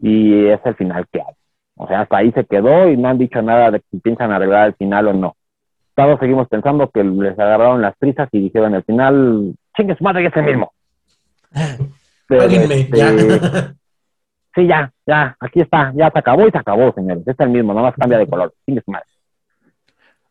y 0.00 0.46
es 0.46 0.60
el 0.64 0.74
final 0.74 1.06
que 1.12 1.20
hay. 1.20 1.34
O 1.76 1.86
sea, 1.86 2.00
hasta 2.00 2.16
ahí 2.18 2.32
se 2.32 2.44
quedó 2.44 2.88
y 2.88 2.96
no 2.96 3.08
han 3.08 3.18
dicho 3.18 3.40
nada 3.40 3.70
de 3.70 3.82
si 3.90 3.98
piensan 3.98 4.32
arreglar 4.32 4.68
el 4.68 4.74
final 4.74 5.08
o 5.08 5.12
no 5.14 5.36
todos 5.98 6.20
seguimos 6.20 6.46
pensando 6.46 6.88
que 6.90 7.02
les 7.02 7.36
agarraron 7.36 7.82
las 7.82 7.96
prisas 7.96 8.28
y 8.30 8.40
dijeron 8.40 8.72
al 8.72 8.84
final, 8.84 9.52
chingue 9.76 9.96
su 9.96 10.04
madre, 10.04 10.26
es 10.26 10.36
el 10.36 10.44
mismo. 10.44 10.72
Este, 12.30 12.86
ya. 12.94 13.08
sí, 14.54 14.66
ya, 14.66 14.92
ya, 15.06 15.34
aquí 15.40 15.62
está, 15.62 15.94
ya 15.96 16.10
se 16.10 16.18
acabó 16.18 16.46
y 16.46 16.50
se 16.50 16.58
acabó, 16.58 16.92
señores. 16.92 17.26
Es 17.26 17.40
el 17.40 17.48
mismo, 17.48 17.72
nomás 17.72 17.94
cambia 17.94 18.18
de 18.18 18.26
color. 18.26 18.52
Chingue 18.66 18.82
su 18.82 18.90
madre. 18.90 19.06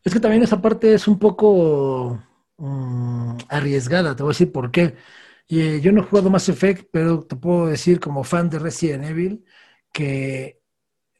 Es 0.04 0.12
que 0.12 0.20
también 0.20 0.42
esa 0.42 0.60
parte 0.62 0.94
es 0.94 1.08
un 1.08 1.18
poco 1.18 2.22
mm, 2.56 3.36
arriesgada, 3.48 4.16
te 4.16 4.22
voy 4.22 4.30
a 4.30 4.34
decir 4.34 4.52
por 4.52 4.70
qué. 4.70 4.96
Y, 5.48 5.80
yo 5.80 5.92
no 5.92 6.02
he 6.02 6.04
jugado 6.04 6.30
Mass 6.30 6.48
Effect, 6.48 6.88
pero 6.92 7.24
te 7.24 7.36
puedo 7.36 7.66
decir 7.66 8.00
como 8.00 8.24
fan 8.24 8.50
de 8.50 8.58
Resident 8.58 9.04
Evil 9.04 9.44
que 9.92 10.60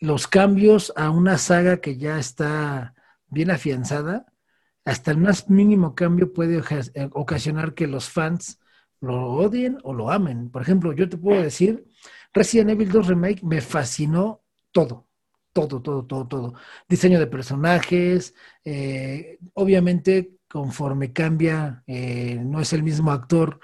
los 0.01 0.27
cambios 0.29 0.93
a 0.97 1.11
una 1.11 1.39
saga 1.39 1.81
que 1.81 1.97
ya 1.99 2.19
está 2.19 2.95
bien 3.29 3.51
afianzada, 3.51 4.27
hasta 4.85 5.11
el 5.11 5.19
más 5.19 5.51
mínimo 5.51 5.95
cambio 5.95 6.33
puede 6.33 6.63
eh, 6.95 7.11
ocasionar 7.13 7.75
que 7.75 7.87
los 7.87 8.09
fans 8.09 8.61
lo 9.01 9.33
odien 9.35 9.79
o 9.83 9.95
lo 9.95 10.11
amen. 10.11 10.51
Por 10.51 10.63
ejemplo, 10.63 10.93
yo 10.93 11.09
te 11.09 11.19
puedo 11.19 11.43
decir, 11.43 11.87
Resident 12.33 12.71
Evil 12.71 12.91
2 12.91 13.07
Remake 13.09 13.43
me 13.43 13.61
fascinó 13.61 14.43
todo, 14.73 15.08
todo, 15.67 15.83
todo, 15.83 16.05
todo, 16.05 16.29
todo. 16.29 16.55
Diseño 16.89 17.19
de 17.19 17.27
personajes, 17.27 18.35
eh, 18.65 19.39
obviamente 19.55 20.33
conforme 20.47 21.13
cambia, 21.13 21.83
eh, 21.87 22.41
no 22.43 22.61
es 22.61 22.73
el 22.73 22.83
mismo 22.83 23.11
actor 23.13 23.61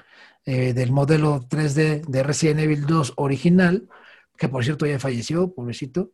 del 0.47 0.93
modelo 0.93 1.41
3D 1.41 2.03
de 2.07 2.23
Resident 2.23 2.61
Evil 2.61 2.85
2 2.85 3.15
original, 3.17 3.89
que 4.37 4.51
por 4.51 4.63
cierto 4.63 4.85
ya 4.85 4.99
falleció, 4.99 5.55
pobrecito 5.55 6.13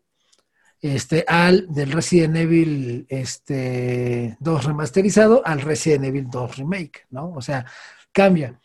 este, 0.80 1.24
al 1.28 1.66
del 1.72 1.92
Resident 1.92 2.36
Evil 2.36 3.06
este, 3.08 4.36
2 4.40 4.64
remasterizado 4.64 5.42
al 5.44 5.60
Resident 5.60 6.04
Evil 6.04 6.28
2 6.30 6.56
remake, 6.56 7.06
¿no? 7.10 7.32
O 7.32 7.42
sea, 7.42 7.66
cambia. 8.12 8.60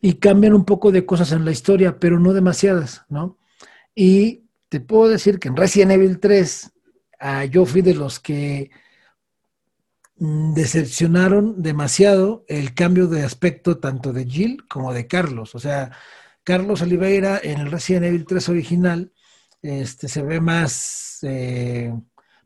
Y 0.00 0.14
cambian 0.14 0.52
un 0.52 0.64
poco 0.64 0.90
de 0.90 1.06
cosas 1.06 1.32
en 1.32 1.44
la 1.44 1.52
historia, 1.52 1.98
pero 1.98 2.18
no 2.18 2.32
demasiadas, 2.32 3.04
¿no? 3.08 3.38
Y 3.94 4.41
te 4.72 4.80
puedo 4.80 5.10
decir 5.10 5.38
que 5.38 5.48
en 5.48 5.56
Resident 5.56 5.92
Evil 5.92 6.18
3 6.18 6.72
ah, 7.20 7.44
yo 7.44 7.66
fui 7.66 7.82
de 7.82 7.94
los 7.94 8.18
que 8.18 8.70
mm, 10.16 10.54
decepcionaron 10.54 11.60
demasiado 11.60 12.46
el 12.48 12.72
cambio 12.72 13.06
de 13.06 13.22
aspecto 13.22 13.78
tanto 13.78 14.14
de 14.14 14.24
Jill 14.24 14.66
como 14.68 14.94
de 14.94 15.06
Carlos. 15.06 15.54
O 15.54 15.58
sea, 15.58 15.92
Carlos 16.42 16.80
Oliveira 16.80 17.38
en 17.42 17.60
el 17.60 17.70
Resident 17.70 18.06
Evil 18.06 18.24
3 18.24 18.48
original 18.48 19.12
este, 19.60 20.08
se 20.08 20.22
ve 20.22 20.40
más, 20.40 21.18
eh, 21.22 21.92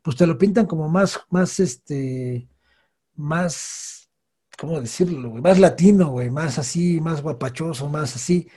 pues 0.01 0.17
te 0.17 0.27
lo 0.27 0.37
pintan 0.37 0.65
como 0.65 0.89
más, 0.89 1.21
más, 1.29 1.61
este, 1.61 2.49
más, 3.15 4.09
¿cómo 4.57 4.81
decirlo? 4.81 5.31
Más 5.35 5.59
latino, 5.59 6.09
güey, 6.09 6.29
más 6.29 6.59
así, 6.59 6.99
más 6.99 7.21
guapachoso, 7.21 7.87
más 7.89 8.17
así. 8.17 8.49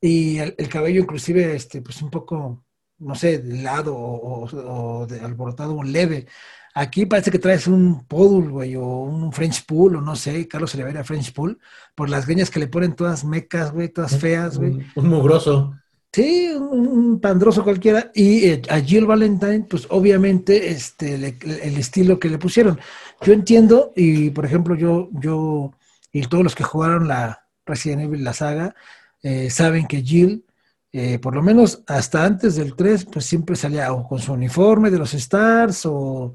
Y 0.00 0.38
el, 0.40 0.68
cabello 0.68 1.02
inclusive, 1.02 1.54
este, 1.54 1.82
pues 1.82 2.02
un 2.02 2.10
poco, 2.10 2.64
no 3.02 3.14
sé, 3.14 3.38
de 3.38 3.62
lado 3.62 3.94
o, 3.96 5.06
de 5.06 5.20
alborotado 5.20 5.76
o 5.76 5.82
leve. 5.82 6.26
Aquí 6.74 7.04
parece 7.04 7.30
que 7.30 7.38
traes 7.38 7.66
un 7.66 8.06
podul, 8.06 8.50
güey, 8.50 8.76
o 8.76 8.84
un 8.84 9.32
French 9.32 9.66
pool, 9.66 9.96
o 9.96 10.00
no 10.00 10.16
sé, 10.16 10.48
Carlos 10.48 10.70
se 10.70 10.78
le 10.78 10.84
va 10.84 11.00
a 11.00 11.04
French 11.04 11.32
pool, 11.32 11.58
por 11.94 12.08
las 12.08 12.26
greñas 12.26 12.50
que 12.50 12.60
le 12.60 12.66
ponen 12.66 12.94
todas 12.94 13.24
mecas, 13.24 13.72
güey, 13.72 13.88
todas 13.88 14.16
feas, 14.16 14.56
güey. 14.56 14.78
un 14.94 15.08
mugroso. 15.08 15.74
Sí, 16.14 16.50
un, 16.54 17.20
pandroso 17.20 17.64
cualquiera. 17.64 18.10
Y 18.14 18.44
eh, 18.46 18.62
a 18.68 18.80
Jill 18.80 19.06
Valentine, 19.06 19.66
pues 19.68 19.86
obviamente 19.88 20.70
este, 20.70 21.14
el 21.14 21.76
estilo 21.78 22.18
que 22.18 22.28
le 22.28 22.38
pusieron. 22.38 22.78
Yo 23.22 23.32
entiendo, 23.32 23.92
y 23.96 24.30
por 24.30 24.44
ejemplo, 24.44 24.74
yo, 24.74 25.08
yo 25.12 25.72
y 26.12 26.22
todos 26.26 26.44
los 26.44 26.54
que 26.54 26.64
jugaron 26.64 27.08
la 27.08 27.46
Resident 27.64 28.02
Evil, 28.02 28.24
la 28.24 28.34
saga, 28.34 28.74
eh, 29.22 29.48
saben 29.50 29.86
que 29.86 30.02
Jill, 30.02 30.44
eh, 30.92 31.18
por 31.18 31.34
lo 31.34 31.42
menos 31.42 31.82
hasta 31.86 32.24
antes 32.24 32.56
del 32.56 32.74
3, 32.76 33.06
pues 33.06 33.24
siempre 33.24 33.56
salía 33.56 33.92
o 33.92 34.06
con 34.06 34.18
su 34.18 34.32
uniforme 34.32 34.90
de 34.90 34.98
los 34.98 35.14
Stars 35.14 35.86
o 35.86 36.34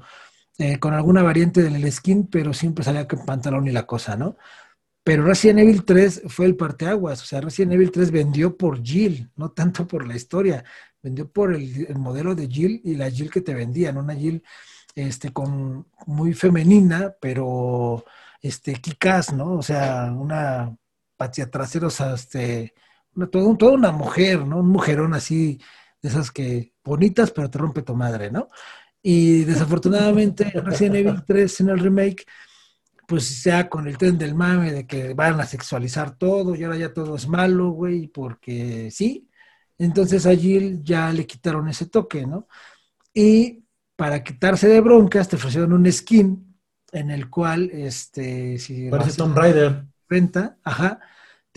con 0.80 0.92
alguna 0.92 1.22
variante 1.22 1.62
del 1.62 1.92
skin, 1.92 2.26
pero 2.26 2.52
siempre 2.52 2.84
salía 2.84 3.06
con 3.06 3.24
pantalón 3.24 3.68
y 3.68 3.70
la 3.70 3.86
cosa, 3.86 4.16
¿no? 4.16 4.36
Pero 5.08 5.24
Resident 5.24 5.60
Evil 5.60 5.84
3 5.86 6.24
fue 6.28 6.44
el 6.44 6.54
parteaguas, 6.54 7.22
o 7.22 7.24
sea, 7.24 7.40
Resident 7.40 7.72
Evil 7.72 7.90
3 7.90 8.10
vendió 8.10 8.56
por 8.58 8.82
Jill, 8.82 9.30
no 9.36 9.52
tanto 9.52 9.86
por 9.86 10.06
la 10.06 10.14
historia, 10.14 10.64
vendió 11.02 11.30
por 11.32 11.54
el, 11.54 11.96
modelo 11.96 12.34
de 12.34 12.46
Jill 12.46 12.82
y 12.84 12.94
la 12.94 13.10
Jill 13.10 13.30
que 13.30 13.40
te 13.40 13.54
vendían, 13.54 13.96
una 13.96 14.14
Jill 14.14 14.42
este, 14.94 15.32
con, 15.32 15.86
muy 16.06 16.34
femenina, 16.34 17.14
pero 17.20 18.04
este, 18.42 18.74
kikaz, 18.74 19.32
¿no? 19.32 19.54
O 19.54 19.62
sea, 19.62 20.12
una 20.12 20.76
patia 21.16 21.48
sea, 21.88 22.14
este, 22.14 22.74
una, 23.18 23.56
toda, 23.56 23.72
una 23.72 23.92
mujer, 23.92 24.46
¿no? 24.46 24.58
Un 24.58 24.68
mujerón 24.68 25.14
así, 25.14 25.60
de 26.00 26.08
esas 26.08 26.30
que 26.30 26.72
bonitas, 26.84 27.30
pero 27.30 27.50
te 27.50 27.58
rompe 27.58 27.82
tu 27.82 27.94
madre, 27.94 28.30
¿no? 28.30 28.48
Y 29.02 29.44
desafortunadamente 29.44 30.44
Resident 30.50 30.96
Evil 30.96 31.24
3 31.26 31.60
en 31.60 31.68
el 31.68 31.78
remake 31.78 32.26
pues 33.08 33.42
ya 33.42 33.70
con 33.70 33.88
el 33.88 33.96
tren 33.96 34.18
del 34.18 34.34
mame 34.34 34.70
de 34.70 34.86
que 34.86 35.14
van 35.14 35.40
a 35.40 35.46
sexualizar 35.46 36.18
todo 36.18 36.54
y 36.54 36.62
ahora 36.62 36.76
ya 36.76 36.92
todo 36.92 37.16
es 37.16 37.26
malo, 37.26 37.70
güey, 37.70 38.06
porque 38.08 38.90
sí. 38.90 39.30
Entonces 39.78 40.26
a 40.26 40.36
Jill 40.36 40.82
ya 40.84 41.10
le 41.10 41.26
quitaron 41.26 41.68
ese 41.70 41.86
toque, 41.86 42.26
¿no? 42.26 42.48
Y 43.14 43.64
para 43.96 44.22
quitarse 44.22 44.68
de 44.68 44.82
broncas 44.82 45.26
te 45.26 45.36
ofrecieron 45.36 45.72
un 45.72 45.90
skin 45.90 46.54
en 46.92 47.10
el 47.10 47.30
cual, 47.30 47.70
este, 47.72 48.58
si... 48.58 48.90
Parece 48.90 49.16
Tomb 49.16 49.38
Raider. 49.38 49.86
Renta, 50.06 50.58
ajá, 50.62 51.00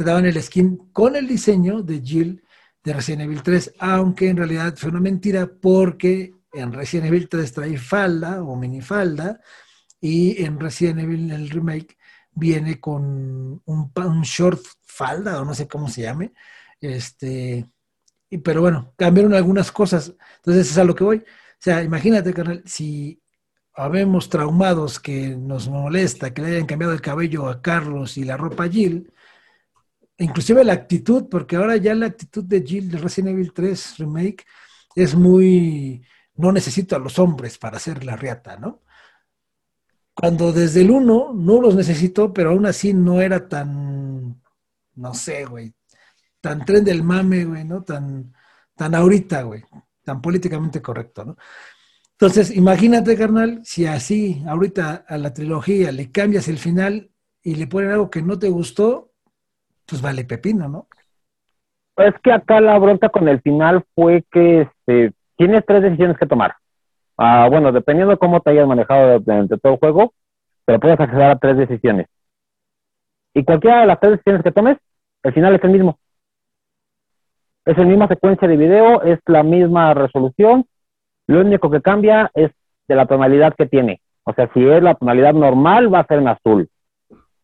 te 0.02 0.10
daban 0.10 0.26
el 0.26 0.42
skin 0.42 0.90
con 0.92 1.16
el 1.16 1.28
diseño 1.28 1.84
de 1.84 2.02
Jill 2.02 2.44
de 2.84 2.94
Resident 2.94 3.22
Evil 3.22 3.44
3, 3.44 3.76
aunque 3.78 4.30
en 4.30 4.38
realidad 4.38 4.76
fue 4.76 4.90
una 4.90 5.00
mentira 5.00 5.48
porque 5.48 6.34
en 6.52 6.74
Resident 6.74 7.08
Evil 7.10 7.30
3 7.30 7.54
trae 7.54 7.78
falda 7.78 8.42
o 8.42 8.56
minifalda, 8.56 9.40
y 10.00 10.44
en 10.44 10.60
Resident 10.60 11.02
Evil, 11.02 11.32
el 11.32 11.50
remake, 11.52 11.98
viene 12.32 12.80
con 12.80 13.62
un, 13.64 14.22
short 14.24 14.62
falda, 14.82 15.40
o 15.40 15.46
no 15.46 15.54
sé 15.54 15.68
cómo 15.68 15.88
se 15.88 16.02
llame. 16.02 16.34
Este, 16.80 17.68
y, 18.28 18.38
pero 18.40 18.62
bueno, 18.62 18.94
cambiaron 18.98 19.36
algunas 19.36 19.72
cosas. 19.72 20.14
Entonces, 20.38 20.72
es 20.72 20.78
a 20.80 20.84
lo 20.84 20.96
que 20.96 21.04
voy. 21.04 21.18
O 21.18 21.24
sea, 21.60 21.84
imagínate, 21.84 22.34
carnal, 22.34 22.64
si 22.66 23.22
habemos 23.76 24.30
traumados 24.30 25.00
que 25.00 25.36
nos 25.38 25.70
molesta 25.70 26.34
que 26.34 26.42
le 26.42 26.48
hayan 26.56 26.66
cambiado 26.66 26.94
el 26.94 27.02
cabello 27.02 27.48
a 27.48 27.62
Carlos 27.62 28.18
y 28.18 28.24
la 28.24 28.38
ropa 28.38 28.64
a 28.64 28.70
Jill, 28.70 29.14
inclusive 30.22 30.64
la 30.64 30.74
actitud, 30.74 31.28
porque 31.30 31.56
ahora 31.56 31.78
ya 31.78 31.94
la 31.96 32.08
actitud 32.08 32.44
de 32.44 32.62
Jill 32.62 32.92
de 32.92 32.98
Resident 32.98 33.34
Evil 33.34 33.54
3 33.54 33.98
Remake 33.98 34.46
es 34.96 35.16
muy, 35.16 36.06
no 36.36 36.52
necesito 36.52 36.96
a 36.96 37.00
los 37.00 37.18
hombres 37.20 37.58
para 37.58 37.78
hacer 37.78 38.04
la 38.04 38.16
riata, 38.16 38.58
¿no? 38.58 38.84
Cuando 40.14 40.52
desde 40.52 40.82
el 40.82 40.92
1 40.92 41.34
no 41.34 41.62
los 41.62 41.76
necesitó, 41.76 42.34
pero 42.34 42.52
aún 42.52 42.66
así 42.66 42.94
no 42.94 43.22
era 43.22 43.48
tan, 43.48 44.42
no 44.96 45.14
sé, 45.14 45.46
güey, 45.46 45.74
tan 46.42 46.66
tren 46.66 46.84
del 46.84 47.04
mame, 47.04 47.46
güey, 47.46 47.64
¿no? 47.66 47.84
Tan, 47.84 48.34
tan 48.76 48.94
ahorita, 48.96 49.44
güey, 49.44 49.64
tan 50.04 50.22
políticamente 50.22 50.82
correcto, 50.82 51.26
¿no? 51.26 51.38
Entonces, 52.12 52.56
imagínate, 52.56 53.18
carnal, 53.18 53.62
si 53.64 53.88
así 53.88 54.44
ahorita 54.48 55.06
a 55.08 55.18
la 55.18 55.34
trilogía 55.34 55.92
le 55.92 56.12
cambias 56.12 56.48
el 56.48 56.60
final 56.60 57.12
y 57.42 57.56
le 57.56 57.66
ponen 57.66 57.92
algo 57.92 58.12
que 58.12 58.22
no 58.22 58.38
te 58.38 58.50
gustó, 58.50 59.11
pues 59.92 60.02
vale 60.02 60.24
pepino, 60.24 60.70
¿no? 60.70 60.88
Es 61.98 62.16
que 62.24 62.32
acá 62.32 62.62
la 62.62 62.80
bronca 62.80 63.10
con 63.10 63.28
el 63.28 63.42
final 63.42 63.84
fue 63.94 64.24
que 64.32 64.62
este, 64.62 65.12
tienes 65.36 65.66
tres 65.68 65.84
decisiones 65.84 66.18
que 66.18 66.26
tomar. 66.26 66.56
Ah, 67.18 67.48
bueno, 67.52 67.74
dependiendo 67.74 68.12
de 68.12 68.18
cómo 68.18 68.40
te 68.40 68.52
hayas 68.52 68.68
manejado 68.68 69.20
durante 69.20 69.58
todo 69.58 69.74
el 69.74 69.80
juego, 69.80 70.14
pero 70.64 70.80
puedes 70.80 70.98
acceder 70.98 71.32
a 71.32 71.36
tres 71.38 71.58
decisiones. 71.58 72.08
Y 73.34 73.44
cualquiera 73.44 73.82
de 73.82 73.88
las 73.88 74.00
tres 74.00 74.14
decisiones 74.14 74.44
que 74.44 74.54
tomes, 74.54 74.78
el 75.24 75.34
final 75.34 75.56
es 75.56 75.64
el 75.66 75.72
mismo. 75.72 76.00
Es 77.66 77.78
la 77.78 77.84
misma 77.84 78.08
secuencia 78.08 78.48
de 78.48 78.56
video, 78.56 79.02
es 79.04 79.20
la 79.26 79.44
misma 79.44 79.94
resolución. 79.94 80.66
Lo 81.28 81.42
único 81.42 81.70
que 81.70 81.82
cambia 81.82 82.32
es 82.34 82.50
de 82.88 82.96
la 82.96 83.06
tonalidad 83.06 83.54
que 83.56 83.66
tiene. 83.66 84.00
O 84.24 84.34
sea, 84.34 84.50
si 84.54 84.66
es 84.66 84.82
la 84.82 84.96
tonalidad 84.96 85.34
normal, 85.34 85.94
va 85.94 86.00
a 86.00 86.08
ser 86.08 86.20
en 86.20 86.30
azul. 86.30 86.70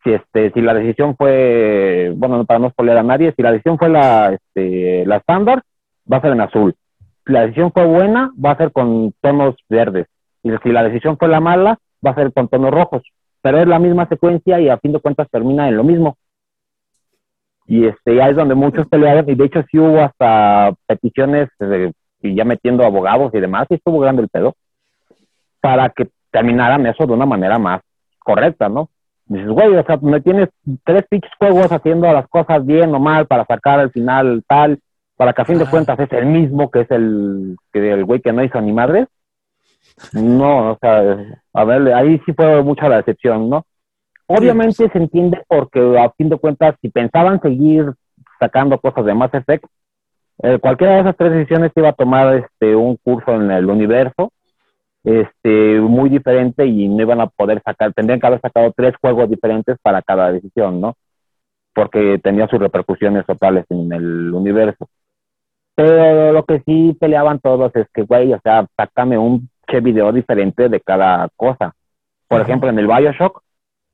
Si, 0.03 0.13
este, 0.13 0.51
si 0.51 0.61
la 0.61 0.73
decisión 0.73 1.15
fue, 1.17 2.13
bueno, 2.15 2.45
para 2.45 2.59
no 2.59 2.69
spoiler 2.69 2.97
a 2.97 3.03
nadie, 3.03 3.33
si 3.35 3.41
la 3.41 3.51
decisión 3.51 3.77
fue 3.77 3.89
la, 3.89 4.33
este, 4.33 5.05
la 5.05 5.17
estándar, 5.17 5.63
va 6.11 6.17
a 6.17 6.21
ser 6.21 6.31
en 6.31 6.41
azul. 6.41 6.75
Si 7.25 7.33
la 7.33 7.41
decisión 7.41 7.71
fue 7.71 7.85
buena, 7.85 8.31
va 8.43 8.51
a 8.51 8.57
ser 8.57 8.71
con 8.71 9.13
tonos 9.21 9.55
verdes. 9.69 10.07
Y 10.43 10.51
si 10.63 10.69
la 10.69 10.83
decisión 10.83 11.17
fue 11.17 11.27
la 11.27 11.39
mala, 11.39 11.77
va 12.05 12.11
a 12.11 12.15
ser 12.15 12.31
con 12.31 12.47
tonos 12.47 12.71
rojos. 12.71 13.03
Pero 13.41 13.59
es 13.59 13.67
la 13.67 13.79
misma 13.79 14.07
secuencia 14.07 14.59
y 14.59 14.69
a 14.69 14.77
fin 14.77 14.93
de 14.93 14.99
cuentas 14.99 15.27
termina 15.29 15.67
en 15.67 15.77
lo 15.77 15.83
mismo. 15.83 16.17
Y 17.67 17.85
este, 17.85 18.21
ahí 18.21 18.31
es 18.31 18.37
donde 18.37 18.55
muchos 18.55 18.87
pelearon, 18.87 19.29
y 19.29 19.35
de 19.35 19.45
hecho 19.45 19.61
sí 19.69 19.77
hubo 19.77 19.99
hasta 19.99 20.73
peticiones, 20.85 21.49
y 22.21 22.33
ya 22.33 22.45
metiendo 22.45 22.85
abogados 22.85 23.33
y 23.33 23.41
demás, 23.41 23.67
y 23.69 23.75
estuvo 23.75 23.99
grande 23.99 24.21
el 24.21 24.29
pedo, 24.29 24.55
para 25.59 25.89
que 25.89 26.07
terminaran 26.31 26.85
eso 26.85 27.05
de 27.05 27.13
una 27.13 27.25
manera 27.25 27.59
más 27.59 27.81
correcta, 28.19 28.69
¿no? 28.69 28.89
Dices, 29.27 29.49
güey, 29.49 29.75
o 29.75 29.83
sea, 29.83 29.97
me 30.01 30.21
tienes 30.21 30.49
tres 30.85 31.03
pinches 31.09 31.31
juegos 31.37 31.71
haciendo 31.71 32.11
las 32.11 32.27
cosas 32.27 32.65
bien 32.65 32.93
o 32.95 32.99
mal 32.99 33.27
para 33.27 33.45
sacar 33.45 33.79
al 33.79 33.91
final 33.91 34.43
tal, 34.47 34.79
para 35.17 35.33
que 35.33 35.41
a 35.41 35.45
fin 35.45 35.57
de 35.57 35.65
cuentas 35.65 35.99
es 35.99 36.11
el 36.13 36.27
mismo 36.27 36.71
que 36.71 36.81
es 36.81 36.91
el 36.91 37.57
que 37.73 37.91
el 37.91 38.05
güey 38.05 38.21
que 38.21 38.31
no 38.31 38.43
hizo 38.43 38.59
ni 38.61 38.71
madre. 38.71 39.07
No, 40.13 40.73
o 40.73 40.77
sea, 40.79 41.01
a 41.53 41.63
ver, 41.63 41.93
ahí 41.93 42.21
sí 42.25 42.33
fue 42.33 42.61
mucha 42.61 42.87
la 42.87 42.97
decepción, 42.97 43.49
¿no? 43.49 43.65
Obviamente 44.27 44.89
se 44.89 44.97
entiende 44.97 45.41
porque 45.47 45.97
a 45.97 46.11
fin 46.11 46.29
de 46.29 46.37
cuentas, 46.37 46.75
si 46.81 46.89
pensaban 46.89 47.41
seguir 47.41 47.93
sacando 48.39 48.77
cosas 48.77 49.05
de 49.05 49.13
Mass 49.13 49.33
Effect, 49.33 49.65
eh, 50.43 50.59
cualquiera 50.59 50.95
de 50.95 50.99
esas 51.01 51.17
tres 51.17 51.31
decisiones 51.31 51.71
iba 51.75 51.89
a 51.89 51.93
tomar 51.93 52.35
este 52.35 52.75
un 52.75 52.97
curso 52.97 53.33
en 53.33 53.49
el 53.49 53.69
universo, 53.69 54.31
este 55.07 55.79
muy 55.79 56.09
diferente 56.09 56.65
y 56.65 56.87
no 56.89 57.01
iban 57.01 57.21
a 57.21 57.27
poder 57.27 57.61
sacar, 57.63 57.93
tendrían 57.93 58.19
que 58.19 58.27
haber 58.27 58.41
sacado 58.41 58.73
tres 58.75 58.93
juegos 58.99 59.29
diferentes 59.29 59.77
para 59.81 60.01
cada 60.01 60.31
decisión, 60.33 60.81
¿no? 60.81 60.95
Porque 61.73 62.19
tenía 62.19 62.47
sus 62.47 62.59
repercusiones 62.59 63.25
totales 63.25 63.65
en 63.69 63.91
el 63.93 64.33
universo. 64.33 64.89
Pero 65.75 66.33
lo 66.33 66.43
que 66.43 66.61
sí 66.65 66.97
peleaban 66.99 67.39
todos 67.39 67.73
es 67.75 67.87
que, 67.93 68.01
güey, 68.01 68.33
o 68.33 68.39
sea, 68.41 68.65
sácame 68.75 69.17
un 69.17 69.49
che 69.67 69.79
video 69.79 70.11
diferente 70.11 70.67
de 70.67 70.81
cada 70.81 71.29
cosa. 71.37 71.73
Por 72.27 72.41
ejemplo, 72.41 72.69
en 72.69 72.79
el 72.79 72.87
Bioshock, 72.87 73.41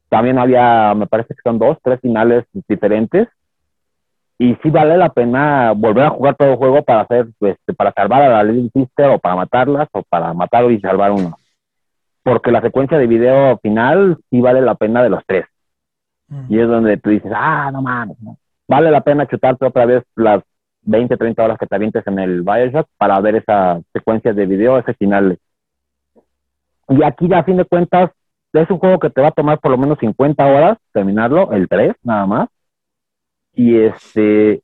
también 0.09 0.39
había, 0.39 0.93
me 0.95 1.07
parece 1.07 1.35
que 1.35 1.41
son 1.43 1.59
dos, 1.59 1.77
tres 1.83 1.99
finales 1.99 2.45
diferentes. 2.67 3.27
Y 4.37 4.55
sí 4.61 4.69
vale 4.69 4.97
la 4.97 5.09
pena 5.09 5.73
volver 5.73 6.05
a 6.05 6.09
jugar 6.09 6.35
todo 6.35 6.51
el 6.51 6.57
juego 6.57 6.83
para 6.83 7.01
hacer, 7.01 7.27
este, 7.41 7.73
para 7.73 7.91
salvar 7.93 8.23
a 8.23 8.29
la 8.29 8.43
Little 8.43 8.71
Sister 8.73 9.09
o 9.09 9.19
para 9.19 9.35
matarlas 9.35 9.87
o 9.91 10.03
para 10.03 10.33
matar 10.33 10.69
y 10.71 10.79
salvar 10.79 11.11
uno. 11.11 11.37
Porque 12.23 12.51
la 12.51 12.61
secuencia 12.61 12.97
de 12.97 13.07
video 13.07 13.57
final 13.59 14.17
sí 14.29 14.41
vale 14.41 14.61
la 14.61 14.75
pena 14.75 15.03
de 15.03 15.09
los 15.09 15.23
tres. 15.25 15.45
Mm. 16.27 16.45
Y 16.49 16.59
es 16.59 16.67
donde 16.67 16.97
tú 16.97 17.09
dices, 17.09 17.31
ah, 17.35 17.69
no 17.71 17.81
mames, 17.81 18.17
vale 18.67 18.91
la 18.91 19.01
pena 19.01 19.27
chutarte 19.27 19.65
otra 19.65 19.85
vez 19.85 20.03
las 20.15 20.41
20, 20.83 21.15
30 21.15 21.43
horas 21.43 21.57
que 21.57 21.67
te 21.67 21.75
avientes 21.75 22.05
en 22.07 22.19
el 22.19 22.41
Bioshock 22.41 22.87
para 22.97 23.19
ver 23.21 23.35
esa 23.37 23.79
secuencia 23.93 24.33
de 24.33 24.45
video, 24.45 24.77
ese 24.77 24.93
final. 24.93 25.37
Y 26.89 27.03
aquí 27.03 27.27
ya 27.27 27.39
a 27.39 27.43
fin 27.43 27.57
de 27.57 27.65
cuentas 27.65 28.11
es 28.53 28.69
un 28.69 28.79
juego 28.79 28.99
que 28.99 29.09
te 29.09 29.21
va 29.21 29.29
a 29.29 29.31
tomar 29.31 29.59
por 29.59 29.71
lo 29.71 29.77
menos 29.77 29.97
50 29.99 30.45
horas 30.45 30.77
terminarlo, 30.91 31.51
el 31.51 31.67
3 31.67 31.93
nada 32.03 32.25
más. 32.25 32.49
Y 33.53 33.77
este 33.77 34.61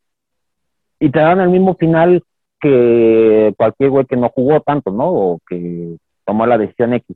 y 0.99 1.09
te 1.09 1.19
dan 1.19 1.39
el 1.39 1.49
mismo 1.49 1.75
final 1.75 2.23
que 2.59 3.53
cualquier 3.57 3.89
güey 3.89 4.05
que 4.05 4.17
no 4.17 4.29
jugó 4.29 4.59
tanto, 4.61 4.91
¿no? 4.91 5.09
O 5.09 5.39
que 5.47 5.95
tomó 6.25 6.45
la 6.45 6.57
decisión 6.57 6.93
X. 6.93 7.15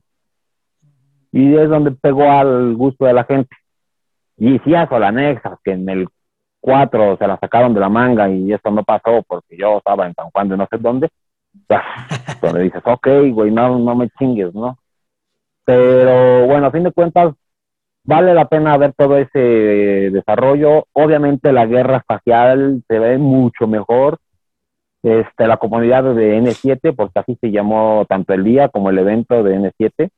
Y 1.32 1.54
es 1.56 1.68
donde 1.68 1.90
pegó 1.90 2.30
al 2.30 2.74
gusto 2.74 3.04
de 3.04 3.12
la 3.12 3.24
gente. 3.24 3.54
Y 4.36 4.58
si 4.60 4.74
eso 4.74 4.98
la 4.98 5.08
anexa, 5.08 5.58
que 5.62 5.72
en 5.72 5.88
el 5.88 6.08
4 6.60 7.18
se 7.18 7.26
la 7.26 7.38
sacaron 7.38 7.74
de 7.74 7.80
la 7.80 7.88
manga 7.88 8.30
y 8.30 8.52
eso 8.52 8.70
no 8.70 8.82
pasó 8.82 9.22
porque 9.28 9.56
yo 9.56 9.78
estaba 9.78 10.06
en 10.06 10.14
San 10.14 10.30
Juan 10.30 10.48
de 10.48 10.56
no 10.56 10.66
sé 10.70 10.78
dónde, 10.78 11.10
donde 12.40 12.62
dices, 12.62 12.82
ok, 12.84 13.06
güey, 13.32 13.50
no, 13.50 13.78
no 13.78 13.94
me 13.94 14.08
chingues, 14.18 14.54
¿no? 14.54 14.78
Pero 15.64 16.46
bueno, 16.46 16.66
a 16.66 16.70
fin 16.70 16.84
de 16.84 16.92
cuentas, 16.92 17.34
vale 18.04 18.34
la 18.34 18.46
pena 18.46 18.76
ver 18.76 18.92
todo 18.94 19.16
ese 19.16 19.38
desarrollo. 19.38 20.86
Obviamente 20.92 21.52
la 21.52 21.66
guerra 21.66 21.98
espacial 21.98 22.82
se 22.88 22.98
ve 22.98 23.18
mucho 23.18 23.66
mejor. 23.66 24.18
Este, 25.02 25.46
la 25.46 25.58
comunidad 25.58 26.04
de 26.14 26.38
N7, 26.38 26.94
porque 26.96 27.18
así 27.18 27.36
se 27.40 27.50
llamó 27.50 28.06
tanto 28.08 28.32
el 28.32 28.42
día 28.42 28.68
como 28.68 28.88
el 28.88 28.98
evento 28.98 29.42
de 29.42 29.58
N7, 29.58 30.08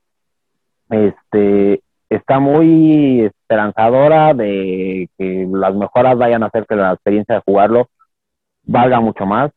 este, 0.91 1.83
está 2.09 2.39
muy 2.39 3.23
esperanzadora 3.23 4.33
de 4.33 5.09
que 5.19 5.49
las 5.51 5.75
mejoras 5.75 6.17
vayan 6.17 6.45
a 6.45 6.47
hacer 6.47 6.67
que 6.69 6.77
la 6.77 6.93
experiencia 6.93 7.35
de 7.35 7.43
jugarlo 7.45 7.89
valga 8.63 9.01
mucho 9.01 9.27
más 9.27 9.51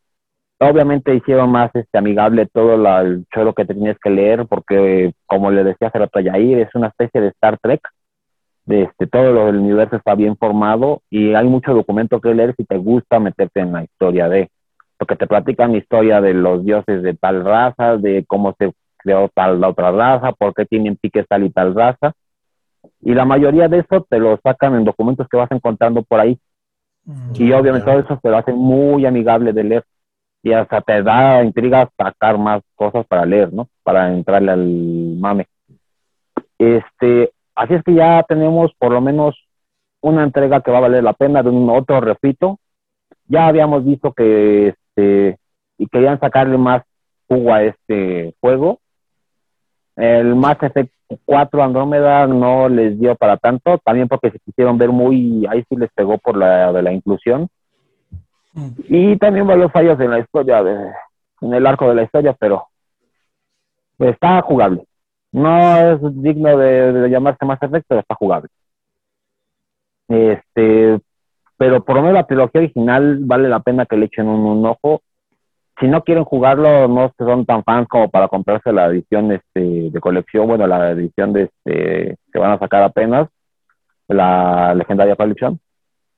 obviamente 0.59 1.15
hicieron 1.15 1.51
más 1.51 1.71
este 1.73 1.97
amigable 1.97 2.47
todo 2.47 2.75
el 2.75 3.25
choro 3.33 3.53
que 3.53 3.65
tenías 3.65 3.97
que 3.99 4.09
leer, 4.09 4.45
porque 4.47 5.13
como 5.25 5.51
le 5.51 5.63
decía 5.63 5.87
hace 5.87 5.99
rato 5.99 6.19
a 6.19 6.21
Yair, 6.21 6.59
es 6.59 6.75
una 6.75 6.87
especie 6.87 7.21
de 7.21 7.29
Star 7.29 7.57
Trek. 7.59 7.81
De 8.69 8.83
este, 8.83 9.07
todo 9.07 9.33
lo 9.33 9.47
del 9.47 9.57
universo 9.57 9.95
está 9.95 10.13
bien 10.13 10.37
formado 10.37 11.01
y 11.09 11.33
hay 11.33 11.47
mucho 11.47 11.73
documento 11.73 12.21
que 12.21 12.35
leer 12.35 12.53
si 12.55 12.65
te 12.65 12.77
gusta 12.77 13.19
meterte 13.19 13.61
en 13.61 13.73
la 13.73 13.83
historia 13.83 14.29
de, 14.29 14.51
porque 14.95 15.15
te 15.15 15.25
platican 15.25 15.71
la 15.71 15.79
historia 15.79 16.21
de 16.21 16.35
los 16.35 16.63
dioses 16.63 17.01
de 17.01 17.15
tal 17.15 17.43
raza, 17.43 17.97
de 17.97 18.23
cómo 18.27 18.55
se 18.59 18.71
creó 18.97 19.27
tal 19.33 19.59
la 19.59 19.69
otra 19.69 19.91
raza, 19.91 20.33
por 20.33 20.53
qué 20.53 20.67
tienen 20.67 20.97
piques 20.97 21.25
tal 21.27 21.45
y 21.45 21.49
tal 21.49 21.73
raza. 21.73 22.13
Y 23.01 23.15
la 23.15 23.25
mayoría 23.25 23.67
de 23.67 23.79
eso 23.79 24.05
te 24.07 24.19
lo 24.19 24.37
sacan 24.43 24.75
en 24.75 24.85
documentos 24.85 25.27
que 25.27 25.37
vas 25.37 25.51
encontrando 25.51 26.03
por 26.03 26.19
ahí. 26.19 26.37
Mm, 27.05 27.31
y 27.33 27.51
obviamente 27.53 27.89
todo 27.89 28.01
eso 28.01 28.19
te 28.21 28.29
lo 28.29 28.37
hace 28.37 28.53
muy 28.53 29.03
amigable 29.07 29.51
de 29.51 29.63
leer 29.63 29.83
y 30.43 30.53
hasta 30.53 30.79
te 30.81 31.01
da 31.01 31.43
intriga 31.43 31.89
sacar 31.97 32.37
más 32.37 32.61
cosas 32.75 33.03
para 33.07 33.25
leer, 33.25 33.51
¿no? 33.51 33.67
Para 33.81 34.13
entrarle 34.13 34.51
al 34.51 35.17
mame. 35.17 35.47
Este, 36.59 37.31
así 37.59 37.73
es 37.73 37.83
que 37.83 37.93
ya 37.93 38.23
tenemos 38.23 38.71
por 38.77 38.91
lo 38.91 39.01
menos 39.01 39.35
una 40.01 40.23
entrega 40.23 40.61
que 40.61 40.71
va 40.71 40.77
a 40.77 40.81
valer 40.81 41.03
la 41.03 41.13
pena 41.13 41.43
de 41.43 41.49
un 41.49 41.69
otro 41.69 41.99
refrito. 41.99 42.57
Ya 43.27 43.47
habíamos 43.47 43.85
visto 43.85 44.13
que 44.13 44.69
este 44.69 45.37
y 45.77 45.87
querían 45.87 46.19
sacarle 46.19 46.57
más 46.57 46.83
jugo 47.27 47.53
a 47.53 47.63
este 47.63 48.33
juego. 48.41 48.79
El 49.95 50.35
Mass 50.35 50.57
Effect 50.61 50.91
4 51.25 51.63
Andrómeda 51.63 52.27
no 52.27 52.69
les 52.69 52.99
dio 52.99 53.15
para 53.15 53.37
tanto, 53.37 53.77
también 53.79 54.07
porque 54.07 54.31
se 54.31 54.39
quisieron 54.39 54.77
ver 54.77 54.89
muy, 54.89 55.45
ahí 55.49 55.63
sí 55.67 55.75
les 55.75 55.91
pegó 55.93 56.17
por 56.17 56.37
la 56.37 56.71
de 56.71 56.81
la 56.81 56.93
inclusión 56.93 57.49
y 58.87 59.17
también 59.17 59.47
varios 59.47 59.71
fallos 59.71 59.99
en 59.99 60.11
la 60.11 60.19
historia, 60.19 60.63
de, 60.63 60.91
en 61.41 61.53
el 61.53 61.65
arco 61.65 61.87
de 61.87 61.95
la 61.95 62.03
historia, 62.03 62.33
pero 62.33 62.67
está 63.99 64.41
jugable. 64.41 64.85
No 65.31 65.77
es 65.77 65.99
digno 66.21 66.57
de, 66.57 67.09
llamarse 67.09 67.45
más 67.45 67.61
efecto, 67.61 67.85
pero 67.89 68.01
está 68.01 68.15
jugable. 68.15 68.49
Este, 70.07 70.99
pero 71.57 71.83
por 71.83 71.97
lo 71.97 72.01
menos 72.01 72.15
la 72.15 72.25
trilogía 72.25 72.61
original 72.61 73.19
vale 73.21 73.47
la 73.47 73.59
pena 73.59 73.85
que 73.85 73.97
le 73.97 74.05
echen 74.05 74.27
un, 74.27 74.65
ojo. 74.65 75.01
Si 75.79 75.87
no 75.87 76.03
quieren 76.03 76.25
jugarlo, 76.25 76.87
no 76.87 77.13
son 77.17 77.45
tan 77.45 77.63
fans 77.63 77.87
como 77.87 78.09
para 78.09 78.27
comprarse 78.27 78.71
la 78.73 78.87
edición 78.87 79.31
este, 79.31 79.91
de 79.91 79.99
colección, 79.99 80.47
bueno, 80.47 80.67
la 80.67 80.91
edición 80.91 81.31
de 81.31 81.43
este, 81.43 82.17
que 82.33 82.39
van 82.39 82.51
a 82.51 82.59
sacar 82.59 82.83
apenas, 82.83 83.29
la 84.07 84.73
legendaria 84.75 85.15
colección. 85.15 85.59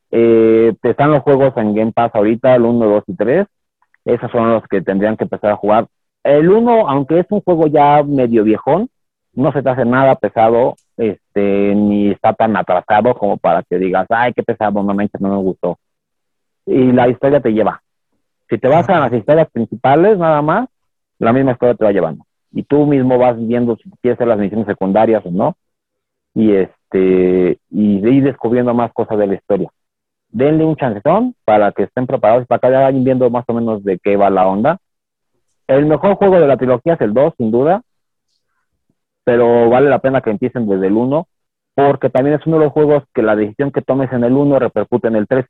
Eh, 0.10 0.74
están 0.84 1.12
los 1.12 1.22
juegos 1.22 1.54
en 1.58 1.74
Game 1.74 1.92
Pass 1.92 2.12
ahorita, 2.14 2.56
el 2.56 2.64
1, 2.64 2.86
2 2.86 3.04
y 3.08 3.16
3. 3.16 3.48
esos 4.06 4.32
son 4.32 4.52
los 4.52 4.64
que 4.68 4.82
tendrían 4.82 5.16
que 5.18 5.26
empezar 5.26 5.52
a 5.52 5.58
jugar. 5.58 5.88
El 6.24 6.50
1, 6.50 6.90
aunque 6.90 7.20
es 7.20 7.28
un 7.30 7.42
juego 7.42 7.68
ya 7.68 8.04
medio 8.04 8.44
viejón, 8.44 8.90
no 9.34 9.52
se 9.52 9.64
te 9.64 9.70
hace 9.70 9.86
nada 9.86 10.16
pesado, 10.16 10.76
este, 10.98 11.74
ni 11.76 12.12
está 12.12 12.34
tan 12.34 12.56
atrasado 12.58 13.14
como 13.14 13.38
para 13.38 13.64
que 13.64 13.78
digas, 13.78 14.06
ay, 14.10 14.34
qué 14.34 14.44
pesado, 14.44 14.84
no 14.84 14.94
no 14.94 15.30
me 15.30 15.38
gustó. 15.38 15.78
Y 16.66 16.92
la 16.92 17.08
historia 17.08 17.40
te 17.40 17.54
lleva. 17.54 17.82
Si 18.50 18.58
te 18.58 18.68
vas 18.68 18.88
a 18.90 19.00
las 19.00 19.14
historias 19.14 19.50
principales, 19.52 20.18
nada 20.18 20.42
más, 20.42 20.68
la 21.20 21.32
misma 21.32 21.54
historia 21.54 21.76
te 21.76 21.86
va 21.86 21.92
llevando. 21.92 22.26
Y 22.52 22.64
tú 22.64 22.86
mismo 22.86 23.18
vas 23.18 23.38
viendo 23.38 23.78
si 23.78 23.90
quieres 24.02 24.18
hacer 24.18 24.28
las 24.28 24.38
misiones 24.38 24.68
secundarias 24.68 25.26
o 25.26 25.32
no. 25.32 25.56
Y 26.34 26.54
este, 26.54 27.60
y 27.70 28.08
ir 28.08 28.24
descubriendo 28.24 28.74
más 28.74 28.92
cosas 28.92 29.18
de 29.18 29.28
la 29.28 29.36
historia. 29.36 29.70
Denle 30.30 30.66
un 30.66 30.76
chancetón 30.76 31.36
para 31.46 31.72
que 31.72 31.84
estén 31.84 32.08
preparados 32.08 32.48
para 32.48 32.60
que 32.60 32.70
vayan 32.70 33.04
viendo 33.04 33.30
más 33.30 33.46
o 33.48 33.54
menos 33.54 33.84
de 33.84 34.00
qué 34.00 34.18
va 34.18 34.30
la 34.30 34.48
onda. 34.48 34.78
El 35.68 35.86
mejor 35.86 36.16
juego 36.16 36.40
de 36.40 36.48
la 36.48 36.58
trilogía 36.58 36.94
es 36.94 37.02
el 37.02 37.14
2, 37.14 37.34
sin 37.38 37.52
duda 37.52 37.82
pero 39.24 39.70
vale 39.70 39.90
la 39.90 40.00
pena 40.00 40.22
que 40.22 40.32
empiecen 40.32 40.68
desde 40.68 40.88
el 40.88 40.94
1, 40.94 41.28
porque 41.76 42.10
también 42.10 42.38
es 42.40 42.46
uno 42.46 42.58
de 42.58 42.66
los 42.66 42.74
juegos 42.74 43.04
que 43.14 43.22
la 43.22 43.36
decisión 43.36 43.72
que 43.72 43.82
tomes 43.82 44.12
en 44.12 44.24
el 44.24 44.34
1 44.34 44.60
repercute 44.60 45.08
en 45.08 45.16
el 45.16 45.28
3. 45.28 45.46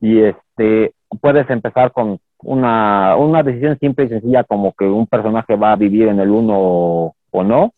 Y 0.00 0.20
este, 0.20 0.94
puedes 1.20 1.48
empezar 1.50 1.92
con 1.92 2.18
una, 2.42 3.16
una 3.16 3.42
decisión 3.42 3.78
simple 3.78 4.06
y 4.06 4.08
sencilla 4.08 4.44
como 4.44 4.72
que 4.72 4.84
un 4.84 5.06
personaje 5.06 5.56
va 5.56 5.72
a 5.72 5.76
vivir 5.76 6.08
en 6.08 6.20
el 6.20 6.30
1 6.30 6.54
o, 7.32 7.44
no, 7.44 7.72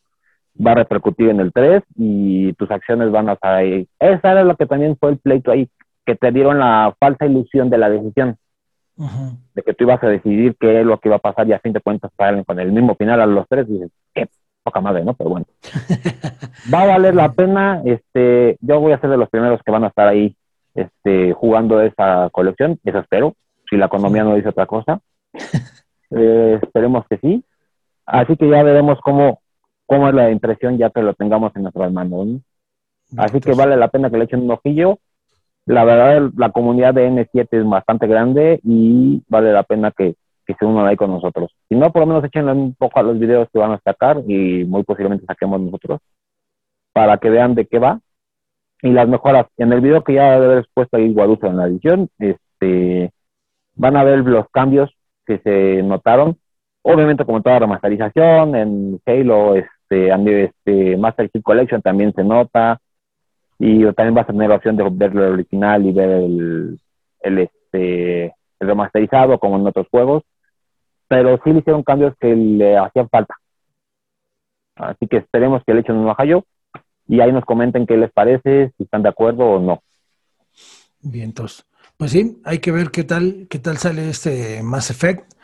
va 0.64 0.72
a 0.72 0.76
repercutir 0.76 1.28
en 1.30 1.40
el 1.40 1.52
3 1.52 1.82
y 1.96 2.52
tus 2.54 2.70
acciones 2.70 3.10
van 3.10 3.28
a 3.28 3.34
estar 3.34 3.54
ahí. 3.54 3.88
Esa 3.98 4.32
era 4.32 4.44
lo 4.44 4.56
que 4.56 4.66
también 4.66 4.96
fue 4.98 5.10
el 5.10 5.18
pleito 5.18 5.50
ahí, 5.50 5.68
que 6.06 6.14
te 6.14 6.30
dieron 6.30 6.58
la 6.58 6.94
falsa 6.98 7.26
ilusión 7.26 7.70
de 7.70 7.78
la 7.78 7.90
decisión 7.90 8.36
de 8.96 9.62
que 9.62 9.74
tú 9.74 9.84
ibas 9.84 10.02
a 10.02 10.08
decidir 10.08 10.56
qué 10.60 10.80
es 10.80 10.86
lo 10.86 10.98
que 10.98 11.08
iba 11.08 11.16
a 11.16 11.20
pasar 11.20 11.48
y 11.48 11.52
a 11.52 11.58
fin 11.58 11.72
de 11.72 11.80
cuentas 11.80 12.10
salen 12.16 12.44
con 12.44 12.58
el 12.60 12.72
mismo 12.72 12.94
final 12.94 13.20
a 13.20 13.26
los 13.26 13.48
tres 13.48 13.66
y 13.68 13.72
dices, 13.74 13.90
qué 14.14 14.28
poca 14.62 14.80
madre, 14.80 15.04
¿no? 15.04 15.14
Pero 15.14 15.30
bueno, 15.30 15.46
va 16.72 16.82
a 16.82 16.86
valer 16.86 17.14
la 17.14 17.32
pena, 17.32 17.82
este, 17.84 18.58
yo 18.60 18.80
voy 18.80 18.92
a 18.92 19.00
ser 19.00 19.10
de 19.10 19.16
los 19.16 19.28
primeros 19.30 19.60
que 19.62 19.72
van 19.72 19.84
a 19.84 19.88
estar 19.88 20.08
ahí 20.08 20.36
este, 20.74 21.32
jugando 21.32 21.80
esa 21.80 22.28
colección, 22.30 22.78
eso 22.84 22.98
espero, 22.98 23.34
si 23.68 23.76
la 23.76 23.86
economía 23.86 24.24
no 24.24 24.34
dice 24.34 24.50
otra 24.50 24.66
cosa, 24.66 25.00
eh, 26.10 26.58
esperemos 26.62 27.06
que 27.08 27.18
sí, 27.18 27.44
así 28.06 28.36
que 28.36 28.48
ya 28.48 28.62
veremos 28.62 29.00
cómo, 29.00 29.40
cómo 29.86 30.08
es 30.08 30.14
la 30.14 30.30
impresión 30.30 30.78
ya 30.78 30.90
que 30.90 31.02
lo 31.02 31.14
tengamos 31.14 31.54
en 31.56 31.62
nuestras 31.62 31.92
manos, 31.92 32.28
Así 33.14 33.40
que 33.40 33.52
vale 33.52 33.76
la 33.76 33.88
pena 33.88 34.08
que 34.08 34.16
le 34.16 34.24
echen 34.24 34.40
un 34.40 34.52
ojillo, 34.52 34.98
la 35.66 35.84
verdad, 35.84 36.30
la 36.36 36.50
comunidad 36.50 36.94
de 36.94 37.08
N7 37.08 37.48
es 37.50 37.68
bastante 37.68 38.06
grande 38.06 38.60
y 38.64 39.22
vale 39.28 39.52
la 39.52 39.62
pena 39.62 39.90
que, 39.90 40.16
se 40.58 40.66
unan 40.66 40.86
ahí 40.86 40.96
con 40.96 41.10
nosotros. 41.10 41.50
Si 41.70 41.74
no, 41.74 41.90
por 41.90 42.00
lo 42.00 42.06
menos 42.08 42.24
echen 42.24 42.46
un 42.46 42.74
poco 42.74 43.00
a 43.00 43.02
los 43.02 43.18
videos 43.18 43.48
que 43.50 43.58
van 43.58 43.72
a 43.72 43.80
sacar 43.82 44.22
y 44.26 44.64
muy 44.64 44.82
posiblemente 44.82 45.24
saquemos 45.24 45.58
nosotros 45.62 46.00
para 46.92 47.16
que 47.16 47.30
vean 47.30 47.54
de 47.54 47.64
qué 47.64 47.78
va. 47.78 48.00
Y 48.82 48.90
las 48.90 49.08
mejoras. 49.08 49.46
En 49.56 49.72
el 49.72 49.80
video 49.80 50.04
que 50.04 50.12
ya 50.12 50.32
debe 50.32 50.52
haber 50.52 50.66
puesto 50.74 50.98
ahí 50.98 51.10
Guadusa 51.14 51.46
en 51.46 51.56
la 51.56 51.68
edición, 51.68 52.10
este, 52.18 53.12
van 53.76 53.96
a 53.96 54.04
ver 54.04 54.18
los 54.18 54.46
cambios 54.50 54.94
que 55.24 55.38
se 55.38 55.82
notaron. 55.82 56.36
Obviamente, 56.82 57.24
como 57.24 57.40
toda 57.40 57.60
remasterización, 57.60 58.54
en 58.54 59.00
Halo, 59.06 59.54
este, 59.54 60.44
este 60.44 60.96
Master 60.98 61.30
Chief 61.30 61.42
Collection 61.42 61.80
también 61.80 62.12
se 62.12 62.24
nota 62.24 62.78
y 63.64 63.84
también 63.92 64.14
vas 64.14 64.24
a 64.24 64.32
tener 64.32 64.48
la 64.48 64.56
opción 64.56 64.76
de 64.76 64.82
ver 64.90 65.12
el 65.12 65.34
original 65.34 65.86
y 65.86 65.92
ver 65.92 66.10
el, 66.10 66.80
el, 67.20 67.38
este, 67.38 68.24
el 68.24 68.34
remasterizado 68.58 69.38
como 69.38 69.56
en 69.56 69.68
otros 69.68 69.86
juegos, 69.88 70.24
pero 71.06 71.38
sí 71.44 71.52
le 71.52 71.60
hicieron 71.60 71.84
cambios 71.84 72.12
que 72.18 72.34
le 72.34 72.76
hacían 72.76 73.08
falta. 73.08 73.36
Así 74.74 75.06
que 75.06 75.18
esperemos 75.18 75.62
que 75.64 75.74
le 75.74 75.82
echen 75.82 75.94
un 75.94 76.08
ojallo 76.08 76.44
y 77.06 77.20
ahí 77.20 77.30
nos 77.30 77.44
comenten 77.44 77.86
qué 77.86 77.96
les 77.96 78.10
parece, 78.10 78.72
si 78.76 78.82
están 78.82 79.04
de 79.04 79.10
acuerdo 79.10 79.44
o 79.44 79.60
no. 79.60 79.80
Bien, 81.00 81.26
entonces, 81.26 81.64
pues 81.96 82.10
sí, 82.10 82.40
hay 82.44 82.58
que 82.58 82.72
ver 82.72 82.90
qué 82.90 83.04
tal, 83.04 83.46
qué 83.48 83.60
tal 83.60 83.76
sale 83.76 84.08
este 84.08 84.60
Mass 84.64 84.90
Effect 84.90 85.34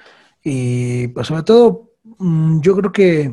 y 0.42 1.06
pues 1.08 1.28
sobre 1.28 1.44
todo, 1.44 1.92
mm, 2.18 2.62
yo 2.62 2.74
creo 2.74 2.90
que 2.90 3.32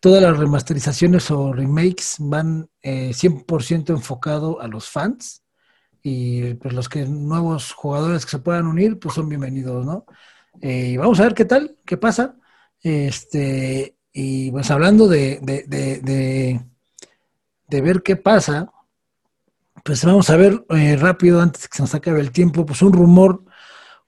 todas 0.00 0.22
las 0.22 0.36
remasterizaciones 0.36 1.30
o 1.30 1.52
remakes 1.52 2.16
van 2.18 2.68
100% 2.82 3.90
eh, 3.90 3.92
enfocado 3.92 4.60
a 4.60 4.68
los 4.68 4.88
fans 4.88 5.42
y 6.02 6.54
pues 6.54 6.72
los 6.72 6.88
que 6.88 7.04
nuevos 7.04 7.72
jugadores 7.72 8.24
que 8.24 8.30
se 8.30 8.38
puedan 8.38 8.66
unir 8.66 8.98
pues 8.98 9.14
son 9.14 9.28
bienvenidos, 9.28 9.84
¿no? 9.84 10.06
Eh, 10.60 10.90
y 10.92 10.96
vamos 10.96 11.18
a 11.20 11.24
ver 11.24 11.34
qué 11.34 11.44
tal, 11.44 11.76
qué 11.84 11.96
pasa. 11.96 12.36
Este, 12.80 13.96
y 14.12 14.50
pues 14.52 14.70
hablando 14.70 15.08
de, 15.08 15.40
de, 15.42 15.64
de, 17.68 17.80
ver 17.80 18.02
qué 18.02 18.16
pasa, 18.16 18.72
pues 19.84 20.04
vamos 20.04 20.30
a 20.30 20.36
ver 20.36 20.64
eh, 20.70 20.96
rápido 20.96 21.40
antes 21.40 21.62
de 21.62 21.68
que 21.68 21.76
se 21.76 21.82
nos 21.82 21.94
acabe 21.94 22.20
el 22.20 22.30
tiempo, 22.30 22.64
pues 22.64 22.82
un 22.82 22.92
rumor, 22.92 23.44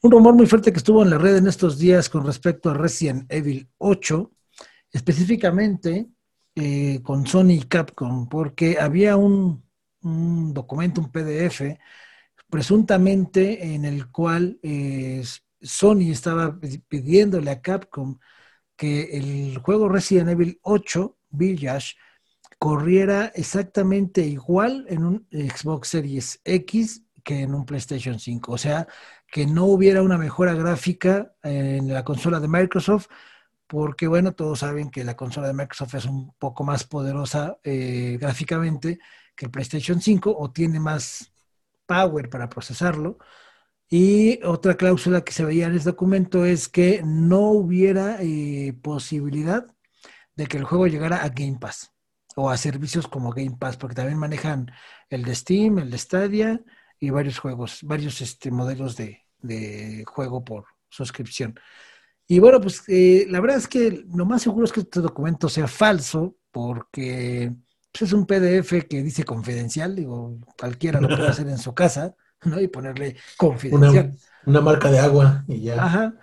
un 0.01 0.11
rumor 0.11 0.35
muy 0.35 0.47
fuerte 0.47 0.73
que 0.73 0.79
estuvo 0.79 1.03
en 1.03 1.11
la 1.11 1.19
red 1.19 1.37
en 1.37 1.49
estos 1.49 1.79
días 1.79 2.09
con 2.09 2.25
respecto 2.25 2.71
a 2.71 2.75
Resident 2.75 3.31
Evil 3.33 3.69
8 3.79 4.31
específicamente 4.93 6.09
eh, 6.55 7.01
con 7.03 7.27
Sony 7.27 7.53
y 7.53 7.63
Capcom, 7.63 8.29
porque 8.29 8.79
había 8.81 9.17
un, 9.17 9.65
documento, 10.01 11.01
un 11.01 11.11
PDF, 11.11 11.79
presuntamente 12.51 13.75
en 13.75 13.85
el 13.85 14.11
cual 14.11 14.59
eh, 14.63 15.23
Sony 15.61 16.11
estaba 16.11 16.59
pidiéndole 16.89 17.51
a 17.51 17.61
Capcom 17.61 18.19
que 18.77 19.17
el 19.19 19.59
juego 19.59 19.89
Resident 19.89 20.31
Evil 20.31 20.59
8, 20.63 21.19
Village, 21.31 21.97
corriera 22.59 23.27
exactamente 23.35 24.23
igual 24.23 24.85
en 24.89 25.05
un 25.05 25.29
Xbox 25.31 25.89
Series 25.89 26.41
X 26.45 27.05
que 27.25 27.43
en 27.43 27.55
un 27.55 27.67
PlayStation 27.67 28.19
5. 28.19 28.53
O 28.53 28.59
sea, 28.59 28.87
que 29.31 29.47
no 29.47 29.67
hubiera 29.67 30.03
una 30.03 30.19
mejora 30.19 30.55
gráfica 30.55 31.35
en 31.43 31.93
la 31.93 32.05
consola 32.05 32.41
de 32.41 32.49
Microsoft, 32.49 33.09
porque 33.69 34.09
bueno, 34.09 34.33
todos 34.33 34.61
saben 34.61 34.91
que 34.91 35.05
la 35.05 35.17
consola 35.17 35.49
de 35.49 35.55
Microsoft 35.55 35.95
es 35.95 36.07
un 36.07 36.33
poco 36.39 36.65
más 36.65 36.85
poderosa 36.85 37.59
eh, 37.63 38.19
gráficamente 38.21 38.99
que 39.37 39.47
el 39.47 39.53
PlayStation 39.53 40.01
5 40.01 40.35
o 40.37 40.51
tiene 40.51 40.81
más 40.81 41.33
power 41.87 42.31
para 42.31 42.49
procesarlo. 42.49 43.19
Y 43.91 44.43
otra 44.45 44.77
cláusula 44.77 45.23
que 45.23 45.33
se 45.33 45.45
veía 45.45 45.67
en 45.67 45.77
este 45.77 45.91
documento 45.91 46.45
es 46.45 46.69
que 46.69 47.03
no 47.05 47.51
hubiera 47.51 48.19
eh, 48.23 48.75
posibilidad 48.83 49.67
de 50.35 50.47
que 50.47 50.59
el 50.59 50.65
juego 50.65 50.87
llegara 50.87 51.23
a 51.25 51.29
Game 51.31 51.59
Pass 51.61 51.93
o 52.37 52.51
a 52.51 52.57
servicios 52.57 53.09
como 53.09 53.33
Game 53.33 53.57
Pass, 53.59 53.77
porque 53.77 53.97
también 53.97 54.19
manejan 54.19 54.71
el 55.11 55.25
de 55.25 55.35
Steam, 55.35 55.79
el 55.79 55.91
de 55.91 55.99
Stadia 55.99 56.61
y 57.01 57.11
varios 57.11 57.39
juegos, 57.39 57.81
varios 57.83 58.21
este, 58.23 58.51
modelos 58.51 58.97
de, 58.97 59.27
de 59.41 60.05
juego 60.07 60.45
por 60.45 60.67
suscripción. 60.89 61.59
Y 62.31 62.39
bueno, 62.41 62.61
pues 62.61 62.83
eh, 62.89 63.27
la 63.31 63.41
verdad 63.41 63.57
es 63.57 63.67
que 63.67 64.05
lo 64.15 64.27
más 64.27 64.43
seguro 64.43 64.67
es 64.67 64.73
que 64.73 64.81
este 64.81 65.01
documento 65.01 65.49
sea 65.49 65.67
falso, 65.67 66.37
porque 66.53 67.51
pues, 67.91 68.03
es 68.03 68.13
un 68.13 68.27
PDF 68.27 68.87
que 68.87 69.03
dice 69.03 69.25
confidencial, 69.25 69.97
digo, 69.97 70.37
cualquiera 70.59 71.01
lo 71.01 71.09
puede 71.09 71.29
hacer 71.29 71.49
en 71.49 71.57
su 71.57 71.75
casa, 71.75 72.15
¿no? 72.45 72.61
Y 72.61 72.69
ponerle 72.69 73.17
confidencial. 73.39 74.15
Una, 74.45 74.61
marca 74.61 74.91
de 74.91 74.99
agua 74.99 75.45
y 75.49 75.63
ya. 75.63 75.83
Ajá. 75.83 76.15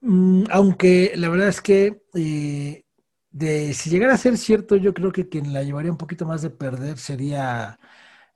Mm, 0.00 0.44
aunque 0.50 1.12
la 1.14 1.28
verdad 1.28 1.48
es 1.48 1.60
que 1.60 2.02
eh, 2.14 2.84
de, 3.30 3.74
si 3.74 3.90
llegara 3.90 4.14
a 4.14 4.18
ser 4.18 4.36
cierto, 4.36 4.74
yo 4.74 4.92
creo 4.92 5.12
que 5.12 5.28
quien 5.28 5.52
la 5.52 5.62
llevaría 5.62 5.92
un 5.92 5.98
poquito 5.98 6.26
más 6.26 6.42
de 6.42 6.50
perder 6.50 6.98
sería 6.98 7.78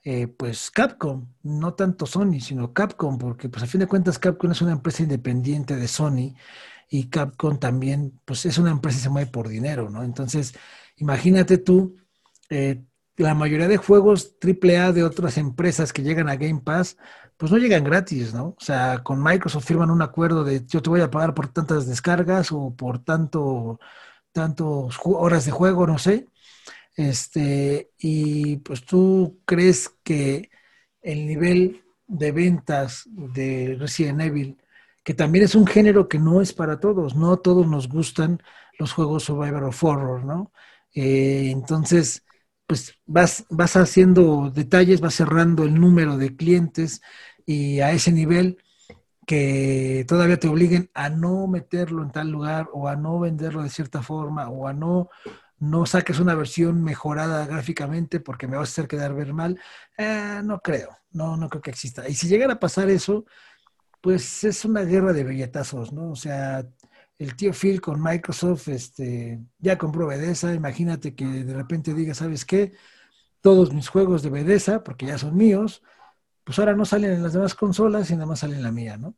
eh, 0.03 0.27
pues 0.27 0.71
Capcom, 0.71 1.27
no 1.43 1.73
tanto 1.73 2.05
Sony, 2.05 2.39
sino 2.39 2.71
Capcom, 2.71 3.17
porque 3.17 3.49
pues 3.49 3.63
a 3.63 3.67
fin 3.67 3.81
de 3.81 3.87
cuentas 3.87 4.17
Capcom 4.17 4.51
es 4.51 4.61
una 4.61 4.71
empresa 4.71 5.03
independiente 5.03 5.75
de 5.75 5.87
Sony 5.89 6.33
y 6.89 7.09
Capcom 7.09 7.59
también, 7.59 8.19
pues 8.25 8.45
es 8.45 8.57
una 8.57 8.71
empresa 8.71 8.97
que 8.97 9.03
se 9.03 9.09
mueve 9.09 9.31
por 9.31 9.47
dinero, 9.49 9.89
¿no? 9.89 10.03
Entonces, 10.03 10.53
imagínate 10.97 11.57
tú, 11.57 11.97
eh, 12.49 12.83
la 13.17 13.33
mayoría 13.33 13.67
de 13.67 13.77
juegos 13.77 14.35
AAA 14.39 14.93
de 14.93 15.03
otras 15.03 15.37
empresas 15.37 15.91
que 15.91 16.03
llegan 16.03 16.29
a 16.29 16.35
Game 16.35 16.61
Pass, 16.61 16.97
pues 17.37 17.51
no 17.51 17.57
llegan 17.57 17.83
gratis, 17.83 18.33
¿no? 18.33 18.55
O 18.59 18.63
sea, 18.63 19.03
con 19.03 19.21
Microsoft 19.23 19.65
firman 19.65 19.91
un 19.91 20.01
acuerdo 20.01 20.43
de 20.43 20.65
yo 20.65 20.81
te 20.81 20.89
voy 20.89 21.01
a 21.01 21.11
pagar 21.11 21.33
por 21.33 21.47
tantas 21.49 21.87
descargas 21.87 22.51
o 22.51 22.75
por 22.75 23.03
tanto, 23.03 23.79
horas 25.03 25.45
de 25.45 25.51
juego, 25.51 25.87
no 25.87 25.97
sé. 25.97 26.27
Este, 26.95 27.91
y 27.97 28.57
pues 28.57 28.85
tú 28.85 29.41
crees 29.45 29.89
que 30.03 30.49
el 31.01 31.27
nivel 31.27 31.83
de 32.07 32.31
ventas 32.31 33.03
de 33.07 33.75
Resident 33.79 34.21
Evil 34.21 34.57
que 35.07 35.13
también 35.13 35.45
es 35.45 35.55
un 35.55 35.65
género 35.65 36.09
que 36.09 36.19
no 36.19 36.41
es 36.41 36.51
para 36.51 36.81
todos, 36.81 37.15
no 37.15 37.31
a 37.31 37.41
todos 37.41 37.65
nos 37.65 37.87
gustan 37.87 38.43
los 38.77 38.91
juegos 38.91 39.23
Survivor 39.23 39.63
of 39.63 39.81
Horror, 39.81 40.25
¿no? 40.25 40.51
Eh, 40.93 41.49
entonces, 41.49 42.25
pues 42.65 42.99
vas, 43.05 43.45
vas 43.49 43.77
haciendo 43.77 44.51
detalles, 44.53 44.99
vas 44.99 45.15
cerrando 45.15 45.63
el 45.63 45.79
número 45.79 46.17
de 46.17 46.35
clientes 46.35 47.01
y 47.45 47.79
a 47.79 47.93
ese 47.93 48.11
nivel, 48.11 48.57
que 49.25 50.03
todavía 50.09 50.41
te 50.41 50.49
obliguen 50.49 50.91
a 50.93 51.09
no 51.09 51.47
meterlo 51.47 52.03
en 52.03 52.11
tal 52.11 52.29
lugar 52.29 52.67
o 52.73 52.89
a 52.89 52.97
no 52.97 53.17
venderlo 53.17 53.63
de 53.63 53.69
cierta 53.69 54.01
forma 54.01 54.49
o 54.49 54.67
a 54.67 54.73
no 54.73 55.09
no 55.59 55.85
saques 55.85 56.19
una 56.19 56.35
versión 56.35 56.83
mejorada 56.83 57.45
gráficamente 57.45 58.19
porque 58.19 58.47
me 58.47 58.57
vas 58.57 58.69
a 58.69 58.71
hacer 58.73 58.87
quedar 58.89 59.15
ver 59.15 59.33
mal, 59.33 59.59
eh, 59.97 60.41
no 60.43 60.59
creo, 60.59 60.97
no, 61.11 61.37
no 61.37 61.49
creo 61.49 61.61
que 61.61 61.71
exista. 61.71 62.07
Y 62.07 62.13
si 62.13 62.27
llegara 62.27 62.53
a 62.53 62.59
pasar 62.59 62.89
eso, 62.89 63.25
pues 64.07 64.45
es 64.45 64.63
una 64.63 64.83
guerra 64.83 65.11
de 65.11 65.25
billetazos, 65.25 65.91
¿no? 65.91 66.11
O 66.11 66.15
sea, 66.15 66.65
el 67.17 67.35
tío 67.35 67.51
Phil 67.51 67.81
con 67.81 68.01
Microsoft 68.01 68.69
este, 68.69 69.41
ya 69.59 69.77
compró 69.77 70.07
Bethesda, 70.07 70.53
imagínate 70.53 71.13
que 71.13 71.25
de 71.25 71.53
repente 71.53 71.93
diga, 71.93 72.13
¿sabes 72.13 72.45
qué? 72.45 72.71
Todos 73.41 73.73
mis 73.73 73.89
juegos 73.89 74.23
de 74.23 74.29
Bethesda, 74.29 74.81
porque 74.81 75.07
ya 75.07 75.17
son 75.17 75.35
míos, 75.35 75.83
pues 76.45 76.57
ahora 76.57 76.73
no 76.73 76.85
salen 76.85 77.11
en 77.11 77.21
las 77.21 77.33
demás 77.33 77.53
consolas 77.53 78.09
y 78.09 78.13
nada 78.13 78.27
más 78.27 78.39
salen 78.39 78.59
en 78.59 78.63
la 78.63 78.71
mía, 78.71 78.95
¿no? 78.95 79.17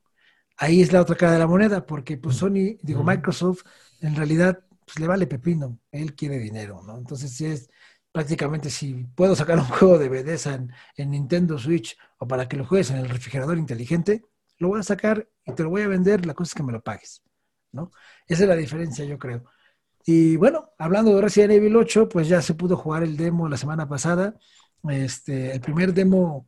Ahí 0.58 0.82
es 0.82 0.92
la 0.92 1.02
otra 1.02 1.16
cara 1.16 1.34
de 1.34 1.40
la 1.40 1.46
moneda, 1.46 1.86
porque 1.86 2.18
pues 2.18 2.38
Sony, 2.38 2.80
digo, 2.82 3.04
Microsoft, 3.04 3.62
en 4.02 4.16
realidad 4.16 4.60
pues 4.88 5.00
le 5.00 5.06
vale 5.06 5.28
pepino, 5.28 5.78
él 5.92 6.16
quiere 6.16 6.40
dinero, 6.40 6.82
¿no? 6.82 6.98
Entonces, 6.98 7.32
si 7.32 7.46
es 7.46 7.70
prácticamente 8.12 8.72
si 8.72 9.06
puedo 9.14 9.36
sacar 9.36 9.60
un 9.60 9.66
juego 9.66 10.00
de 10.00 10.10
Bethesda 10.10 10.66
en, 10.96 11.12
Nintendo 11.12 11.60
Switch 11.60 11.96
o 12.18 12.28
para 12.28 12.48
que 12.48 12.58
lo 12.58 12.66
juegues 12.66 12.90
en 12.90 12.98
el 12.98 13.08
refrigerador 13.08 13.60
inteligente, 13.60 14.26
lo 14.60 14.70
voy 14.70 14.80
a 14.80 14.84
sacar 14.84 15.28
y 15.46 15.54
te 15.54 15.64
lo 15.64 15.70
voy 15.70 15.82
a 15.82 15.88
vender, 15.88 16.26
la 16.26 16.34
cosa 16.34 16.52
es 16.52 16.56
que 16.56 16.64
me 16.64 16.74
lo 16.74 16.82
pagues, 16.82 17.24
¿no? 17.72 17.92
Esa 18.28 18.44
es 18.44 18.50
la 18.50 18.56
diferencia, 18.56 19.06
yo 19.06 19.18
creo. 19.18 19.44
Y 20.06 20.38
bueno, 20.38 20.72
hablando 20.78 21.16
de 21.16 21.22
Resident 21.22 21.54
Evil 21.54 21.76
8, 21.76 22.10
pues 22.10 22.28
ya 22.28 22.42
se 22.42 22.54
pudo 22.54 22.78
jugar 22.78 23.04
el 23.04 23.18
demo 23.18 23.50
la 23.50 23.58
semana 23.58 23.88
pasada. 23.88 24.36
Este, 24.90 25.54
el 25.54 25.62
primer 25.62 25.94
demo 25.94 26.48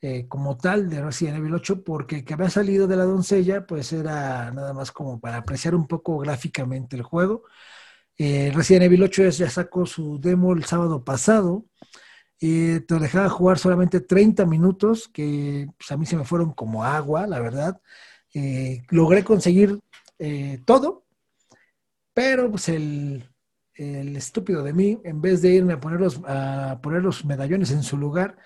eh, 0.00 0.26
como 0.28 0.56
tal 0.56 0.88
de 0.90 1.02
Resident 1.02 1.38
Evil 1.38 1.54
8, 1.54 1.84
porque 1.84 2.24
que 2.24 2.34
había 2.34 2.50
salido 2.50 2.86
de 2.86 2.96
la 2.96 3.04
doncella, 3.04 3.66
pues 3.66 3.92
era 3.92 4.50
nada 4.50 4.72
más 4.72 4.92
como 4.92 5.20
para 5.20 5.38
apreciar 5.38 5.74
un 5.74 5.86
poco 5.86 6.18
gráficamente 6.18 6.96
el 6.96 7.02
juego. 7.02 7.44
Eh, 8.18 8.52
Resident 8.54 8.84
Evil 8.84 9.04
8 9.04 9.28
ya 9.30 9.50
sacó 9.50 9.86
su 9.86 10.20
demo 10.20 10.52
el 10.52 10.64
sábado 10.64 11.04
pasado. 11.04 11.66
Y 12.40 12.80
te 12.80 12.98
dejaba 12.98 13.28
jugar 13.28 13.58
solamente 13.58 14.00
30 14.00 14.46
minutos, 14.46 15.08
que 15.08 15.68
pues, 15.78 15.92
a 15.92 15.96
mí 15.96 16.06
se 16.06 16.16
me 16.16 16.24
fueron 16.24 16.52
como 16.52 16.84
agua, 16.84 17.26
la 17.26 17.40
verdad. 17.40 17.80
Eh, 18.34 18.82
logré 18.90 19.24
conseguir 19.24 19.78
eh, 20.18 20.60
todo, 20.64 21.04
pero 22.14 22.50
pues 22.50 22.68
el, 22.68 23.28
el, 23.74 24.16
estúpido 24.16 24.62
de 24.62 24.72
mí, 24.72 25.00
en 25.04 25.20
vez 25.20 25.42
de 25.42 25.50
irme 25.50 25.74
a 25.74 25.80
poner, 25.80 26.00
los, 26.00 26.20
a 26.26 26.80
poner 26.82 27.02
los 27.02 27.24
medallones 27.24 27.70
en 27.70 27.82
su 27.82 27.96
lugar, 27.96 28.36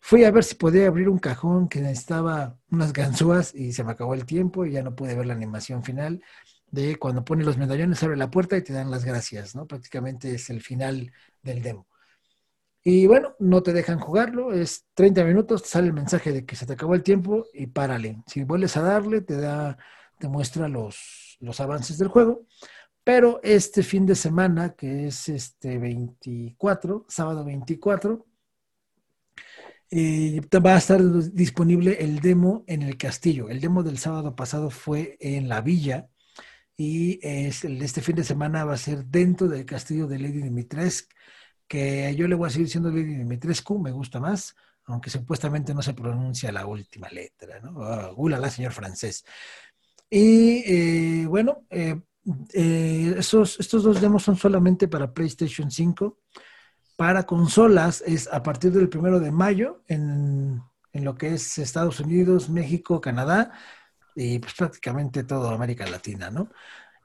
fui 0.00 0.24
a 0.24 0.30
ver 0.30 0.44
si 0.44 0.54
podía 0.54 0.88
abrir 0.88 1.08
un 1.08 1.18
cajón 1.18 1.68
que 1.68 1.80
necesitaba 1.80 2.58
unas 2.70 2.92
ganzúas 2.92 3.54
y 3.54 3.72
se 3.72 3.84
me 3.84 3.92
acabó 3.92 4.14
el 4.14 4.26
tiempo 4.26 4.64
y 4.64 4.72
ya 4.72 4.82
no 4.82 4.94
pude 4.94 5.14
ver 5.14 5.26
la 5.26 5.34
animación 5.34 5.82
final 5.82 6.22
de 6.70 6.96
cuando 6.96 7.24
pones 7.24 7.46
los 7.46 7.58
medallones, 7.58 8.02
abre 8.02 8.16
la 8.16 8.30
puerta 8.30 8.56
y 8.56 8.62
te 8.62 8.72
dan 8.72 8.90
las 8.90 9.04
gracias, 9.04 9.54
¿no? 9.56 9.66
Prácticamente 9.66 10.34
es 10.34 10.50
el 10.50 10.60
final 10.62 11.12
del 11.42 11.62
demo. 11.62 11.87
Y 12.84 13.06
bueno, 13.06 13.34
no 13.38 13.62
te 13.62 13.72
dejan 13.72 13.98
jugarlo, 13.98 14.52
es 14.52 14.86
30 14.94 15.24
minutos, 15.24 15.62
te 15.62 15.68
sale 15.68 15.88
el 15.88 15.92
mensaje 15.92 16.32
de 16.32 16.46
que 16.46 16.56
se 16.56 16.64
te 16.66 16.74
acabó 16.74 16.94
el 16.94 17.02
tiempo 17.02 17.46
y 17.52 17.66
párale. 17.66 18.22
Si 18.26 18.44
vuelves 18.44 18.76
a 18.76 18.82
darle, 18.82 19.20
te 19.20 19.36
da, 19.36 19.76
te 20.18 20.28
muestra 20.28 20.68
los, 20.68 21.36
los 21.40 21.60
avances 21.60 21.98
del 21.98 22.08
juego. 22.08 22.46
Pero 23.04 23.40
este 23.42 23.82
fin 23.82 24.06
de 24.06 24.14
semana, 24.14 24.74
que 24.74 25.06
es 25.06 25.28
este 25.28 25.78
24, 25.78 27.06
sábado 27.08 27.44
24, 27.44 28.26
eh, 29.90 30.40
va 30.64 30.74
a 30.74 30.78
estar 30.78 31.00
disponible 31.32 31.96
el 32.00 32.20
demo 32.20 32.64
en 32.66 32.82
el 32.82 32.98
castillo. 32.98 33.48
El 33.48 33.60
demo 33.60 33.82
del 33.82 33.98
sábado 33.98 34.36
pasado 34.36 34.70
fue 34.70 35.16
en 35.20 35.48
la 35.48 35.62
villa 35.62 36.08
y 36.76 37.18
este 37.22 38.02
fin 38.02 38.16
de 38.16 38.24
semana 38.24 38.64
va 38.64 38.74
a 38.74 38.76
ser 38.76 39.04
dentro 39.06 39.48
del 39.48 39.64
castillo 39.64 40.06
de 40.06 40.18
Lady 40.18 40.42
Dimitrescu, 40.42 41.08
que 41.68 42.14
yo 42.16 42.26
le 42.26 42.34
voy 42.34 42.48
a 42.48 42.50
seguir 42.50 42.66
diciendo 42.66 42.90
Dimitrescu, 42.90 43.78
me 43.78 43.92
gusta 43.92 44.18
más, 44.18 44.56
aunque 44.86 45.10
supuestamente 45.10 45.74
no 45.74 45.82
se 45.82 45.94
pronuncia 45.94 46.50
la 46.50 46.66
última 46.66 47.08
letra, 47.10 47.60
¿no? 47.60 47.74
Oh, 48.16 48.28
la 48.28 48.50
señor 48.50 48.72
francés. 48.72 49.24
Y 50.10 50.62
eh, 50.66 51.26
bueno, 51.26 51.66
eh, 51.70 52.00
eh, 52.54 53.14
esos, 53.18 53.60
estos 53.60 53.82
dos 53.82 54.00
demos 54.00 54.22
son 54.22 54.36
solamente 54.36 54.88
para 54.88 55.12
PlayStation 55.12 55.70
5. 55.70 56.18
Para 56.96 57.24
consolas 57.24 58.02
es 58.06 58.28
a 58.32 58.42
partir 58.42 58.72
del 58.72 58.88
primero 58.88 59.20
de 59.20 59.30
mayo 59.30 59.84
en, 59.86 60.62
en 60.92 61.04
lo 61.04 61.14
que 61.16 61.34
es 61.34 61.58
Estados 61.58 62.00
Unidos, 62.00 62.48
México, 62.48 63.00
Canadá 63.00 63.52
y 64.14 64.38
pues 64.40 64.54
prácticamente 64.54 65.22
toda 65.22 65.54
América 65.54 65.86
Latina, 65.86 66.30
¿no? 66.30 66.50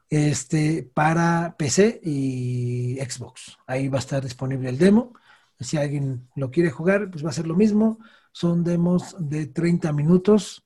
Este, 0.09 0.89
para 0.93 1.55
PC 1.57 1.99
y 2.03 2.97
Xbox. 2.99 3.57
Ahí 3.65 3.87
va 3.87 3.97
a 3.97 3.99
estar 3.99 4.23
disponible 4.23 4.69
el 4.69 4.77
demo. 4.77 5.13
Si 5.59 5.77
alguien 5.77 6.29
lo 6.35 6.51
quiere 6.51 6.69
jugar, 6.69 7.09
pues 7.09 7.25
va 7.25 7.29
a 7.29 7.33
ser 7.33 7.47
lo 7.47 7.55
mismo. 7.55 7.99
Son 8.31 8.63
demos 8.63 9.15
de 9.19 9.47
30 9.47 9.91
minutos. 9.93 10.65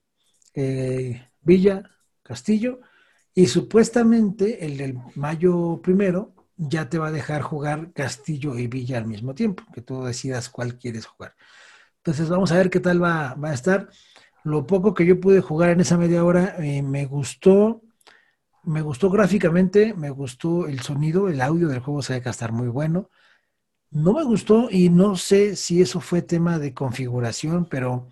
Eh, 0.53 1.29
Villa, 1.41 1.83
Castillo. 2.23 2.81
Y 3.33 3.47
supuestamente 3.47 4.65
el 4.65 4.77
del 4.77 4.97
mayo 5.15 5.79
primero 5.81 6.33
ya 6.57 6.89
te 6.89 6.97
va 6.97 7.07
a 7.07 7.11
dejar 7.11 7.41
jugar 7.43 7.93
Castillo 7.93 8.57
y 8.57 8.67
Villa 8.67 8.97
al 8.97 9.05
mismo 9.05 9.35
tiempo, 9.35 9.63
que 9.73 9.81
tú 9.81 10.03
decidas 10.03 10.49
cuál 10.49 10.77
quieres 10.77 11.05
jugar. 11.05 11.35
Entonces 11.97 12.29
vamos 12.29 12.51
a 12.51 12.57
ver 12.57 12.69
qué 12.69 12.79
tal 12.79 13.01
va, 13.03 13.35
va 13.35 13.51
a 13.51 13.53
estar. 13.53 13.89
Lo 14.43 14.65
poco 14.65 14.93
que 14.93 15.05
yo 15.05 15.19
pude 15.19 15.41
jugar 15.41 15.69
en 15.69 15.81
esa 15.81 15.97
media 15.97 16.23
hora 16.23 16.55
eh, 16.59 16.81
me 16.81 17.05
gustó, 17.05 17.81
me 18.67 18.81
gustó 18.81 19.09
gráficamente, 19.09 19.93
me 19.93 20.09
gustó 20.09 20.67
el 20.67 20.81
sonido, 20.81 21.29
el 21.29 21.41
audio 21.41 21.69
del 21.69 21.79
juego 21.79 22.01
se 22.01 22.13
ve 22.13 22.21
que 22.21 22.29
estar 22.29 22.51
muy 22.51 22.67
bueno. 22.67 23.09
No 23.91 24.13
me 24.13 24.23
gustó 24.23 24.69
y 24.71 24.89
no 24.89 25.15
sé 25.17 25.55
si 25.55 25.81
eso 25.81 26.01
fue 26.01 26.21
tema 26.21 26.59
de 26.59 26.73
configuración, 26.73 27.67
pero 27.69 28.09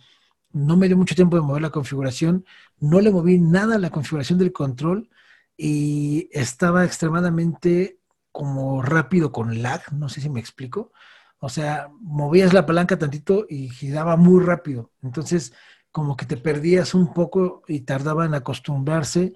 no 0.54 0.78
me 0.78 0.88
dio 0.88 0.98
mucho 0.98 1.16
tiempo 1.16 1.36
de 1.38 1.44
mover 1.44 1.62
la 1.62 1.72
configuración. 1.72 2.46
No 2.80 3.02
le 3.02 3.12
moví 3.12 3.40
nada 3.40 3.76
a 3.76 3.80
la 3.80 3.90
configuración 3.92 4.40
del 4.40 4.54
control 4.54 5.10
y 5.58 6.30
estaba 6.32 6.86
extremadamente 6.86 8.00
como 8.32 8.82
rápido 8.82 9.32
con 9.32 9.62
lag, 9.62 9.82
no 9.94 10.10
sé 10.10 10.22
si 10.22 10.30
me 10.30 10.40
explico. 10.40 10.94
O 11.40 11.50
sea, 11.50 11.90
movías 12.02 12.54
la 12.54 12.66
palanca 12.66 12.98
tantito 12.98 13.46
y 13.50 13.70
giraba 13.70 14.16
muy 14.18 14.44
rápido. 14.44 14.92
Entonces, 15.04 15.54
como 15.92 16.16
que 16.18 16.26
te 16.26 16.38
perdías 16.38 16.94
un 16.94 17.14
poco 17.14 17.64
y 17.68 17.82
tardaban 17.82 18.28
en 18.30 18.36
acostumbrarse 18.36 19.34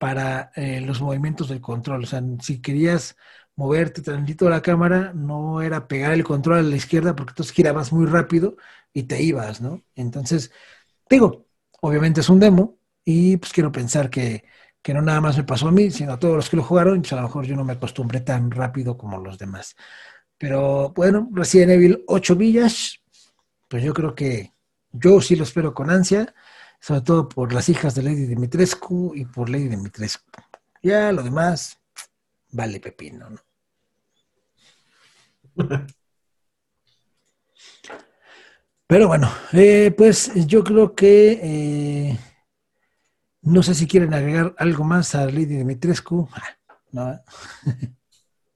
para 0.00 0.50
eh, 0.56 0.80
los 0.80 1.02
movimientos 1.02 1.50
del 1.50 1.60
control. 1.60 2.04
O 2.04 2.06
sea, 2.06 2.22
si 2.40 2.62
querías 2.62 3.18
moverte 3.54 4.00
tantito 4.00 4.48
la 4.48 4.62
cámara, 4.62 5.12
no 5.14 5.60
era 5.60 5.86
pegar 5.88 6.14
el 6.14 6.24
control 6.24 6.58
a 6.58 6.62
la 6.62 6.76
izquierda 6.76 7.14
porque 7.14 7.32
entonces 7.32 7.54
girabas 7.54 7.92
muy 7.92 8.06
rápido 8.06 8.56
y 8.94 9.02
te 9.02 9.22
ibas, 9.22 9.60
¿no? 9.60 9.82
Entonces, 9.94 10.52
digo, 11.10 11.48
obviamente 11.82 12.22
es 12.22 12.30
un 12.30 12.40
demo 12.40 12.78
y 13.04 13.36
pues 13.36 13.52
quiero 13.52 13.70
pensar 13.72 14.08
que, 14.08 14.44
que 14.80 14.94
no 14.94 15.02
nada 15.02 15.20
más 15.20 15.36
me 15.36 15.44
pasó 15.44 15.68
a 15.68 15.72
mí, 15.72 15.90
sino 15.90 16.14
a 16.14 16.18
todos 16.18 16.36
los 16.36 16.48
que 16.48 16.56
lo 16.56 16.62
jugaron, 16.62 17.02
pues 17.02 17.12
a 17.12 17.16
lo 17.16 17.22
mejor 17.24 17.44
yo 17.44 17.54
no 17.54 17.64
me 17.64 17.74
acostumbré 17.74 18.20
tan 18.20 18.50
rápido 18.50 18.96
como 18.96 19.18
los 19.18 19.36
demás. 19.36 19.76
Pero 20.38 20.94
bueno, 20.96 21.28
Resident 21.34 21.72
Evil 21.72 22.04
8 22.06 22.36
villas, 22.36 23.00
pues 23.68 23.82
yo 23.84 23.92
creo 23.92 24.14
que 24.14 24.54
yo 24.92 25.20
sí 25.20 25.36
lo 25.36 25.44
espero 25.44 25.74
con 25.74 25.90
ansia, 25.90 26.34
sobre 26.80 27.02
todo 27.02 27.28
por 27.28 27.52
las 27.52 27.68
hijas 27.68 27.94
de 27.94 28.02
Lady 28.02 28.26
Dimitrescu 28.26 29.12
y 29.14 29.26
por 29.26 29.48
Lady 29.50 29.68
Dimitrescu. 29.68 30.24
Ya 30.82 31.12
lo 31.12 31.22
demás, 31.22 31.78
vale 32.50 32.80
pepino, 32.80 33.30
¿no? 33.30 33.38
Pero 38.86 39.06
bueno, 39.06 39.30
eh, 39.52 39.94
pues 39.96 40.32
yo 40.46 40.64
creo 40.64 40.94
que 40.96 41.38
eh, 41.42 42.18
no 43.42 43.62
sé 43.62 43.74
si 43.74 43.86
quieren 43.86 44.12
agregar 44.14 44.52
algo 44.58 44.82
más 44.84 45.14
a 45.14 45.26
Lady 45.26 45.46
Dimitrescu. 45.46 46.28
No. 46.92 47.20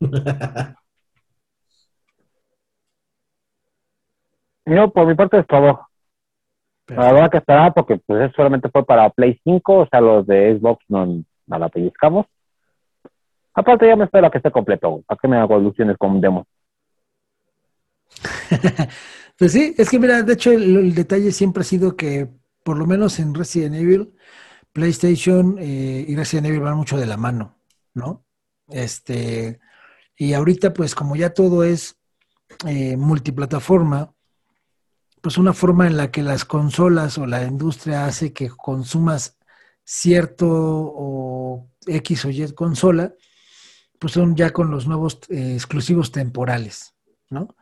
no, 4.67 4.93
por 4.93 5.07
mi 5.07 5.15
parte 5.15 5.39
es 5.39 5.47
todo. 5.47 5.87
La 6.89 7.13
verdad 7.13 7.31
que 7.31 7.39
esperaba 7.39 7.73
porque 7.73 7.97
pues 7.97 8.31
solamente 8.37 8.69
fue 8.69 8.85
para 8.85 9.09
Play 9.11 9.41
5, 9.43 9.75
o 9.75 9.89
sea, 9.89 10.01
los 10.01 10.27
de 10.27 10.59
Xbox 10.59 10.85
no, 10.89 11.25
la 11.47 11.69
pellizcamos. 11.69 12.27
Aparte 13.55 13.87
ya 13.87 13.97
me 13.97 14.05
espero 14.05 14.27
a 14.27 14.31
que 14.31 14.39
esté 14.39 14.51
completo, 14.51 15.03
¿a 15.09 15.17
que 15.17 15.29
me 15.29 15.39
hago 15.39 15.59
ilusiones 15.59 15.97
con 15.97 16.13
un 16.13 16.21
demo? 16.21 16.47
pues 19.39 19.53
sí, 19.53 19.75
es 19.79 19.89
que 19.89 19.99
mira, 19.99 20.23
de 20.23 20.33
hecho 20.35 20.51
el, 20.51 20.95
detalle 20.95 21.33
siempre 21.33 21.63
ha 21.63 21.65
sido 21.65 21.97
que 21.97 22.29
por 22.63 22.77
lo 22.77 22.87
menos 22.87 23.19
en 23.19 23.35
Resident 23.35 23.77
Evil, 23.77 24.15
PlayStation 24.73 25.57
eh, 25.59 26.05
y 26.07 26.17
Resident 26.17 26.49
Evil 26.49 26.61
van 26.61 26.77
mucho 26.77 26.99
de 26.99 27.07
la 27.07 27.17
mano, 27.17 27.57
¿no? 27.95 28.25
Este, 28.69 29.61
y 30.17 30.33
ahorita 30.33 30.73
pues 30.75 30.95
como 30.95 31.17
ya 31.17 31.33
todo 31.33 31.65
es 31.65 31.97
eh, 32.67 32.97
multiplataforma, 32.97 34.14
pues 35.25 35.39
una 35.39 35.55
forma 35.55 35.87
en 35.87 35.97
la 35.97 36.11
que 36.11 36.23
las 36.23 36.45
consolas 36.45 37.17
o 37.17 37.25
la 37.25 37.45
industria 37.45 38.05
hace 38.05 38.35
que 38.35 38.51
consumas 38.51 39.39
cierto 39.83 40.47
o 40.51 41.71
X 41.87 42.27
o 42.27 42.31
Y 42.31 42.53
consola, 42.53 43.15
pues 43.99 44.13
son 44.13 44.37
ya 44.37 44.51
con 44.53 44.71
los 44.71 44.87
nuevos 44.87 45.21
eh, 45.31 45.55
exclusivos 45.55 46.13
temporales, 46.13 46.95
¿no? 47.31 47.57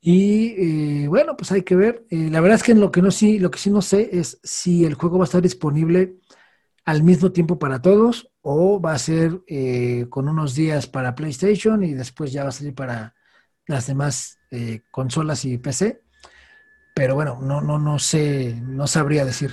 Y 0.00 1.02
eh, 1.04 1.08
bueno, 1.08 1.36
pues 1.36 1.52
hay 1.52 1.60
que 1.60 1.76
ver. 1.76 2.06
Eh, 2.08 2.30
la 2.30 2.40
verdad 2.40 2.56
es 2.56 2.62
que 2.62 2.74
lo 2.74 2.90
que 2.90 3.02
no 3.02 3.10
sí, 3.10 3.38
lo 3.38 3.50
que 3.50 3.58
sí 3.58 3.68
no 3.68 3.82
sé 3.82 4.08
es 4.18 4.40
si 4.42 4.86
el 4.86 4.94
juego 4.94 5.18
va 5.18 5.24
a 5.24 5.26
estar 5.26 5.42
disponible 5.42 6.16
al 6.86 7.02
mismo 7.02 7.32
tiempo 7.32 7.58
para 7.58 7.82
todos 7.82 8.32
o 8.40 8.80
va 8.80 8.94
a 8.94 8.98
ser 8.98 9.42
con 10.08 10.30
unos 10.30 10.54
días 10.54 10.86
para 10.86 11.14
PlayStation 11.14 11.84
y 11.84 11.92
después 11.92 12.32
ya 12.32 12.44
va 12.44 12.48
a 12.48 12.52
salir 12.52 12.74
para 12.74 13.14
las 13.66 13.86
demás 13.86 14.38
consolas 14.90 15.44
y 15.44 15.58
PC. 15.58 16.03
Pero 16.94 17.16
bueno, 17.16 17.38
no, 17.42 17.60
no, 17.60 17.78
no 17.78 17.98
sé, 17.98 18.54
no 18.62 18.86
sabría 18.86 19.24
decir. 19.24 19.50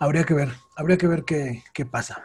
Habría 0.00 0.24
que 0.24 0.34
ver, 0.34 0.48
habría 0.76 0.96
que 0.96 1.06
ver 1.06 1.24
qué, 1.24 1.62
pasa. 1.90 2.24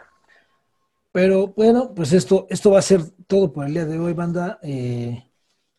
Pero 1.11 1.47
bueno, 1.47 1.93
pues 1.93 2.13
esto, 2.13 2.47
esto 2.49 2.71
va 2.71 2.79
a 2.79 2.81
ser 2.81 3.01
todo 3.27 3.51
por 3.51 3.65
el 3.65 3.73
día 3.73 3.85
de 3.85 3.99
hoy, 3.99 4.13
banda. 4.13 4.59
Eh, 4.63 5.29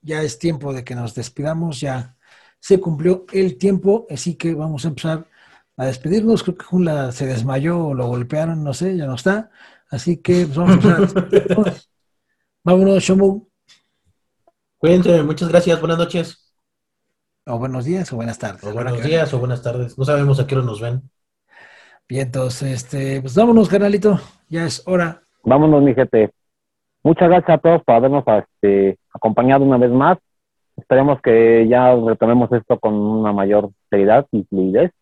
ya 0.03 0.23
es 0.23 0.39
tiempo 0.39 0.73
de 0.75 0.85
que 0.85 0.95
nos 0.95 1.15
despidamos, 1.15 1.81
ya 1.81 2.17
se 2.59 2.81
cumplió 2.81 3.25
el 3.33 3.57
tiempo, 3.59 4.07
así 4.11 4.35
que 4.35 4.55
vamos 4.55 4.85
a 4.85 4.89
empezar 4.89 5.27
a 5.77 5.87
despedirnos. 5.87 6.43
Creo 6.43 6.57
que 6.59 6.65
Jula 6.65 7.13
se 7.13 7.27
desmayó 7.27 7.89
o 7.89 7.95
lo 7.95 8.07
golpearon, 8.09 8.63
no 8.63 8.75
sé, 8.75 8.97
ya 8.97 9.07
no 9.07 9.15
está. 9.15 9.51
Así 9.89 10.19
que 10.19 10.45
pues, 10.47 10.57
vamos 10.57 10.73
a 10.73 10.75
empezar 10.75 10.97
a 10.97 11.01
despedirnos. 11.01 11.91
Vámonos, 12.65 13.03
Shomu. 13.03 13.50
Cuídense, 14.81 15.23
muchas 15.23 15.51
gracias, 15.51 15.79
buenas 15.79 15.99
noches. 15.99 16.57
O 17.47 17.59
buenos 17.59 17.85
días 17.85 18.11
o 18.15 18.17
buenas 18.17 18.39
tardes. 18.39 18.65
O 18.65 18.73
buenos 18.73 19.03
días 19.03 19.35
o 19.35 19.39
buenas 19.39 19.63
tardes. 19.63 19.99
No 19.99 20.07
sabemos 20.07 20.41
a 20.41 20.47
qué 20.47 20.57
hora 20.57 20.65
nos 20.65 20.81
ven. 20.81 21.03
Bien, 22.09 22.29
entonces, 22.29 22.85
este, 22.85 23.21
pues 23.21 23.35
vámonos, 23.37 23.69
canalito, 23.69 24.19
ya 24.49 24.65
es 24.65 24.83
hora. 24.87 25.21
Vámonos, 25.45 25.83
mi 25.83 25.95
gente. 25.95 26.31
Muchas 27.03 27.29
gracias 27.29 27.59
a 27.59 27.61
todos 27.61 27.85
por 27.85 27.95
habernos 27.95 28.25
este, 28.27 28.99
acompañado 29.13 29.67
una 29.67 29.77
vez 29.77 29.91
más. 29.91 30.17
Esperemos 30.79 31.21
que 31.21 31.69
ya 31.69 31.95
retomemos 31.95 32.51
esto 32.51 32.79
con 32.79 32.95
una 32.95 33.35
mayor 33.35 33.69
seriedad 33.91 34.27
y 34.33 34.45
fluidez. 34.45 34.93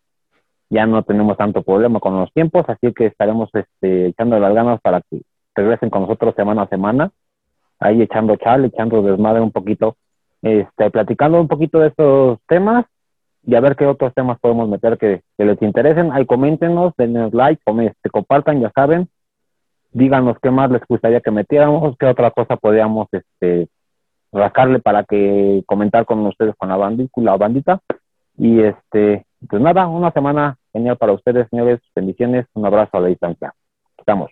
Ya 0.69 0.85
no 0.87 1.03
tenemos 1.03 1.37
tanto 1.37 1.63
problema 1.63 2.01
con 2.01 2.19
los 2.19 2.33
tiempos, 2.33 2.65
así 2.67 2.93
que 2.93 3.05
estaremos 3.05 3.49
este, 3.53 4.07
echando 4.07 4.37
las 4.39 4.53
ganas 4.53 4.81
para 4.81 5.01
que 5.09 5.21
regresen 5.55 5.89
con 5.89 6.01
nosotros 6.01 6.35
semana 6.35 6.63
a 6.63 6.67
semana, 6.67 7.11
ahí 7.79 8.01
echando 8.01 8.35
chal, 8.35 8.65
echando 8.65 9.01
desmadre 9.01 9.41
un 9.41 9.51
poquito, 9.51 9.95
este, 10.41 10.89
platicando 10.91 11.39
un 11.39 11.47
poquito 11.47 11.79
de 11.79 11.87
estos 11.87 12.39
temas 12.47 12.85
y 13.45 13.55
a 13.55 13.61
ver 13.61 13.75
qué 13.75 13.85
otros 13.85 14.13
temas 14.13 14.39
podemos 14.39 14.67
meter 14.69 14.97
que, 14.97 15.21
les 15.37 15.61
interesen. 15.61 16.11
Ahí 16.11 16.25
coméntenos, 16.25 16.93
denle 16.97 17.29
like, 17.31 17.61
este, 17.81 18.09
compartan, 18.09 18.61
ya 18.61 18.71
saben. 18.75 19.07
Díganos 19.91 20.37
qué 20.41 20.51
más 20.51 20.69
les 20.69 20.81
gustaría 20.87 21.21
que 21.21 21.31
metiéramos, 21.31 21.97
qué 21.97 22.05
otra 22.05 22.31
cosa 22.31 22.57
podríamos 22.57 23.07
este, 23.11 23.69
rascarle 24.31 24.79
para 24.79 25.03
que 25.03 25.63
comentar 25.65 26.05
con 26.05 26.25
ustedes 26.27 26.55
con 26.57 26.69
la 26.69 26.77
bandícula 26.77 27.33
o 27.33 27.37
bandita. 27.37 27.79
Y 28.37 28.61
este, 28.61 29.25
pues 29.49 29.61
nada, 29.61 29.87
una 29.87 30.11
semana 30.11 30.57
genial 30.71 30.97
para 30.97 31.13
ustedes, 31.13 31.47
señores. 31.49 31.79
Bendiciones, 31.95 32.45
un 32.53 32.65
abrazo 32.65 32.97
a 32.97 33.01
la 33.01 33.07
distancia. 33.07 33.53
Estamos. 33.97 34.29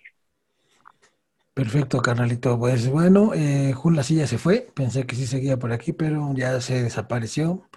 Perfecto, 1.58 2.00
carnalito. 2.00 2.56
Pues 2.56 2.88
bueno, 2.88 3.32
eh, 3.34 3.72
Jun 3.72 4.02
sí 4.04 4.14
ya 4.14 4.28
se 4.28 4.38
fue. 4.38 4.70
Pensé 4.74 5.06
que 5.06 5.16
sí 5.16 5.26
seguía 5.26 5.58
por 5.58 5.72
aquí, 5.72 5.92
pero 5.92 6.32
ya 6.36 6.60
se 6.60 6.84
desapareció 6.84 7.68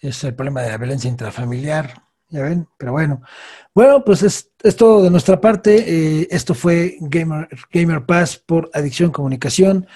es 0.00 0.24
el 0.24 0.34
problema 0.34 0.62
de 0.62 0.70
la 0.70 0.78
violencia 0.78 1.10
intrafamiliar, 1.10 2.02
ya 2.28 2.42
ven, 2.42 2.66
pero 2.78 2.92
bueno. 2.92 3.22
Bueno, 3.74 4.04
pues 4.04 4.22
es, 4.22 4.50
todo 4.76 5.02
de 5.02 5.10
nuestra 5.10 5.40
parte. 5.40 6.20
Eh, 6.20 6.28
esto 6.30 6.54
fue 6.54 6.96
Gamer, 7.00 7.48
Gamer 7.70 8.04
Pass 8.06 8.38
por 8.38 8.70
Adicción 8.72 9.10
Comunicación. 9.10 9.86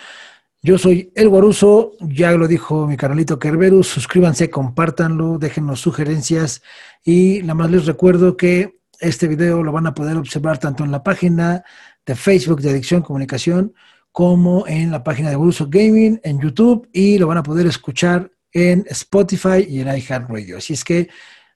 Yo 0.63 0.77
soy 0.77 1.11
El 1.15 1.31
Guaruso, 1.31 1.93
ya 2.01 2.33
lo 2.33 2.47
dijo 2.47 2.87
mi 2.87 2.99
canalito 2.99 3.39
Kerberus, 3.39 3.89
suscríbanse, 3.89 4.51
compártanlo, 4.51 5.39
déjenos 5.39 5.81
sugerencias 5.81 6.63
y 7.03 7.41
nada 7.41 7.55
más 7.55 7.71
les 7.71 7.87
recuerdo 7.87 8.37
que 8.37 8.81
este 9.01 9.27
video 9.27 9.63
lo 9.63 9.73
van 9.73 9.87
a 9.87 9.95
poder 9.95 10.19
observar 10.19 10.59
tanto 10.59 10.85
en 10.85 10.91
la 10.91 11.03
página 11.03 11.65
de 12.07 12.15
Facebook 12.15 12.61
de 12.61 12.71
Adicción 12.71 13.03
Comunicación 13.03 13.75
como 14.13 14.67
en 14.67 14.91
la 14.91 15.05
página 15.05 15.31
de 15.31 15.37
Guaruso 15.37 15.69
Gaming 15.69 16.21
en 16.25 16.41
YouTube 16.41 16.89
y 16.93 17.19
lo 17.19 17.27
van 17.27 17.39
a 17.39 17.43
poder 17.43 17.67
escuchar 17.67 18.31
en 18.53 18.85
Spotify 18.89 19.65
y 19.69 19.81
en 19.81 19.89
iHeartRadio. 19.89 20.59
Así 20.59 20.73
es 20.73 20.85
que 20.85 21.09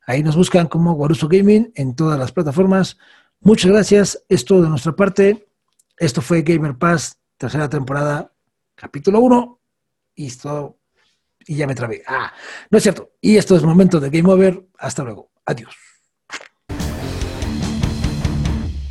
ahí 0.06 0.22
nos 0.22 0.36
buscan 0.36 0.68
como 0.68 0.94
Guaruso 0.94 1.28
Gaming 1.28 1.72
en 1.74 1.96
todas 1.96 2.18
las 2.18 2.32
plataformas. 2.32 2.96
Muchas 3.40 3.70
gracias. 3.70 4.24
Es 4.28 4.44
todo 4.44 4.62
de 4.62 4.68
nuestra 4.68 4.94
parte. 4.94 5.48
Esto 5.96 6.22
fue 6.22 6.42
Gamer 6.42 6.76
Pass, 6.76 7.18
tercera 7.36 7.68
temporada, 7.68 8.32
capítulo 8.74 9.20
1. 9.20 9.60
Y 10.16 10.26
esto. 10.26 10.78
Y 11.46 11.56
ya 11.56 11.66
me 11.66 11.74
trabé. 11.74 12.02
Ah, 12.06 12.32
no 12.70 12.78
es 12.78 12.82
cierto. 12.82 13.12
Y 13.20 13.36
esto 13.36 13.56
es 13.56 13.62
momento 13.62 14.00
de 14.00 14.10
Game 14.10 14.32
Over. 14.32 14.64
Hasta 14.78 15.02
luego. 15.02 15.30
Adiós. 15.44 15.83